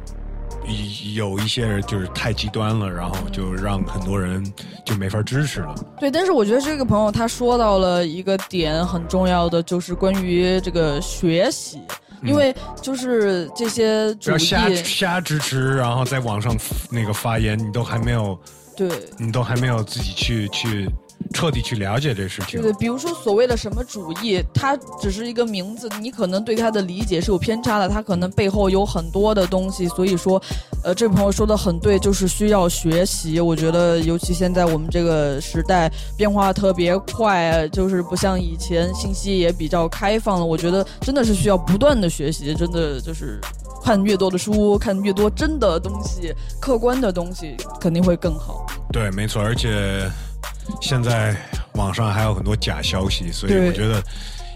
[1.14, 4.44] 有一些人就是太极端了，然后就让很多人
[4.84, 5.74] 就没法支持了。
[5.98, 11.80] 对，但是我觉得这个朋友他说到了一个点很重要的，就是关于这个学习，
[12.22, 16.56] 因为就是这些主不要瞎，瞎支持，然后在网上
[16.90, 18.38] 那个发言，你都还没有，
[18.76, 18.88] 对。
[19.18, 20.88] 你都还没有自己去去
[21.32, 22.72] 彻底去了解这事情对。
[22.74, 29.88] 比如说所谓的什么主义，它只是一个名字，你可能对它的理解是有偏差的，它可能背后有很多的东西。
[29.88, 30.40] 所以说，
[30.84, 33.40] 呃，这位朋友说的很对，就是需要学习。
[33.40, 40.44] 我觉得，尤其现在我们这个时代变化特别快，就是不像以前，信息也比较开放了。
[40.44, 43.40] 我觉得真的是需要不断的学习，真的就是
[43.84, 48.66] 看越多的书，看越多真的东西，客观的东西，肯定会更好。
[48.92, 50.10] 对，没错，而且
[50.80, 51.36] 现在
[51.74, 54.02] 网上还有很多假消息，所以我觉得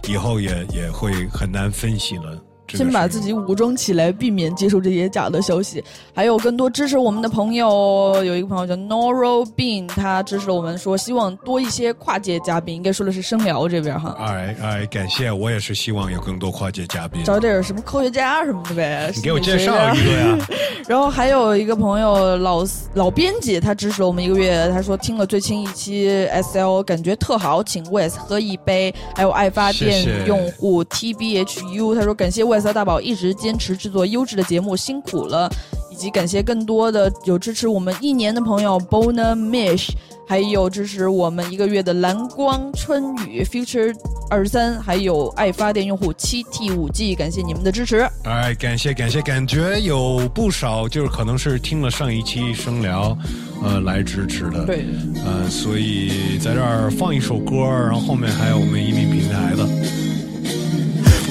[0.08, 2.40] 以后也也会很难分析了。
[2.66, 5.82] 这个先把自己武装起来，避免接受这些假的消息。
[6.14, 17.22] 还有更多支持我们的朋友，有一个朋友叫 Noro Bean，他支持了我们说，希望多一些跨界嘉宾，应该说的是声聊这边哈，哎哎，感谢，我也是希望有更多跨界嘉宾。
[17.24, 19.12] 找点什么科学家什么的呗。
[19.14, 20.38] 你给我介绍一个呀。
[20.88, 22.64] 然后还有一个朋友老
[22.94, 28.94] 老编辑，他支持了我们一个月，他说听了最新一期 SL，感觉特好，请 Wes 喝一杯。
[29.14, 35.48] 还有爱发电用户 TBHU，他说感谢 Wes 和大宝一直坚持制作优质的节目，辛苦了。
[35.88, 39.88] 以及感谢更多的有支持我们一年的朋友 Bona Mish，
[40.28, 43.96] 还有支持我们一个月的蓝光春雨 Future
[44.28, 48.06] 二十三，还有爱发电用户七 T 五 G，感谢你们的支持。
[48.24, 53.16] 哎，感谢感谢，感觉有不少就是可能是听了上一期声聊，
[53.62, 54.66] 呃，来支持的。
[54.66, 54.84] 对，
[55.24, 60.05] 呃，所以在这儿放一首歌，然后后面还有我们移民平台的。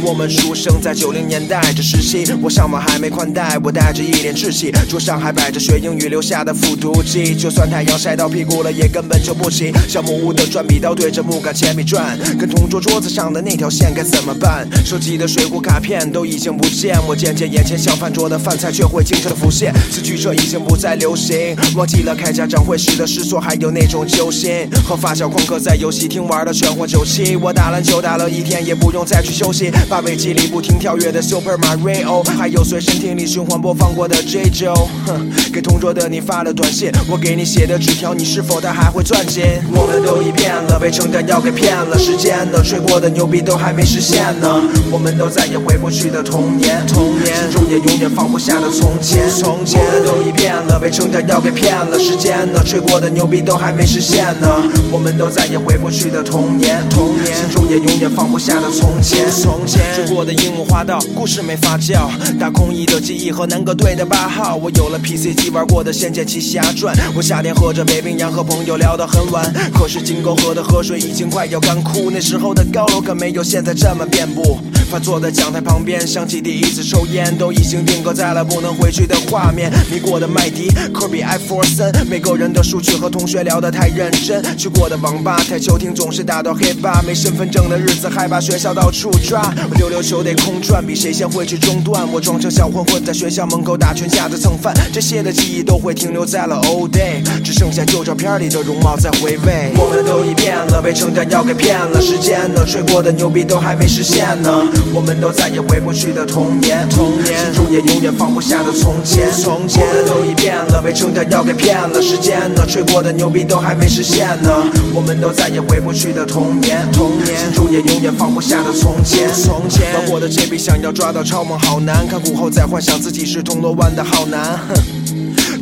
[0.06, 9.73] 我们出生在九零年代这时期，我上网还没宽带，我带着一脸稚气，桌上还摆着学英语留下的复读机，就算太阳晒到屁股了，也根本就不行。
[9.88, 14.68] 小木屋的转笔刀对着木杆铅笔转，跟同桌桌子上的那条线该怎么办？
[14.86, 19.73] 收集的水果卡片都已经不见，我渐渐眼前小饭桌的饭菜却会经常的浮现。
[19.90, 24.69] 四驱车已经不再流行，忘记了开家长会时的失措，还有那种揪心。
[24.86, 29.72] 和发小旷课在游戏厅玩的全活九七，我打篮球打了一天，也不用再去休息。
[30.01, 34.88] 尾机里不停跳跃的 Super Mario，还有随身听里循环播放过的 J Joe。
[35.05, 39.43] 哼，给同桌的你发了短信，我给你写的纸条，你是否它还会攥紧？
[39.73, 44.61] 我们都已变了，被成长要给骗了，时间呢，吹过的牛逼都还没实现呢。
[44.91, 49.80] 我们都再也回不去的童年，童年，心中也永远放不下的从前，从前。
[49.80, 54.47] 我们都已变了，被成长要给骗了，时间呢，吹过的牛逼都还没实现呢。
[54.91, 59.85] 我们都再也回不去的童年，童年，心中也永远放不下的从前，从前。
[59.94, 62.10] 追过的樱木花道，故事没发酵，
[62.40, 64.56] 大空翼的记忆和南哥队的八号。
[64.56, 74.57] 我有了 PC 机玩过的《仙剑奇侠传》，我夏天喝着北冰洋和朋友聊到很晚，可是金沟河的河水已经快要干枯，那时候的高楼可没有现在这么遍布。
[74.91, 79.72] 饭坐在讲台旁边，想起第一次抽烟，都已经定格在了不能回去的画面。
[79.91, 84.44] 迷过的麦迪、科比、艾弗森，每个人的书去和同学聊得太认真。
[84.56, 89.52] 去过的网吧、台球厅总是打到黑吧，没身份证的日子害怕学校到处抓。
[89.67, 92.07] 我溜溜球得空转，比谁先会去中断。
[92.11, 99.71] 我装成小混混在学校门口打群架的蹭饭，这些的记忆都会停留在了 old day，只剩下旧照片里的容貌在回味。
[99.75, 104.51] 我们都已变了，被成长要给骗了，时间呢，吹过的牛逼都还没实现呢。
[104.93, 109.83] 我们都再也回不去的童年，童年，心中也永远放不下的从前，从前。
[109.87, 114.51] 我们都已变了，被成长要给骗了，时间呢，吹过的牛逼都还没实现呢。
[114.93, 119.94] 我们都再也回不去的童年，童年，心中也永远放不下的从前，从前。
[119.94, 125.05] 玩过的这笔想要抓到超梦好难，看古后再幻想自己是铜锣湾的好男，哼。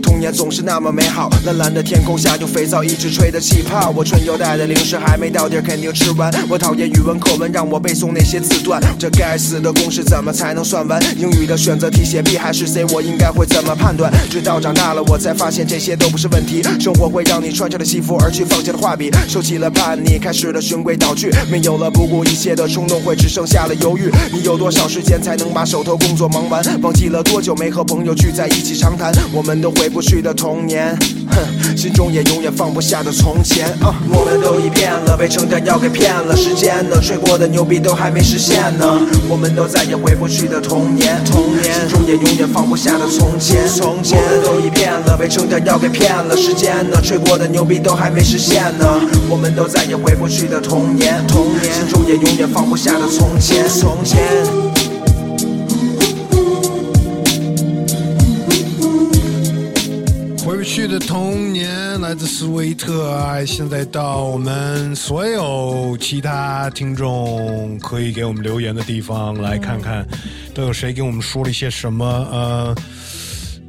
[0.04, 3.90] 童年总是那么美好，蓝蓝的天空下用肥皂一直吹的气泡。
[3.96, 6.32] 我春游带的零食还没到地儿，肯定吃完。
[6.50, 8.82] 我讨厌语文课文，让我背诵那些字段。
[9.00, 11.02] 这该死的公式怎么才能算完？
[11.18, 14.12] 英语的选择题写 B 还是 C，我应该会怎么判断？
[14.30, 16.62] 直到长大了，我才发现这些都不是问题。
[16.80, 24.12] 生活会让你穿上了西服，而去放弃了画笔，收起了叛逆，开始了循规蹈矩，没有了不顾一切的冲动，会只剩下了犹豫。
[24.34, 26.62] 你有多少时间才能把手头工作忙完？
[26.82, 29.14] 忘记了多久没和朋友聚在一起长谈？
[29.32, 30.98] 我们都回不去的童年，
[31.30, 33.68] 哼，心中也永远放不下的从前。
[33.80, 39.00] 啊，我们都已变了，被成长要给骗了，时间呢，吹过的牛逼都还没实现呢。
[39.30, 44.18] 我们都再也回不去的童年，童年，心中也永远放不下的从前，从前。
[44.18, 49.00] 我们都已变了，被成长要给骗了，时间呢，吹过的牛逼都还没实现呢。
[49.30, 54.73] 我们都再也回不去的童年，童年，心中也永远放不下的从前，从前。
[60.64, 70.08] 去的童年来自斯威特，现在到我们所有其他听众可以给我们留言的地方来看看，
[70.54, 72.06] 都有谁给我们说了一些什么？
[72.32, 72.76] 呃，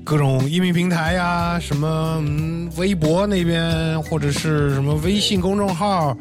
[0.05, 6.17] 各种音频平台呀，什么嗯，微博那边或者是什么微信公众号。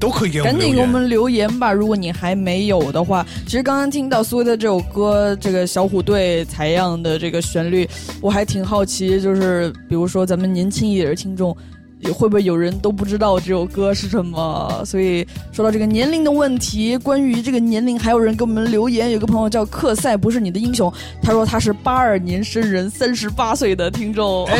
[0.00, 1.72] 都可以给我们赶紧给我们留言吧！
[1.72, 7.86] 如果你还没有的话，其实刚刚听到苏威的这首歌，这个小虎队采样的这个旋律，
[8.20, 11.54] 我还挺好奇，就是比如说咱们年轻一点的听众。
[12.12, 14.82] 会不会有人都不知道这首歌是什么？
[14.86, 19.10] 所以说到这个年龄的问题，关于这个年龄，还有人给我们留言。
[19.10, 24.46] 有个朋友叫克赛，不是你的英雄，他说他是八二年生人，三十八岁的听众。
[24.50, 24.56] 哎，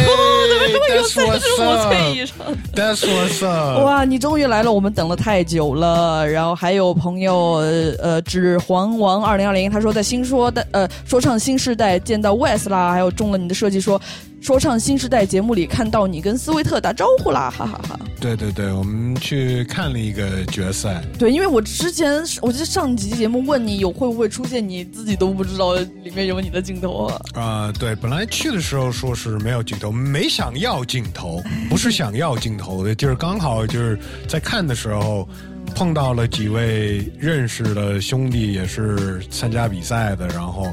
[0.73, 2.37] 终于有三十五岁以上。
[2.75, 3.85] That's what's up！
[3.85, 6.29] 哇，你终于来了，我们等了太久了。
[6.29, 7.55] 然后还有朋友，
[8.03, 14.01] 呃，指黄王二零二零，他说在新说的呃说唱新时代见到 West 啦，还有中了你的设计说。
[14.41, 18.01] 说唱新时代节目里看到你跟斯威特打招呼啦，哈哈哈！
[18.19, 21.03] 对对对，我们去看了一个决赛。
[21.19, 27.21] 对，因为我之前我记得上集节目问你有会不会出现，你自己都不知道里面有你的镜头啊。
[27.35, 35.29] 啊，对，本来去的时候说是没有镜头，没想要镜头，不是想要镜头的，就是刚好就是在看的时候
[35.75, 40.67] 碰到了几位认识的兄弟，也是参加比赛的，然后。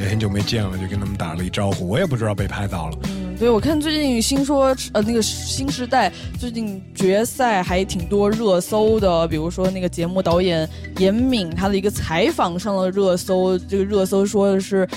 [0.00, 1.88] 也很久没见了，就跟他们打了一招呼。
[1.88, 2.98] 我也不知道被拍到了。
[3.08, 14.88] 嗯，对，我看最近新说呃那个新时代最近决赛还挺多热搜的，比如说那个节目导演严敏他的一个采访上了热搜，这个热搜说的是。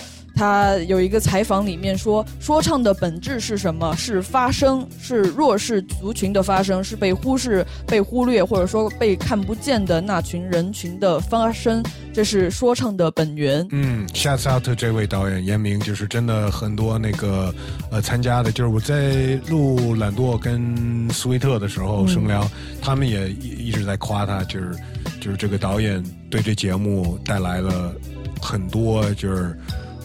[0.41, 3.95] 他有一个采访，里面说，说唱的本质是什么？
[3.95, 13.67] 是发声，是弱势族群的发声，是被忽视、被忽略或者说被看不见的那群人群的发声，这是说唱的本源。
[13.69, 17.53] 嗯，shout out 这位导演严明，就是真的很多那个
[17.91, 22.49] 呃参加的，就是我在录懒惰跟苏威特的时候声聊，
[22.81, 24.71] 他们也一一直在夸他，就是
[25.19, 27.93] 就是这个导演对这节目带来了
[28.41, 29.55] 很多就是。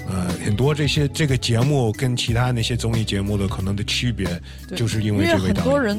[0.09, 4.29] 呃，很多这些这个节目跟其他那些综艺节目的可能的区别，
[4.75, 5.99] 就是因为这个很多人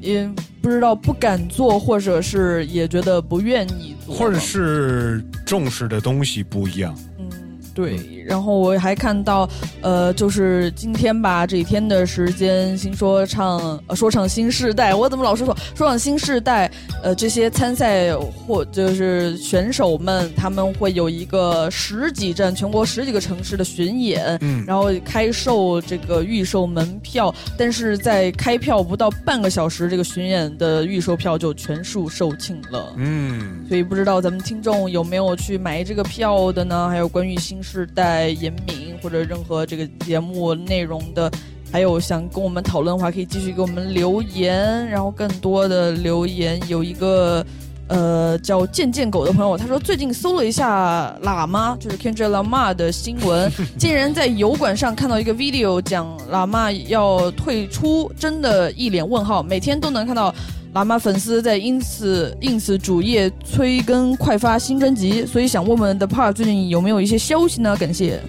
[0.00, 0.28] 也
[0.60, 6.94] 不知道不敢做，或者是也觉得不愿意做，或者是重视的东西不一样。
[7.18, 7.30] 嗯
[7.74, 9.48] 对，然后我还看到，
[9.80, 16.70] 呃，就是今天吧，这几天的时间，新说唱，说唱新世代，我怎么老是说说唱新世代？
[17.02, 18.14] 呃，这些参赛
[18.46, 36.88] 或就是选手们，他们会有一个十几站全国十几个城市的巡演，嗯，然后开售这个预售门票，但是在开票不到半个小时，这个巡演的预售票就全数售罄了，嗯，所以不知道咱们听众有没有去买这个票的呢？
[36.88, 37.64] 还有关于新。
[37.64, 41.28] 是在严敏或者任何这个节目内容的，
[41.72, 44.88] 还有想跟我们讨论的话，可以继续给我们留言。
[44.88, 47.44] 然后更多的留言，有一个
[47.88, 59.42] 呃叫健健狗的朋友，他说最近搜了一下喇嘛，就是 Kendra Lama 的新闻， 竟然在油管上看到一个 video 讲喇嘛要退出，真的一脸问号。
[59.42, 60.32] 每天都能看到。
[60.74, 67.76] 喇嘛粉丝在 ins ins 主页催更快发新专辑，所以想问问 The Park 最近有没有一些消息呢？
[67.76, 68.20] 感谢。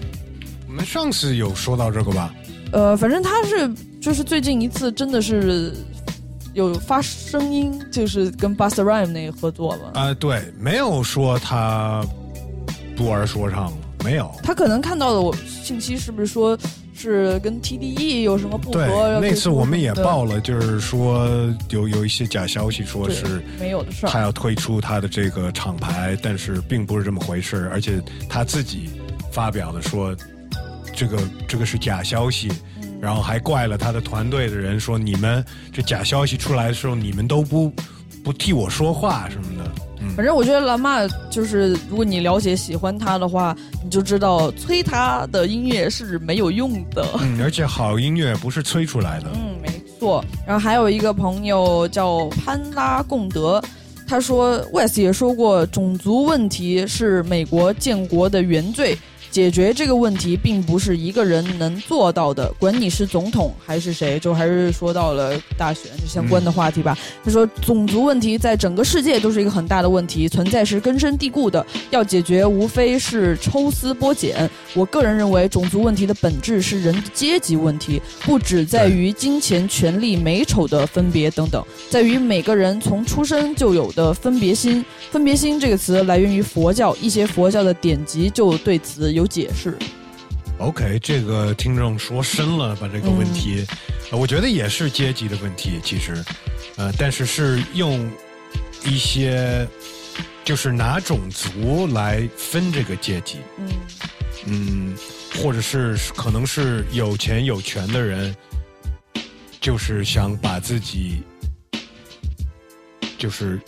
[0.68, 2.32] 我们上次有说到这个吧？
[2.70, 3.68] 呃，反正他是
[4.00, 5.72] 就是最近一次真的是
[6.54, 9.90] 有发声音，就是跟 Busta Rhyme 那个合作了？
[10.00, 12.04] 啊，对，没有说他
[12.96, 14.30] 不玩说唱了，没有。
[14.44, 16.56] 他可能看到的我信息是不是说？
[16.96, 18.78] 是跟 TDE 有什么不合？
[18.78, 21.28] 对，那次我们也报了，就是说
[21.68, 28.90] 有有一些假消息，说是没有的事儿，他要退出他的这个厂牌，但是并不是这么回事而且他自己
[29.30, 30.16] 发表的说，
[30.94, 32.50] 这个这个是假消息，
[33.00, 37.70] 然后还怪了他的团队的人，说你们这假消息出来的时候，你们都不
[38.24, 39.70] 不替我说话什么的。
[40.14, 47.06] 反正我觉得蓝妈就是，如果你了解喜欢他的话，你就知道催他的音乐是没有用的。
[47.20, 49.26] 嗯， 而且好音乐不是催出来的。
[49.34, 49.68] 嗯，没
[49.98, 50.24] 错。
[50.46, 53.62] 然后还有一个朋友叫潘拉贡德，
[54.06, 58.96] 他说 West 也说过，种族问题是美国建国的原罪。
[59.36, 66.96] 解决这个问题并不是一个人能做到的，管你是总统还是谁，就还是说到了大选相关的话题吧。
[67.22, 74.48] 他说，种族问题在整个世界都是一个很大的问题，存在是根深蒂固的，要解决无非是抽丝剥茧。
[74.72, 84.82] 我个人认为，种族问题的本质是人的阶级问题，不只在于金钱、权力、美丑的分别等等，在于每个人从出生就有的分别心。
[85.10, 89.25] 分别心这个词来源于佛教，一些佛教的典籍就对此有。
[89.26, 89.76] 解释
[90.58, 93.66] ，OK，这个听众说深了，把这个问题，
[94.10, 96.24] 呃我觉得也是阶级的问题，其实，
[96.76, 98.10] 呃，但是是用
[98.84, 99.66] 一些
[100.44, 103.68] 就是拿种族来分这个阶级，嗯
[104.46, 104.96] 嗯，
[105.42, 108.34] 或者是可能是有钱有权的人，
[109.60, 111.22] 就是想把自己
[113.18, 113.58] 就是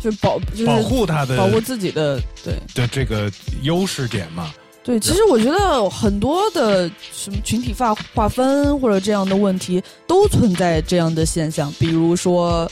[0.00, 2.54] 就保就是保护他的保护自己的对。
[2.74, 3.32] 的这个
[3.62, 4.52] 优势点嘛。
[4.86, 12.70] 对，其实我觉得很多的什么群体划划分或者这样的问题都存在这样的现象，比如说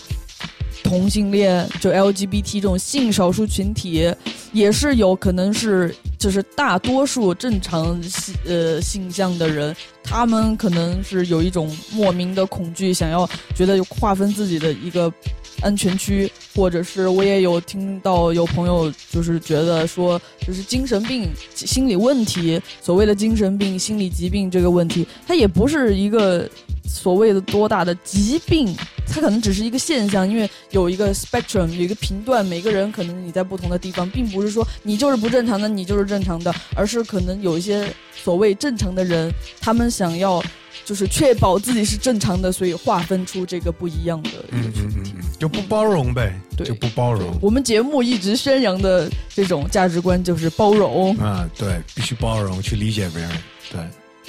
[0.85, 4.15] 同性恋，就 LGBT 这种性少数群体，
[4.53, 9.75] 也是有可能是就是大多数正常性呃性向的人，
[10.05, 15.13] 他们可能是有一种莫名的恐惧，想要觉得划分自己的一个
[15.61, 26.49] 安全区，或者是我也有听到有朋友就是觉得说，就是精神病、心理问题，所谓的精神病、心理疾病这个问题，它也不是一个
[26.87, 28.75] 所谓的多大的疾病，
[29.07, 40.43] 它可能只是一个现象，因为有一个 spectrum，有一个频段，每个人可能你在不同的地方，并不是说你就是不正常的，你就是正常的，而是可能有一些所谓正常的人，他们想要。
[40.85, 44.31] 就是确保自己是正常的，所以划分出这个不一样的。
[44.51, 47.35] 嗯嗯嗯嗯，就不包容呗，对就不包容。
[47.41, 53.31] 我们节目一直宣扬的这种价值观就是包容啊，对，必须包容，去理解别人，
[53.71, 53.81] 对。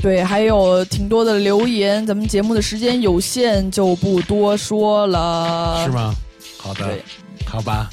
[0.06, 5.84] 对，还有挺多的留言，咱们节目的时间有限，就不多说了。
[5.84, 6.16] 是吗？
[6.60, 6.96] 好的，
[7.44, 7.90] 好吧，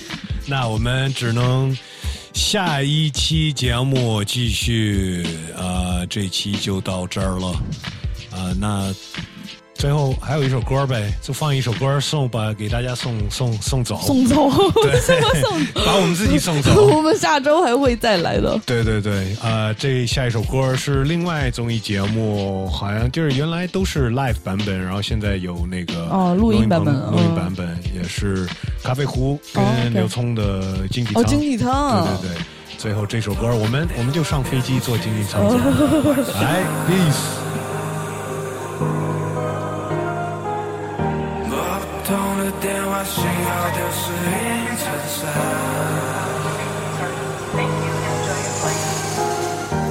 [0.47, 1.75] 那我们只能
[2.35, 5.27] 下一期节目继续。
[5.57, 7.49] 呃，这期就到这儿了。
[8.31, 8.95] 啊、那
[9.83, 15.73] 最后还有一首歌呗，就放一首歌送把，给大家送送送走，送走，对什么送走？
[15.85, 16.87] 把我们自己送走。
[16.87, 18.57] 我们下周还会再来的。
[18.65, 28.47] 对对对，呃，这下一首歌是另外综艺节目，好像就是原来都是 live 版本，然后现在有那个哦录音版本录音版本也是
[28.85, 32.43] 咖啡壶哦跟刘聪的经济舱，哦经济舱对对对。
[32.79, 35.59] 最后这首歌，我们我们就上飞机坐经济舱哦
[36.25, 37.43] 走， 来，peace。
[42.61, 44.85] 电话信号丢失云层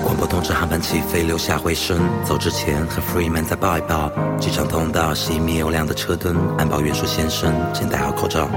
[0.04, 2.00] 广播通知航班起飞，留下回声。
[2.24, 4.12] 走之前和 Freeman 再抱一抱。
[4.40, 8.50] 机场通道熄灭有亮的车灯，安保员说：“先生，请戴好口罩。”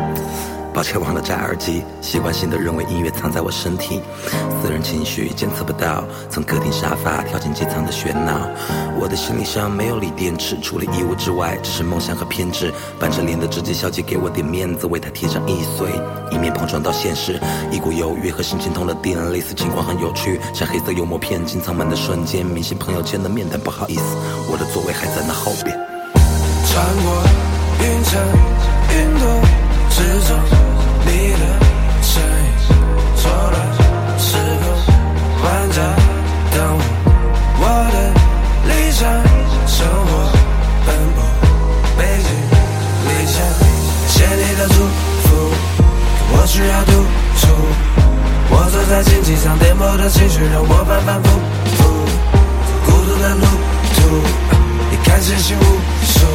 [0.75, 4.01] 抱歉，忘了摘耳机，习惯性的认为音乐藏在我身体，
[4.61, 8.51] 私人情绪监测不到，从客厅沙发跳进机舱的喧闹。
[8.99, 12.75] 我的行李箱没有锂电池，除了衣物之外，只是梦想和偏执。
[12.99, 15.89] 板着脸的直接小姐给我点面子，为她贴上易碎，
[16.33, 17.41] 以免碰撞到现实。
[17.71, 24.03] 一股犹豫和心情通的电，类似情况很有趣，像黑色幽默片进舱门的瞬间，明星朋友圈的面但不好意思，
[24.51, 25.79] 我的座位还在那后边。
[26.67, 27.23] 穿过
[27.79, 28.21] 云层
[28.91, 29.41] 云朵
[29.91, 30.64] 之中，
[46.69, 46.93] 要独
[47.41, 47.49] 处。
[48.51, 51.29] 我坐在经济舱，颠簸的情绪让我反反复
[51.77, 51.83] 复，
[52.85, 53.47] 孤独的路
[53.95, 53.97] 途。
[54.91, 55.65] 你看星星无
[56.05, 56.27] 数，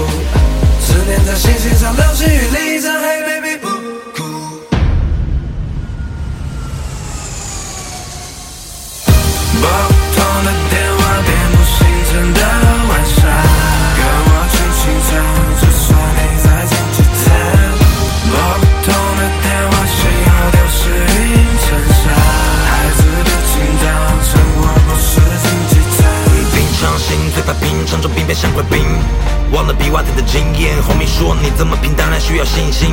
[0.81, 4.17] 思念在星星上流星雨里一场，Hey baby 不哭。
[9.61, 10.73] 拨不通的电
[27.59, 28.79] 心，嘴巴冰，变像块冰。
[29.51, 32.89] 忘了比瓦特的经验，红米说你怎么拼，当然需要信心。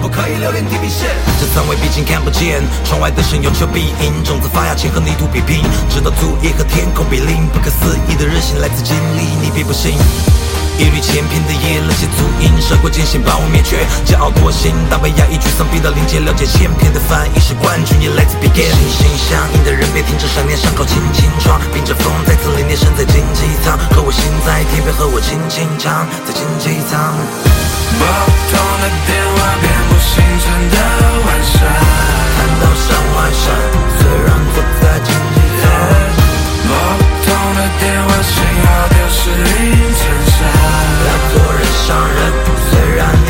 [0.00, 1.08] 不可以留恋地平线，
[1.38, 9.92] 这三位毕竟看不见，窗外的神有求必应，种子发芽前和泥土比拼，直到祖业和天空比邻，不可思议的韧性来自经历，你必不信。
[10.80, 18.72] 一缕千篇的夜，冷血足印，涉过艰险把我灭绝，骄傲脱形，大被压抑，沮丧逼到临界，了解千篇的翻译是冠军，也来自 begin。
[18.72, 27.12] 心心相印的人别停止想念，伤口轻轻创，迎着风再次凛冽，身在经济舱，和我心在天边，和我轻轻唱，在经济舱。
[28.00, 30.76] 拨不通的电话，遍布星辰的
[31.28, 33.52] 晚上，看到山外山，
[34.00, 35.62] 虽然不在经济舱。
[36.64, 40.00] 拨不通的电话，信号丢失云层
[40.40, 40.48] 上，
[41.06, 42.18] 要做人上人，
[42.70, 43.28] 虽然你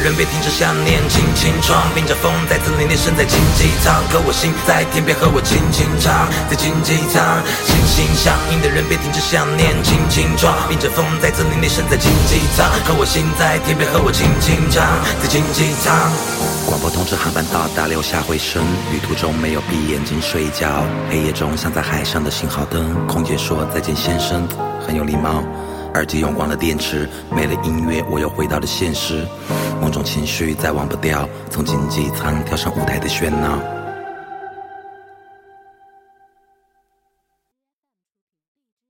[0.00, 7.20] 人别停止想念，轻轻闯，迎着风再次凛冽身在经济舱，可我心在天边和我轻轻唱，在经济舱，
[7.68, 14.80] 心心相印的人别停止想念，轻轻撞，迎着风再次凛冽身在经济舱，可我心在天边和我轻轻唱，
[15.20, 15.92] 在经济舱。
[16.64, 18.64] 广播通知航班到达，留下回声。
[18.92, 23.06] 旅途中没有闭眼睛睡觉，黑夜中像在海上的信号灯。
[23.06, 24.48] 空姐说再见，先生，
[24.80, 25.44] 很有礼貌。
[25.94, 29.26] 耳机用光了电池，没了音乐，我又回到了现实。
[29.90, 33.79] 种情绪再忘不掉，从经济舱跳上舞台的喧闹。